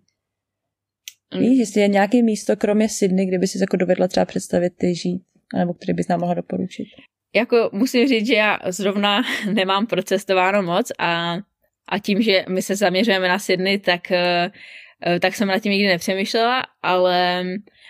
Mm. 1.34 1.40
Víš, 1.40 1.58
jestli 1.58 1.80
je 1.80 1.88
nějaké 1.88 2.22
místo, 2.22 2.56
kromě 2.56 2.88
Sydney, 2.88 3.26
kde 3.26 3.38
by 3.38 3.46
si 3.46 3.58
jako 3.60 3.76
dovedla 3.76 4.08
třeba 4.08 4.26
představit 4.26 4.72
ty 4.76 4.94
žít, 4.94 5.22
nebo 5.56 5.74
který 5.74 5.92
bys 5.92 6.08
nám 6.08 6.20
mohla 6.20 6.34
doporučit? 6.34 6.86
Jako 7.34 7.70
musím 7.72 8.08
říct, 8.08 8.26
že 8.26 8.34
já 8.34 8.58
zrovna 8.66 9.22
nemám 9.52 9.86
procestováno 9.86 10.62
moc 10.62 10.92
a, 10.98 11.36
a 11.88 11.98
tím, 11.98 12.22
že 12.22 12.44
my 12.48 12.62
se 12.62 12.76
zaměřujeme 12.76 13.28
na 13.28 13.38
Sydney, 13.38 13.78
tak 13.78 14.00
uh, 14.10 14.52
tak 15.20 15.34
jsem 15.34 15.48
na 15.48 15.58
tím 15.58 15.72
nikdy 15.72 15.88
nepřemýšlela, 15.88 16.62
ale, 16.82 17.44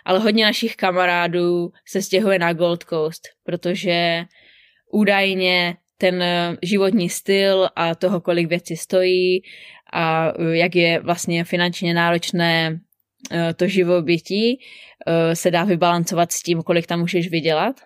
ale 0.04 0.18
hodně 0.18 0.44
našich 0.44 0.76
kamarádů 0.76 1.70
se 1.86 2.02
stěhuje 2.02 2.38
na 2.38 2.52
Gold 2.52 2.84
Coast, 2.84 3.22
protože 3.44 4.24
údajně 4.92 5.76
ten 5.98 6.22
eh, 6.22 6.56
životní 6.62 7.08
styl 7.08 7.68
a 7.76 7.94
toho, 7.94 8.20
kolik 8.20 8.48
věcí 8.48 8.76
stojí 8.76 9.42
a 9.92 10.28
eh, 10.28 10.56
jak 10.56 10.76
je 10.76 11.00
vlastně 11.00 11.44
finančně 11.44 11.94
náročné 11.94 12.80
to 13.56 13.68
živobytí, 13.68 14.58
se 15.34 15.50
dá 15.50 15.64
vybalancovat 15.64 16.32
s 16.32 16.42
tím, 16.42 16.62
kolik 16.62 16.86
tam 16.86 17.00
můžeš 17.00 17.30
vydělat. 17.30 17.80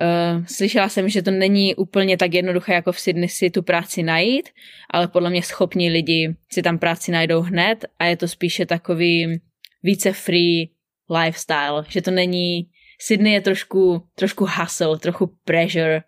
Uh, 0.00 0.44
slyšela 0.46 0.88
jsem, 0.88 1.08
že 1.08 1.22
to 1.22 1.30
není 1.30 1.74
úplně 1.74 2.16
tak 2.16 2.34
jednoduché 2.34 2.72
jako 2.72 2.92
v 2.92 3.00
Sydney 3.00 3.28
si 3.28 3.50
tu 3.50 3.62
práci 3.62 4.02
najít, 4.02 4.48
ale 4.90 5.08
podle 5.08 5.30
mě 5.30 5.42
schopní 5.42 5.90
lidi 5.90 6.34
si 6.52 6.62
tam 6.62 6.78
práci 6.78 7.12
najdou 7.12 7.40
hned 7.40 7.84
a 7.98 8.04
je 8.04 8.16
to 8.16 8.28
spíše 8.28 8.66
takový 8.66 9.40
více 9.82 10.12
free 10.12 10.70
lifestyle, 11.10 11.84
že 11.88 12.02
to 12.02 12.10
není, 12.10 12.68
Sydney 13.00 13.32
je 13.32 13.40
trošku, 13.40 14.02
trošku 14.14 14.46
hustle, 14.60 14.98
trochu 14.98 15.36
pressure, 15.44 16.02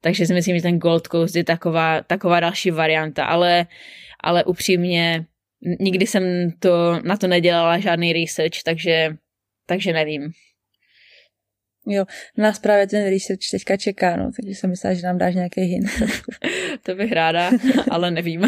takže 0.00 0.26
si 0.26 0.34
myslím, 0.34 0.56
že 0.56 0.62
ten 0.62 0.78
Gold 0.78 1.06
Coast 1.06 1.36
je 1.36 1.44
taková, 1.44 2.02
taková 2.02 2.40
další 2.40 2.70
varianta, 2.70 3.24
ale, 3.24 3.66
ale 4.20 4.44
upřímně 4.44 5.26
nikdy 5.80 6.06
jsem 6.06 6.50
to, 6.58 7.00
na 7.04 7.16
to 7.16 7.26
nedělala 7.26 7.78
žádný 7.78 8.12
research, 8.12 8.62
takže, 8.64 9.16
takže 9.66 9.92
nevím. 9.92 10.32
Jo, 11.88 12.04
nás 12.36 12.58
právě 12.58 12.86
ten 12.86 13.10
research 13.10 13.50
teďka 13.50 13.76
čeká, 13.76 14.16
no, 14.16 14.30
takže 14.36 14.54
jsem 14.54 14.70
myslela, 14.70 14.94
že 14.94 15.06
nám 15.06 15.18
dáš 15.18 15.34
nějaký 15.34 15.60
hint. 15.60 15.90
to 16.82 16.94
bych 16.94 17.12
ráda, 17.12 17.50
ale 17.90 18.10
nevím. 18.10 18.40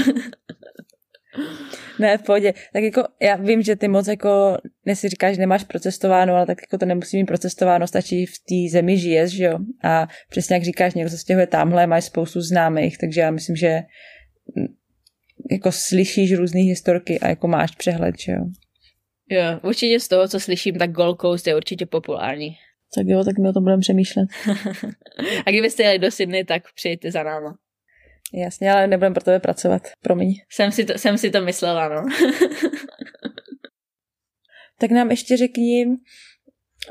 ne, 1.98 2.18
v 2.18 2.22
pohodě. 2.22 2.54
Tak 2.72 2.82
jako 2.82 3.04
já 3.22 3.36
vím, 3.36 3.62
že 3.62 3.76
ty 3.76 3.88
moc 3.88 4.08
jako, 4.08 4.58
nesi 4.86 5.08
říkáš, 5.08 5.34
že 5.34 5.40
nemáš 5.40 5.64
procestováno, 5.64 6.34
ale 6.34 6.46
tak 6.46 6.58
jako 6.60 6.78
to 6.78 6.86
nemusí 6.86 7.16
mít 7.16 7.26
procestováno, 7.26 7.86
stačí 7.86 8.26
v 8.26 8.38
té 8.38 8.72
zemi 8.72 8.98
žiješ, 8.98 9.30
že 9.30 9.44
jo. 9.44 9.58
A 9.84 10.08
přesně 10.28 10.56
jak 10.56 10.62
říkáš, 10.62 10.94
někdo 10.94 11.10
se 11.10 11.18
stěhuje 11.18 11.46
tamhle, 11.46 11.86
máš 11.86 12.04
spoustu 12.04 12.40
známých, 12.40 12.98
takže 12.98 13.20
já 13.20 13.30
myslím, 13.30 13.56
že 13.56 13.80
jako 15.50 15.72
slyšíš 15.72 16.32
různé 16.32 16.60
historky 16.60 17.20
a 17.20 17.28
jako 17.28 17.48
máš 17.48 17.70
přehled, 17.76 18.14
že 18.18 18.32
jo. 18.32 18.44
Jo, 19.32 19.60
určitě 19.62 20.00
z 20.00 20.08
toho, 20.08 20.28
co 20.28 20.40
slyším, 20.40 20.78
tak 20.78 20.90
Gold 20.90 21.20
Coast 21.20 21.46
je 21.46 21.56
určitě 21.56 21.86
populární. 21.86 22.56
Tak 22.94 23.06
jo, 23.06 23.24
tak 23.24 23.38
my 23.38 23.48
o 23.48 23.52
tom 23.52 23.62
budeme 23.62 23.80
přemýšlet. 23.80 24.28
a 25.46 25.50
kdybyste 25.50 25.82
jeli 25.82 25.98
do 25.98 26.10
Sydney, 26.10 26.44
tak 26.44 26.62
přijďte 26.74 27.10
za 27.10 27.22
náma. 27.22 27.58
Jasně, 28.34 28.72
ale 28.72 28.86
nebudeme 28.86 29.14
pro 29.14 29.24
tebe 29.24 29.40
pracovat, 29.40 29.82
promiň. 30.02 30.34
Jsem 30.50 30.72
si 30.72 30.84
to, 30.84 30.98
jsem 30.98 31.18
si 31.18 31.30
to 31.30 31.40
myslela, 31.40 31.88
no. 31.88 32.02
tak 34.78 34.90
nám 34.90 35.10
ještě 35.10 35.36
řekni, 35.36 35.86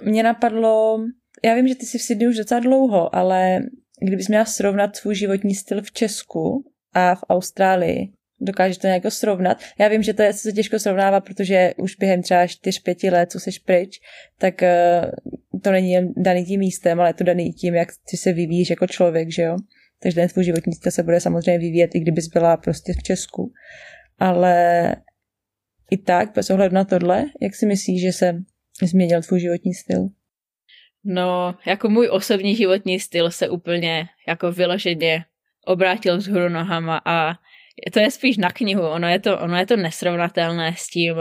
mě 0.02 0.24
napadlo, 0.24 1.00
já 1.44 1.56
vím, 1.56 1.68
že 1.68 1.76
ty 1.76 1.86
jsi 1.86 1.98
v 1.98 2.02
Sydney 2.02 2.30
už 2.30 2.38
docela 2.38 2.60
dlouho, 2.60 3.16
ale 3.16 3.60
kdybys 4.02 4.28
měla 4.28 4.46
srovnat 4.46 4.96
svůj 4.96 5.16
životní 5.16 5.56
styl 5.56 5.82
v 5.82 5.92
Česku 5.92 6.72
a 6.94 7.16
v 7.16 7.24
Austrálii, 7.30 8.14
dokážeš 8.42 8.78
to 8.78 8.88
nějak 8.88 9.04
srovnat. 9.10 9.58
Já 9.80 9.88
vím, 9.88 10.04
že 10.04 10.14
to 10.14 10.22
je 10.22 10.34
se 10.34 10.52
těžko 10.52 10.80
srovnává, 10.80 11.22
protože 11.22 11.74
už 11.78 11.96
během 11.96 12.22
třeba 12.22 12.46
4-5 12.46 13.12
let, 13.12 13.32
co 13.32 13.40
jsi 13.40 13.52
pryč, 13.66 14.00
tak 14.38 14.62
uh, 14.62 15.62
to 15.62 15.72
není 15.72 15.92
jen 15.92 16.14
daný 16.18 16.46
tím 16.46 16.60
místem, 16.60 17.00
ale 17.00 17.10
je 17.10 17.14
to 17.14 17.24
daný 17.24 17.54
tím, 17.54 17.76
jak 17.76 17.90
ty 18.10 18.18
se 18.18 18.34
vyvíjíš 18.34 18.70
jako 18.70 18.88
člověk, 18.88 19.32
že 19.32 19.42
jo. 19.42 19.58
Takže 20.02 20.16
ten 20.16 20.30
tvůj 20.30 20.44
životní 20.44 20.74
styl 20.74 20.92
se 20.92 21.04
bude 21.04 21.20
samozřejmě 21.20 21.60
vyvíjet, 21.60 21.96
i 21.96 22.00
kdybys 22.00 22.28
byla 22.28 22.58
prostě 22.58 22.94
v 22.94 23.04
Česku. 23.04 23.54
Ale 24.20 24.96
i 25.92 25.98
tak, 25.98 26.34
bez 26.36 26.50
ohledu 26.50 26.76
na 26.76 26.84
tohle, 26.84 27.26
jak 27.42 27.56
si 27.56 27.66
myslíš, 27.66 28.02
že 28.02 28.12
se 28.12 28.36
změnil 28.84 29.22
tvůj 29.22 29.40
životní 29.40 29.74
styl? 29.74 30.10
No, 31.04 31.56
jako 31.66 31.90
můj 31.90 32.10
osobní 32.12 32.56
životní 32.56 33.00
styl 33.00 33.32
se 33.32 33.50
úplně 33.50 34.06
jako 34.28 34.52
vyloženě 34.52 35.26
obrátil 35.66 36.18
vzhůru 36.18 36.50
nohama 36.50 37.02
a 37.06 37.34
to 37.94 38.00
je 38.00 38.12
spíš 38.12 38.38
na 38.38 38.50
knihu, 38.50 38.82
ono 38.82 39.08
je 39.08 39.20
to, 39.20 39.40
ono 39.40 39.58
je 39.58 39.66
to 39.66 39.76
nesrovnatelné 39.76 40.76
s 40.78 40.88
tím, 40.88 41.16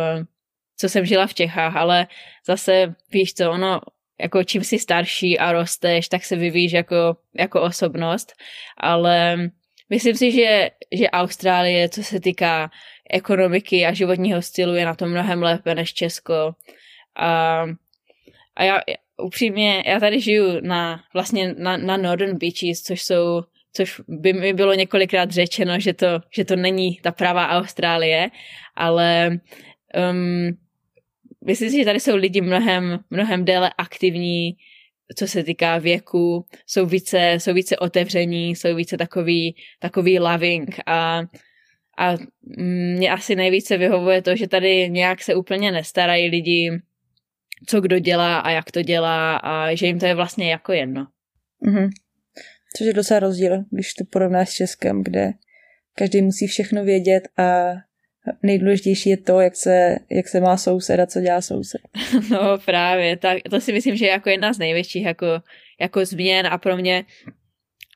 co 0.77 0.89
jsem 0.89 1.07
žila 1.07 1.27
v 1.27 1.35
Čechách, 1.35 1.77
ale 1.77 2.07
zase 2.47 2.95
víš 3.13 3.35
co, 3.35 3.51
ono 3.51 3.81
jako 4.21 4.45
čím 4.45 4.65
jsi 4.65 4.79
starší 4.79 5.39
a 5.39 5.53
rosteš, 5.53 6.09
tak 6.09 6.25
se 6.25 6.37
vyvíjíš 6.37 6.73
jako, 6.73 7.17
jako 7.35 7.63
osobnost, 7.63 8.33
ale 8.77 9.37
myslím 9.91 10.15
si, 10.15 10.33
že, 10.33 10.71
že 10.93 11.11
Austrálie, 11.11 11.89
co 11.89 12.03
se 12.03 12.21
týká 12.21 12.71
ekonomiky 13.11 13.87
a 13.87 13.93
životního 13.93 14.43
stylu, 14.43 14.75
je 14.75 14.85
na 14.85 14.95
tom 14.95 15.11
mnohem 15.11 15.43
lépe 15.43 15.75
než 15.75 15.95
Česko. 15.95 16.55
A, 17.17 17.63
a 18.57 18.65
já 18.65 18.81
upřímně, 19.23 19.85
já 19.87 20.01
tady 20.01 20.21
žiju 20.21 20.61
na, 20.61 21.01
vlastně 21.15 21.55
na, 21.55 21.77
na 21.77 21.97
Northern 21.97 22.39
Beaches, 22.39 22.83
což 22.83 23.03
jsou 23.03 23.43
což 23.79 24.01
by 24.09 24.33
mi 24.33 24.53
bylo 24.53 24.75
několikrát 24.75 25.31
řečeno, 25.31 25.81
že 25.81 25.93
to, 25.95 26.07
že 26.31 26.45
to 26.45 26.57
není 26.57 26.97
ta 27.03 27.13
pravá 27.13 27.49
Austrálie, 27.49 28.31
ale 28.77 29.39
um, 30.11 30.59
myslím 31.47 31.71
si, 31.71 31.77
že 31.77 31.85
tady 31.85 32.01
jsou 32.01 32.17
lidi 32.17 32.41
mnohem, 32.41 32.99
mnohem 33.11 33.45
déle 33.45 33.71
aktivní, 33.79 34.57
co 35.17 35.27
se 35.27 35.45
týká 35.45 35.79
věku, 35.79 36.47
jsou 36.67 36.87
více, 36.87 37.35
jsou 37.39 37.55
více 37.55 37.77
otevření, 37.77 38.57
jsou 38.57 38.75
více 38.75 38.97
takový, 38.97 39.57
takový 39.79 40.19
loving 40.19 40.81
a, 40.87 41.23
a 41.99 42.15
mě 42.99 43.11
asi 43.11 43.37
nejvíce 43.37 43.77
vyhovuje 43.77 44.23
to, 44.23 44.37
že 44.37 44.49
tady 44.49 44.91
nějak 44.91 45.23
se 45.23 45.35
úplně 45.35 45.73
nestarají 45.73 46.31
lidi, 46.31 46.71
co 47.67 47.81
kdo 47.81 47.99
dělá 47.99 48.39
a 48.39 48.51
jak 48.51 48.71
to 48.71 48.83
dělá 48.83 49.37
a 49.37 49.75
že 49.75 49.87
jim 49.87 49.99
to 49.99 50.07
je 50.07 50.15
vlastně 50.15 50.51
jako 50.51 50.73
jedno. 50.73 51.07
Mm-hmm. 51.67 51.89
Což 52.77 52.87
je 52.87 52.93
docela 52.93 53.21
rozdíl, 53.21 53.65
když 53.71 53.95
to 53.95 54.05
porovnáš 54.05 54.49
s 54.51 54.55
Českem, 54.55 55.05
kde 55.05 55.33
každý 55.95 56.23
musí 56.23 56.47
všechno 56.47 56.85
vědět 56.85 57.29
a 57.37 57.73
nejdůležitější 58.43 59.11
je 59.11 59.17
to, 59.17 59.41
jak 59.41 59.57
se, 59.57 59.97
jak 60.11 60.29
se 60.29 60.41
má 60.41 60.57
soused 60.57 61.01
a 61.01 61.07
co 61.07 61.21
dělá 61.21 61.41
soused. 61.41 61.81
No 62.31 62.59
právě, 62.65 63.17
tak 63.17 63.39
to 63.51 63.61
si 63.61 63.73
myslím, 63.73 63.97
že 63.97 64.05
je 64.05 64.11
jako 64.11 64.31
jedna 64.31 64.53
z 64.53 64.59
největších 64.59 65.05
jako, 65.05 65.27
jako 65.81 66.05
změn 66.05 66.47
a 66.47 66.59
pro 66.59 66.77
mě 66.77 67.05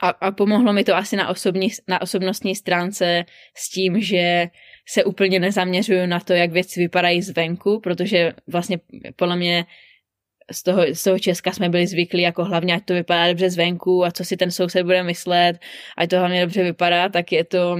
a, 0.02 0.08
a 0.08 0.30
pomohlo 0.30 0.72
mi 0.72 0.84
to 0.84 0.96
asi 0.96 1.16
na, 1.16 1.28
osobní, 1.28 1.68
na 1.88 2.02
osobnostní 2.02 2.56
stránce 2.56 3.24
s 3.54 3.70
tím, 3.70 4.00
že 4.00 4.48
se 4.88 5.04
úplně 5.04 5.40
nezaměřuju 5.40 6.06
na 6.06 6.20
to, 6.20 6.32
jak 6.32 6.52
věci 6.52 6.80
vypadají 6.80 7.22
zvenku, 7.22 7.80
protože 7.80 8.32
vlastně 8.46 8.78
podle 9.16 9.36
mě 9.36 9.64
z 10.50 10.62
toho, 10.62 10.82
z 10.92 11.02
toho 11.02 11.18
Česka 11.18 11.52
jsme 11.52 11.68
byli 11.68 11.86
zvyklí 11.86 12.22
jako 12.22 12.44
hlavně, 12.44 12.74
ať 12.74 12.84
to 12.84 12.94
vypadá 12.94 13.28
dobře 13.28 13.50
zvenku 13.50 14.04
a 14.04 14.10
co 14.10 14.24
si 14.24 14.36
ten 14.36 14.50
soused 14.50 14.84
bude 14.84 15.02
myslet, 15.02 15.58
ať 15.96 16.10
to 16.10 16.18
hlavně 16.18 16.40
dobře 16.40 16.62
vypadá, 16.62 17.08
tak 17.08 17.32
je 17.32 17.44
to, 17.44 17.76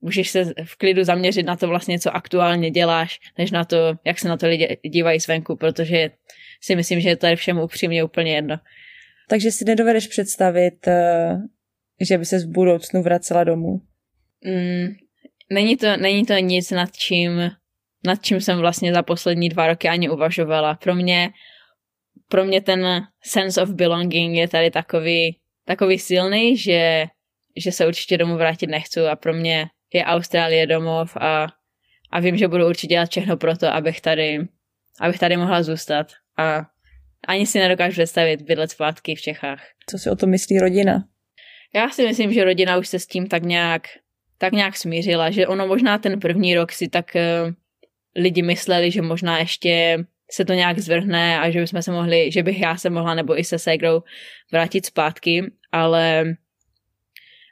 můžeš 0.00 0.30
se 0.30 0.44
v 0.64 0.76
klidu 0.76 1.04
zaměřit 1.04 1.42
na 1.42 1.56
to 1.56 1.68
vlastně, 1.68 1.98
co 1.98 2.16
aktuálně 2.16 2.70
děláš, 2.70 3.20
než 3.38 3.50
na 3.50 3.64
to, 3.64 3.76
jak 4.04 4.18
se 4.18 4.28
na 4.28 4.36
to 4.36 4.46
lidi 4.46 4.78
dívají 4.84 5.20
zvenku, 5.20 5.56
protože 5.56 6.10
si 6.60 6.76
myslím, 6.76 7.00
že 7.00 7.16
je 7.26 7.36
všem 7.36 7.58
upřímně 7.58 8.04
úplně 8.04 8.34
jedno. 8.34 8.56
Takže 9.28 9.50
si 9.50 9.64
nedovedeš 9.64 10.06
představit, 10.06 10.88
eh, 10.88 11.36
že 12.00 12.18
by 12.18 12.24
se 12.24 12.38
v 12.38 12.46
budoucnu 12.46 13.02
vracela 13.02 13.44
domů? 13.44 13.80
Mm, 14.44 14.88
není, 15.50 15.76
to, 15.76 15.96
není 15.96 16.26
to 16.26 16.34
nic, 16.34 16.70
nad 16.70 16.96
čím, 16.96 17.50
nad 18.06 18.22
čím 18.22 18.40
jsem 18.40 18.58
vlastně 18.58 18.94
za 18.94 19.02
poslední 19.02 19.48
dva 19.48 19.66
roky 19.66 19.88
ani 19.88 20.10
uvažovala. 20.10 20.74
Pro 20.74 20.94
mě 20.94 21.30
pro 22.28 22.44
mě 22.44 22.60
ten 22.60 23.06
sense 23.24 23.62
of 23.62 23.70
belonging 23.70 24.36
je 24.36 24.48
tady 24.48 24.70
takový, 24.70 25.38
takový 25.66 25.98
silný, 25.98 26.56
že, 26.56 27.06
že 27.56 27.72
se 27.72 27.86
určitě 27.86 28.18
domů 28.18 28.36
vrátit 28.36 28.66
nechci 28.66 29.00
a 29.00 29.16
pro 29.16 29.34
mě 29.34 29.66
je 29.94 30.04
Austrálie 30.04 30.66
domov 30.66 31.16
a, 31.16 31.46
a 32.10 32.20
vím, 32.20 32.36
že 32.36 32.48
budu 32.48 32.66
určitě 32.66 32.94
dělat 32.94 33.10
všechno 33.10 33.36
pro 33.36 33.56
to, 33.56 33.66
abych 33.66 34.00
tady, 34.00 34.38
abych 35.00 35.18
tady 35.18 35.36
mohla 35.36 35.62
zůstat 35.62 36.12
a 36.38 36.62
ani 37.28 37.46
si 37.46 37.58
nedokážu 37.58 37.92
představit 37.92 38.42
bydlet 38.42 38.70
zpátky 38.70 39.14
v 39.14 39.20
Čechách. 39.20 39.62
Co 39.90 39.98
si 39.98 40.10
o 40.10 40.16
to 40.16 40.26
myslí 40.26 40.58
rodina? 40.58 41.04
Já 41.74 41.90
si 41.90 42.06
myslím, 42.06 42.32
že 42.32 42.44
rodina 42.44 42.76
už 42.76 42.88
se 42.88 42.98
s 42.98 43.06
tím 43.06 43.28
tak 43.28 43.42
nějak, 43.42 43.82
tak 44.38 44.52
nějak 44.52 44.76
smířila, 44.76 45.30
že 45.30 45.46
ono 45.46 45.66
možná 45.66 45.98
ten 45.98 46.20
první 46.20 46.54
rok 46.54 46.72
si 46.72 46.88
tak 46.88 47.06
uh, 47.14 47.52
lidi 48.16 48.42
mysleli, 48.42 48.90
že 48.90 49.02
možná 49.02 49.38
ještě 49.38 49.98
se 50.32 50.44
to 50.44 50.52
nějak 50.52 50.78
zvrhne 50.78 51.40
a 51.40 51.50
že 51.50 51.60
bychom 51.60 51.82
se 51.82 51.90
mohli, 51.90 52.32
že 52.32 52.42
bych 52.42 52.60
já 52.60 52.76
se 52.76 52.90
mohla 52.90 53.14
nebo 53.14 53.38
i 53.38 53.44
se 53.44 53.58
Segrou 53.58 54.02
vrátit 54.52 54.86
zpátky, 54.86 55.52
ale 55.72 56.24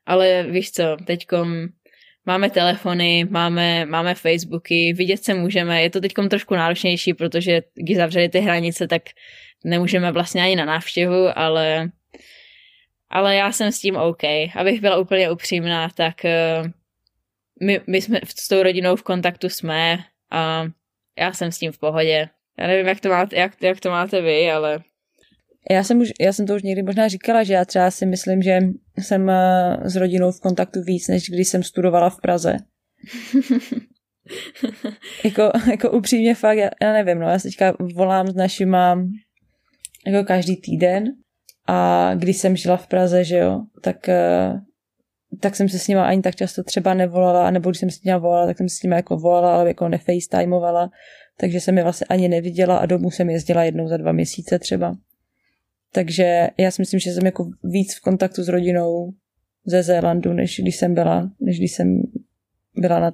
ale 0.06 0.42
víš 0.42 0.72
co, 0.72 0.96
teďkom 1.04 1.66
máme 2.26 2.50
telefony, 2.50 3.26
máme, 3.30 3.86
máme 3.86 4.14
Facebooky, 4.14 4.92
vidět 4.92 5.24
se 5.24 5.34
můžeme, 5.34 5.82
je 5.82 5.90
to 5.90 6.00
teďkom 6.00 6.28
trošku 6.28 6.54
náročnější, 6.54 7.14
protože 7.14 7.62
když 7.74 7.96
zavřeli 7.96 8.28
ty 8.28 8.40
hranice, 8.40 8.88
tak 8.88 9.02
nemůžeme 9.64 10.12
vlastně 10.12 10.42
ani 10.42 10.56
na 10.56 10.64
návštěvu, 10.64 11.38
ale 11.38 11.90
ale 13.10 13.36
já 13.36 13.52
jsem 13.52 13.72
s 13.72 13.80
tím 13.80 13.96
OK. 13.96 14.24
Abych 14.56 14.80
byla 14.80 14.96
úplně 14.96 15.30
upřímná, 15.30 15.88
tak 15.88 16.14
uh, 16.24 16.70
my, 17.62 17.80
my 17.86 18.02
jsme 18.02 18.20
s 18.36 18.48
tou 18.48 18.62
rodinou 18.62 18.96
v 18.96 19.02
kontaktu 19.02 19.48
jsme 19.48 19.98
a 20.30 20.64
já 21.18 21.32
jsem 21.32 21.52
s 21.52 21.58
tím 21.58 21.72
v 21.72 21.78
pohodě. 21.78 22.28
Já 22.58 22.66
nevím, 22.66 22.86
jak 22.86 23.00
to 23.00 23.08
máte, 23.08 23.36
jak, 23.36 23.62
jak 23.62 23.80
to 23.80 23.90
máte 23.90 24.20
vy, 24.20 24.50
ale... 24.50 24.80
Já 25.70 25.84
jsem, 25.84 25.98
už, 25.98 26.08
já 26.20 26.32
jsem 26.32 26.46
to 26.46 26.54
už 26.54 26.62
někdy 26.62 26.82
možná 26.82 27.08
říkala, 27.08 27.42
že 27.42 27.54
já 27.54 27.64
třeba 27.64 27.90
si 27.90 28.06
myslím, 28.06 28.42
že 28.42 28.58
jsem 28.98 29.30
eh, 29.30 29.76
s 29.84 29.96
rodinou 29.96 30.32
v 30.32 30.40
kontaktu 30.40 30.82
víc, 30.82 31.08
než 31.08 31.30
když 31.30 31.48
jsem 31.48 31.62
studovala 31.62 32.10
v 32.10 32.20
Praze. 32.20 32.56
jako, 35.24 35.50
jako 35.70 35.90
upřímně 35.90 36.34
fakt, 36.34 36.58
já, 36.58 36.70
já 36.82 36.92
nevím, 36.92 37.18
no, 37.18 37.28
já 37.28 37.38
se 37.38 37.48
teďka 37.48 37.76
volám 37.94 38.28
s 38.28 38.34
našima 38.34 39.04
jako 40.06 40.26
každý 40.26 40.56
týden 40.56 41.04
a 41.68 42.10
když 42.14 42.36
jsem 42.36 42.56
žila 42.56 42.76
v 42.76 42.86
Praze, 42.86 43.24
že 43.24 43.36
jo, 43.36 43.60
tak, 43.82 44.08
eh, 44.08 44.60
tak 45.40 45.56
jsem 45.56 45.68
se 45.68 45.78
s 45.78 45.88
nima 45.88 46.06
ani 46.06 46.22
tak 46.22 46.36
často 46.36 46.62
třeba 46.62 46.94
nevolala, 46.94 47.50
nebo 47.50 47.70
když 47.70 47.80
jsem 47.80 47.90
s 47.90 48.02
nima 48.02 48.18
volala, 48.18 48.46
tak 48.46 48.56
jsem 48.56 48.68
se 48.68 48.76
s 48.76 48.82
nima 48.82 48.96
jako 48.96 49.16
volala, 49.16 49.54
ale 49.54 49.68
jako 49.68 49.88
nefacetimeovala, 49.88 50.90
takže 51.36 51.60
jsem 51.60 51.76
je 51.76 51.82
vlastně 51.82 52.06
ani 52.10 52.28
neviděla 52.28 52.76
a 52.76 52.86
domů 52.86 53.10
jsem 53.10 53.30
jezdila 53.30 53.64
jednou 53.64 53.88
za 53.88 53.96
dva 53.96 54.12
měsíce 54.12 54.58
třeba. 54.58 54.96
Takže 55.92 56.48
já 56.58 56.70
si 56.70 56.82
myslím, 56.82 57.00
že 57.00 57.12
jsem 57.12 57.26
jako 57.26 57.50
víc 57.64 57.96
v 57.96 58.00
kontaktu 58.00 58.42
s 58.42 58.48
rodinou 58.48 59.12
ze 59.64 59.82
Zélandu, 59.82 60.32
než 60.32 60.60
když 60.60 60.76
jsem 60.76 60.94
byla, 60.94 61.30
než 61.40 61.58
když 61.58 61.72
jsem 61.72 62.02
byla 62.76 63.00
na, 63.00 63.12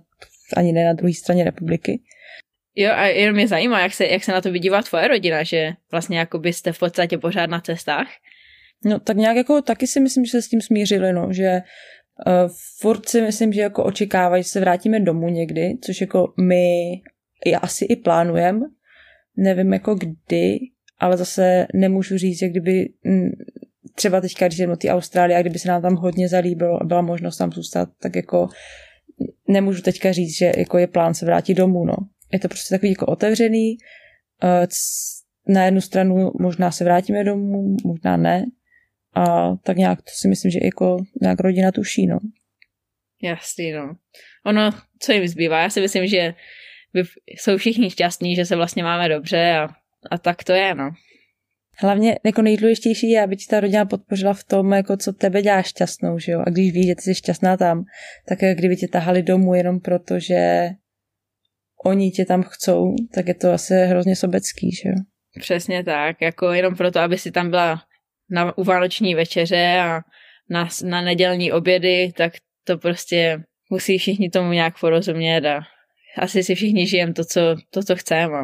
ani 0.56 0.72
ne 0.72 0.84
na 0.84 0.92
druhé 0.92 1.14
straně 1.14 1.44
republiky. 1.44 2.00
Jo, 2.74 2.90
a 2.92 3.06
jenom 3.06 3.36
mě 3.36 3.48
zajímá, 3.48 3.80
jak 3.80 3.94
se, 3.94 4.06
jak 4.06 4.24
se 4.24 4.32
na 4.32 4.40
to 4.40 4.52
vydívá 4.52 4.82
tvoje 4.82 5.08
rodina, 5.08 5.42
že 5.42 5.72
vlastně 5.90 6.18
jako 6.18 6.38
byste 6.38 6.72
v 6.72 6.78
podstatě 6.78 7.18
pořád 7.18 7.50
na 7.50 7.60
cestách. 7.60 8.08
No 8.84 9.00
tak 9.00 9.16
nějak 9.16 9.36
jako 9.36 9.62
taky 9.62 9.86
si 9.86 10.00
myslím, 10.00 10.24
že 10.24 10.30
se 10.30 10.42
s 10.42 10.48
tím 10.48 10.60
smířili, 10.60 11.12
no, 11.12 11.32
že 11.32 11.62
uh, 12.26 12.50
furt 12.80 13.08
si 13.08 13.22
myslím, 13.22 13.52
že 13.52 13.60
jako 13.60 13.84
očekávají, 13.84 14.42
že 14.42 14.48
se 14.48 14.60
vrátíme 14.60 15.00
domů 15.00 15.28
někdy, 15.28 15.78
což 15.80 16.00
jako 16.00 16.32
my 16.40 16.92
i 17.44 17.54
asi 17.54 17.84
i 17.84 17.96
plánujem. 17.96 18.62
Nevím 19.36 19.72
jako 19.72 19.94
kdy, 19.94 20.58
ale 20.98 21.16
zase 21.16 21.66
nemůžu 21.74 22.18
říct, 22.18 22.38
že 22.38 22.48
kdyby 22.48 22.88
mm, 23.04 23.30
třeba 23.94 24.20
teďka, 24.20 24.46
když 24.46 24.58
jdeme 24.58 24.72
do 24.72 24.76
té 24.76 24.88
Austrálie 24.88 25.38
a 25.38 25.40
kdyby 25.40 25.58
se 25.58 25.68
nám 25.68 25.82
tam 25.82 25.96
hodně 25.96 26.28
zalíbilo 26.28 26.82
a 26.82 26.84
byla 26.84 27.02
možnost 27.02 27.36
tam 27.36 27.52
zůstat, 27.52 27.88
tak 28.00 28.16
jako 28.16 28.48
nemůžu 29.48 29.82
teďka 29.82 30.12
říct, 30.12 30.36
že 30.36 30.52
jako 30.56 30.78
je 30.78 30.86
plán 30.86 31.14
se 31.14 31.26
vrátit 31.26 31.54
domů, 31.54 31.84
no. 31.84 31.96
Je 32.32 32.38
to 32.38 32.48
prostě 32.48 32.74
takový 32.74 32.90
jako 32.90 33.06
otevřený, 33.06 33.76
eh, 34.44 34.66
na 35.48 35.64
jednu 35.64 35.80
stranu 35.80 36.32
možná 36.40 36.70
se 36.70 36.84
vrátíme 36.84 37.24
domů, 37.24 37.76
možná 37.84 38.16
ne, 38.16 38.46
a 39.16 39.56
tak 39.56 39.76
nějak 39.76 40.02
to 40.02 40.10
si 40.14 40.28
myslím, 40.28 40.50
že 40.50 40.58
jako 40.62 40.96
nějak 41.22 41.40
rodina 41.40 41.72
tuší, 41.72 42.06
no. 42.06 42.18
Jasný, 43.22 43.72
no. 43.72 43.96
Ono, 44.46 44.70
co 44.98 45.12
jim 45.12 45.28
zbývá, 45.28 45.60
já 45.60 45.70
si 45.70 45.80
myslím, 45.80 46.06
že 46.06 46.34
jsou 47.28 47.56
všichni 47.56 47.90
šťastní, 47.90 48.36
že 48.36 48.44
se 48.44 48.56
vlastně 48.56 48.82
máme 48.82 49.08
dobře 49.08 49.52
a, 49.52 49.68
a 50.10 50.18
tak 50.18 50.44
to 50.44 50.52
je, 50.52 50.74
no. 50.74 50.90
Hlavně 51.78 52.18
jako 52.24 52.42
nejdůležitější 52.42 53.10
je, 53.10 53.22
aby 53.22 53.36
ti 53.36 53.46
ta 53.46 53.60
rodina 53.60 53.84
podpořila 53.84 54.34
v 54.34 54.44
tom, 54.44 54.72
jako 54.72 54.96
co 54.96 55.12
tebe 55.12 55.42
dělá 55.42 55.62
šťastnou, 55.62 56.18
že 56.18 56.32
jo? 56.32 56.42
A 56.46 56.50
když 56.50 56.72
víš, 56.72 56.86
že 56.86 56.94
ty 56.94 57.02
jsi 57.02 57.14
šťastná 57.14 57.56
tam, 57.56 57.84
tak 58.28 58.38
kdyby 58.54 58.76
tě 58.76 58.88
tahali 58.88 59.22
domů 59.22 59.54
jenom 59.54 59.80
proto, 59.80 60.18
že 60.18 60.70
oni 61.84 62.10
tě 62.10 62.24
tam 62.24 62.42
chcou, 62.42 62.94
tak 63.14 63.28
je 63.28 63.34
to 63.34 63.52
asi 63.52 63.74
hrozně 63.74 64.16
sobecký, 64.16 64.70
že 64.72 64.88
jo? 64.88 64.94
Přesně 65.40 65.84
tak, 65.84 66.20
jako 66.20 66.52
jenom 66.52 66.74
proto, 66.74 67.00
aby 67.00 67.18
si 67.18 67.30
tam 67.30 67.50
byla 67.50 67.82
na, 68.30 68.58
u 68.58 68.64
vánoční 68.64 69.14
večeře 69.14 69.78
a 69.80 70.00
na, 70.50 70.68
na 70.84 71.00
nedělní 71.00 71.52
obědy, 71.52 72.12
tak 72.16 72.32
to 72.64 72.78
prostě 72.78 73.42
musí 73.70 73.98
všichni 73.98 74.30
tomu 74.30 74.52
nějak 74.52 74.80
porozumět 74.80 75.46
a 75.46 75.60
asi 76.18 76.42
si 76.42 76.54
všichni 76.54 76.86
žijeme 76.86 77.12
to, 77.12 77.24
co, 77.24 77.40
to, 77.70 77.82
co 77.82 77.96
chceme 77.96 78.38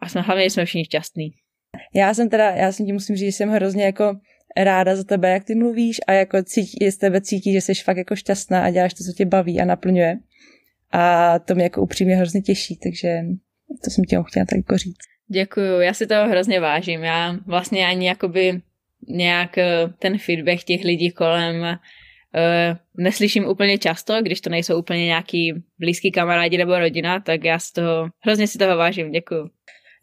a 0.00 0.08
jsme 0.08 0.20
hlavně 0.20 0.44
jsme 0.44 0.64
všichni 0.64 0.84
šťastní. 0.84 1.30
Já 1.94 2.14
jsem 2.14 2.28
teda, 2.28 2.50
já 2.50 2.72
jsem 2.72 2.86
ti 2.86 2.92
musím 2.92 3.16
říct, 3.16 3.26
že 3.26 3.36
jsem 3.36 3.48
hrozně 3.48 3.84
jako 3.84 4.16
ráda 4.56 4.96
za 4.96 5.04
tebe, 5.04 5.30
jak 5.30 5.44
ty 5.44 5.54
mluvíš 5.54 5.96
a 6.06 6.12
jako 6.12 6.42
cítí, 6.42 6.90
z 6.90 6.96
tebe 6.96 7.20
cítí, 7.20 7.52
že 7.52 7.60
jsi 7.60 7.74
fakt 7.74 7.96
jako 7.96 8.16
šťastná 8.16 8.64
a 8.64 8.70
děláš 8.70 8.94
to, 8.94 9.04
co 9.04 9.12
tě 9.16 9.26
baví 9.26 9.60
a 9.60 9.64
naplňuje. 9.64 10.18
A 10.92 11.38
to 11.38 11.54
mě 11.54 11.64
jako 11.64 11.82
upřímně 11.82 12.16
hrozně 12.16 12.40
těší, 12.40 12.76
takže 12.76 13.20
to 13.84 13.90
jsem 13.90 14.04
ti 14.04 14.16
chtěla 14.26 14.44
tak 14.46 14.56
jako 14.56 14.78
říct. 14.78 14.96
Děkuju, 15.28 15.80
já 15.80 15.94
si 15.94 16.06
toho 16.06 16.28
hrozně 16.28 16.60
vážím. 16.60 17.04
Já 17.04 17.36
vlastně 17.46 17.86
ani 17.86 18.06
jakoby 18.06 18.60
nějak 19.08 19.58
eh, 19.58 19.88
ten 19.98 20.18
feedback 20.18 20.64
těch 20.64 20.84
lidí 20.84 21.10
kolem 21.10 21.60
uh, 21.60 23.04
neslyším 23.04 23.46
úplně 23.46 23.78
často, 23.78 24.22
když 24.22 24.40
to 24.40 24.50
nejsou 24.50 24.78
úplně 24.78 25.04
nějaký 25.04 25.54
blízký 25.78 26.10
kamarádi 26.10 26.58
nebo 26.58 26.78
rodina, 26.78 27.20
tak 27.20 27.44
já 27.44 27.58
z 27.58 27.72
toho, 27.72 28.08
hrozně 28.20 28.46
si 28.46 28.58
toho 28.58 28.76
vážím, 28.76 29.10
děkuju. 29.10 29.50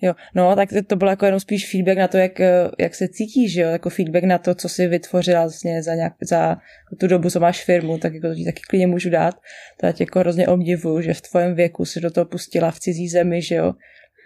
Jo, 0.01 0.13
no, 0.35 0.55
tak 0.55 0.69
to 0.87 0.95
bylo 0.95 1.09
jako 1.09 1.25
jenom 1.25 1.39
spíš 1.39 1.71
feedback 1.71 1.97
na 1.97 2.07
to, 2.07 2.17
jak, 2.17 2.39
eh, 2.39 2.69
jak 2.79 2.95
se 2.95 3.07
cítíš, 3.07 3.55
jo, 3.55 3.69
jako 3.69 3.89
feedback 3.89 4.23
na 4.23 4.37
to, 4.37 4.55
co 4.55 4.69
jsi 4.69 4.87
vytvořila 4.87 5.41
vlastně 5.41 5.83
za, 5.83 5.95
nějak, 5.95 6.13
za 6.21 6.57
tu 6.99 7.07
dobu, 7.07 7.29
co 7.29 7.39
máš 7.39 7.63
firmu, 7.63 7.97
tak 7.97 8.13
jako 8.13 8.27
to 8.27 8.35
ti 8.35 8.45
taky 8.45 8.61
klidně 8.69 8.87
můžu 8.87 9.09
dát. 9.09 9.35
To 9.79 9.85
já 9.85 9.91
tě 9.91 10.03
jako 10.03 10.19
hrozně 10.19 10.47
obdivuju, 10.47 11.01
že 11.01 11.13
v 11.13 11.21
tvém 11.21 11.55
věku 11.55 11.85
si 11.85 12.01
do 12.01 12.11
toho 12.11 12.25
pustila 12.25 12.71
v 12.71 12.79
cizí 12.79 13.09
zemi, 13.09 13.41
že 13.41 13.55
jo. 13.55 13.73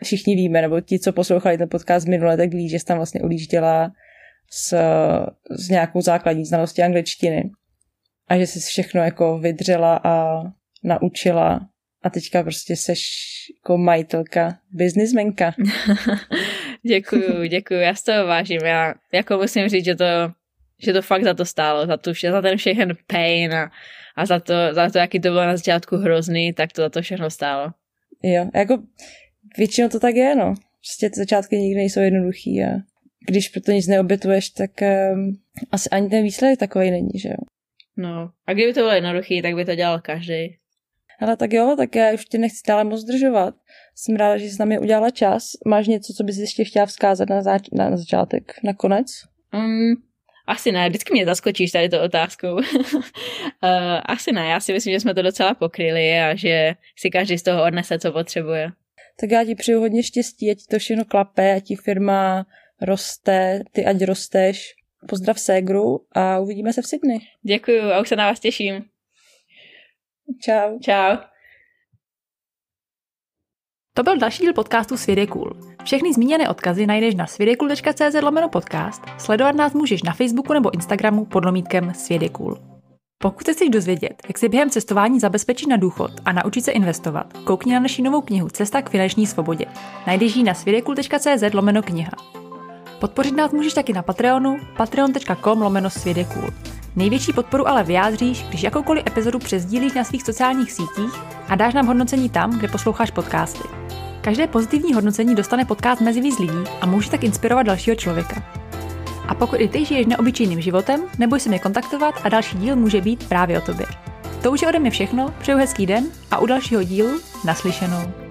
Všichni 0.04 0.36
víme, 0.36 0.62
nebo 0.62 0.82
ti, 0.82 1.00
co 1.00 1.14
poslouchali 1.14 1.58
ten 1.58 1.70
podcast 1.70 2.08
minule, 2.08 2.38
tak 2.38 2.54
ví, 2.54 2.70
že 2.70 2.80
jsi 2.80 2.86
tam 2.86 2.98
vlastně 2.98 3.22
ulížděla 3.22 3.92
s, 4.50 4.78
s 5.50 5.70
nějakou 5.70 6.02
základní 6.02 6.46
znalostí 6.46 6.82
angličtiny. 6.82 7.52
A 8.28 8.38
že 8.38 8.48
jsi 8.48 8.60
všechno 8.60 9.04
jako 9.04 9.40
vydřela 9.40 10.02
a 10.04 10.44
naučila 10.84 11.60
a 12.04 12.10
teďka 12.10 12.44
prostě 12.44 12.76
seš 12.76 13.02
jako 13.60 13.78
majitelka, 13.78 14.60
biznismenka. 14.72 15.54
děkuju, 16.88 17.46
děkuju, 17.46 17.80
já 17.80 17.96
z 17.96 18.04
toho 18.04 18.28
vážím. 18.28 18.62
Já 18.66 18.94
jako 19.14 19.38
musím 19.38 19.70
říct, 19.70 19.86
že 19.86 19.96
to, 19.96 20.06
že 20.84 20.94
to 20.94 21.02
fakt 21.02 21.24
za 21.24 21.34
to 21.34 21.46
stálo, 21.46 21.88
za, 21.88 21.98
tu, 21.98 22.12
za 22.32 22.42
ten 22.42 22.58
všechen 22.58 22.98
pain 23.08 23.54
a, 23.54 23.72
a 24.16 24.26
za, 24.26 24.40
to, 24.40 24.54
za 24.72 24.90
to, 24.90 24.98
jaký 24.98 25.20
to 25.20 25.30
bylo 25.30 25.46
na 25.46 25.58
začátku 25.58 25.98
hrozný, 25.98 26.54
tak 26.54 26.72
to 26.72 26.82
za 26.82 26.90
to 26.90 27.02
všechno 27.02 27.30
stálo. 27.30 27.72
Jo, 28.24 28.50
jako 28.56 28.84
většinou 29.58 29.90
to 29.90 30.00
tak 30.00 30.16
je, 30.16 30.36
no. 30.36 30.54
Prostě 30.82 31.10
ty 31.10 31.20
začátky 31.20 31.58
nikdy 31.58 31.76
nejsou 31.76 32.00
jednoduchý 32.00 32.64
a 32.64 32.68
když 33.28 33.50
proto 33.50 33.72
nic 33.72 33.88
neobětuješ, 33.88 34.50
tak 34.50 34.72
um, 34.82 35.38
asi 35.72 35.90
ani 35.90 36.10
ten 36.10 36.24
výsledek 36.24 36.60
takový 36.60 36.92
není, 36.92 37.20
že 37.20 37.30
jo. 37.30 37.36
No, 37.98 38.30
a 38.48 38.54
kdyby 38.54 38.74
to 38.74 38.80
bylo 38.80 38.92
jednoduchý, 38.92 39.42
tak 39.42 39.56
by 39.56 39.66
to 39.66 39.76
dělal 39.76 40.02
každý. 40.02 40.58
Ale 41.20 41.38
tak 41.38 41.54
jo, 41.54 41.76
tak 41.78 41.96
já 41.96 42.14
už 42.14 42.26
tě 42.26 42.38
nechci 42.38 42.62
dále 42.68 42.84
moc 42.84 43.02
zdržovat. 43.02 43.56
Jsem 43.96 44.16
ráda, 44.16 44.38
že 44.38 44.46
jsi 44.46 44.52
s 44.52 44.58
námi 44.58 44.80
udělala 44.80 45.10
čas. 45.10 45.44
Máš 45.66 45.88
něco, 45.88 46.14
co 46.14 46.24
bys 46.24 46.38
ještě 46.38 46.64
chtěla 46.64 46.86
vzkázat 46.86 47.30
na, 47.30 47.42
zač- 47.42 47.70
na, 47.72 47.90
na 47.90 47.98
začátek, 47.98 48.54
na 48.64 48.74
konec? 48.74 49.08
Um, 49.54 49.96
asi 50.48 50.72
ne, 50.72 50.90
vždycky 50.90 51.14
mě 51.14 51.26
zaskočíš 51.26 51.72
tady 51.72 51.90
to 51.90 52.04
otázkou. 52.04 52.54
uh, 52.54 52.62
asi 54.06 54.32
ne, 54.32 54.48
já 54.48 54.60
si 54.60 54.74
myslím, 54.74 54.94
že 54.94 55.00
jsme 55.00 55.14
to 55.14 55.22
docela 55.22 55.54
pokryli 55.54 56.20
a 56.20 56.36
že 56.36 56.74
si 56.98 57.10
každý 57.10 57.38
z 57.38 57.44
toho 57.44 57.64
odnese, 57.64 58.00
co 58.00 58.12
potřebuje. 58.12 58.72
Tak 59.20 59.32
já 59.32 59.44
ti 59.44 59.56
přeju 59.56 59.80
hodně 59.80 60.04
štěstí, 60.04 60.52
ať 60.52 60.58
ti 60.58 60.66
to 60.70 60.80
všechno 60.80 61.06
klape, 61.06 61.54
ať 61.54 61.64
ti 61.64 61.76
firma 61.76 62.46
roste, 62.82 63.64
ty 63.72 63.86
ať 63.86 64.02
rosteš. 64.06 64.74
Pozdrav 65.10 65.40
Ségru 65.40 66.06
a 66.12 66.40
uvidíme 66.40 66.74
se 66.74 66.82
v 66.82 66.88
Sydney. 66.88 67.20
Děkuju 67.42 67.82
a 67.82 68.02
už 68.02 68.10
se 68.10 68.16
na 68.16 68.28
vás 68.28 68.40
těším. 68.40 68.84
Čau. 70.42 70.80
Čau. 70.80 71.18
To 73.94 74.04
byl 74.04 74.18
další 74.18 74.44
díl 74.44 74.54
podcastu 74.54 74.98
Svět 74.98 75.20
je 75.20 75.28
cool. 75.28 75.54
Všechny 75.84 76.14
zmíněné 76.14 76.50
odkazy 76.50 76.88
najdeš 76.88 77.16
na 77.16 77.28
svědekul.cz 77.28 78.22
lomeno 78.22 78.50
podcast, 78.50 79.02
sledovat 79.18 79.56
nás 79.56 79.74
můžeš 79.74 80.04
na 80.04 80.14
Facebooku 80.14 80.54
nebo 80.54 80.74
Instagramu 80.74 81.26
pod 81.26 81.46
lomítkem 81.46 81.94
Svět 81.94 82.22
je 82.22 82.30
cool. 82.30 82.58
Pokud 83.18 83.46
se 83.46 83.54
chceš 83.54 83.70
dozvědět, 83.70 84.14
jak 84.28 84.38
si 84.38 84.50
během 84.50 84.70
cestování 84.70 85.20
zabezpečit 85.20 85.68
na 85.68 85.78
důchod 85.78 86.12
a 86.26 86.32
naučit 86.32 86.66
se 86.66 86.72
investovat, 86.72 87.34
koukni 87.34 87.74
na 87.74 87.80
naši 87.80 88.02
novou 88.02 88.22
knihu 88.22 88.50
Cesta 88.50 88.82
k 88.82 88.90
finanční 88.90 89.28
svobodě. 89.28 89.66
Najdeš 90.08 90.36
ji 90.36 90.44
na 90.44 90.54
svědekul.cz 90.54 91.54
lomeno 91.54 91.82
kniha. 91.82 92.12
Podpořit 93.00 93.36
nás 93.36 93.52
můžeš 93.52 93.74
taky 93.74 93.94
na 93.94 94.02
Patreonu 94.02 94.58
patreon.com 94.78 95.62
lomeno 95.62 95.90
svědekul. 95.90 96.44
Největší 96.96 97.34
podporu 97.34 97.68
ale 97.68 97.84
vyjádříš, 97.84 98.46
když 98.50 98.64
jakoukoliv 98.64 99.08
epizodu 99.08 99.40
přezdílíš 99.40 99.94
na 99.94 100.04
svých 100.04 100.24
sociálních 100.24 100.72
sítích 100.72 101.14
a 101.48 101.56
dáš 101.56 101.74
nám 101.74 101.88
hodnocení 101.88 102.30
tam, 102.30 102.60
kde 102.60 102.68
posloucháš 102.68 103.12
podcasty. 103.12 103.68
Každé 104.22 104.48
pozitivní 104.48 104.94
hodnocení 104.94 105.36
dostane 105.36 105.66
podcast 105.66 106.02
mezi 106.02 106.22
víc 106.22 106.40
lidí 106.40 106.64
a 106.82 106.86
může 106.86 107.12
tak 107.12 107.24
inspirovat 107.24 107.66
dalšího 107.66 107.96
člověka. 107.96 108.44
A 109.28 109.36
pokud 109.36 109.62
i 109.62 109.68
ty 109.68 109.86
žiješ 109.86 110.06
neobyčejným 110.06 110.62
životem, 110.62 111.02
neboj 111.18 111.40
se 111.40 111.50
mě 111.50 111.60
kontaktovat 111.60 112.16
a 112.24 112.30
další 112.30 112.58
díl 112.58 112.76
může 112.76 113.02
být 113.02 113.30
právě 113.30 113.58
o 113.58 113.66
tobě. 113.66 113.86
To 114.42 114.52
už 114.52 114.62
je 114.62 114.68
ode 114.68 114.80
mě 114.80 114.92
všechno, 114.92 115.34
přeju 115.40 115.58
hezký 115.58 115.86
den 115.86 116.06
a 116.32 116.38
u 116.38 116.46
dalšího 116.46 116.84
dílu 116.84 117.20
naslyšenou. 117.46 118.27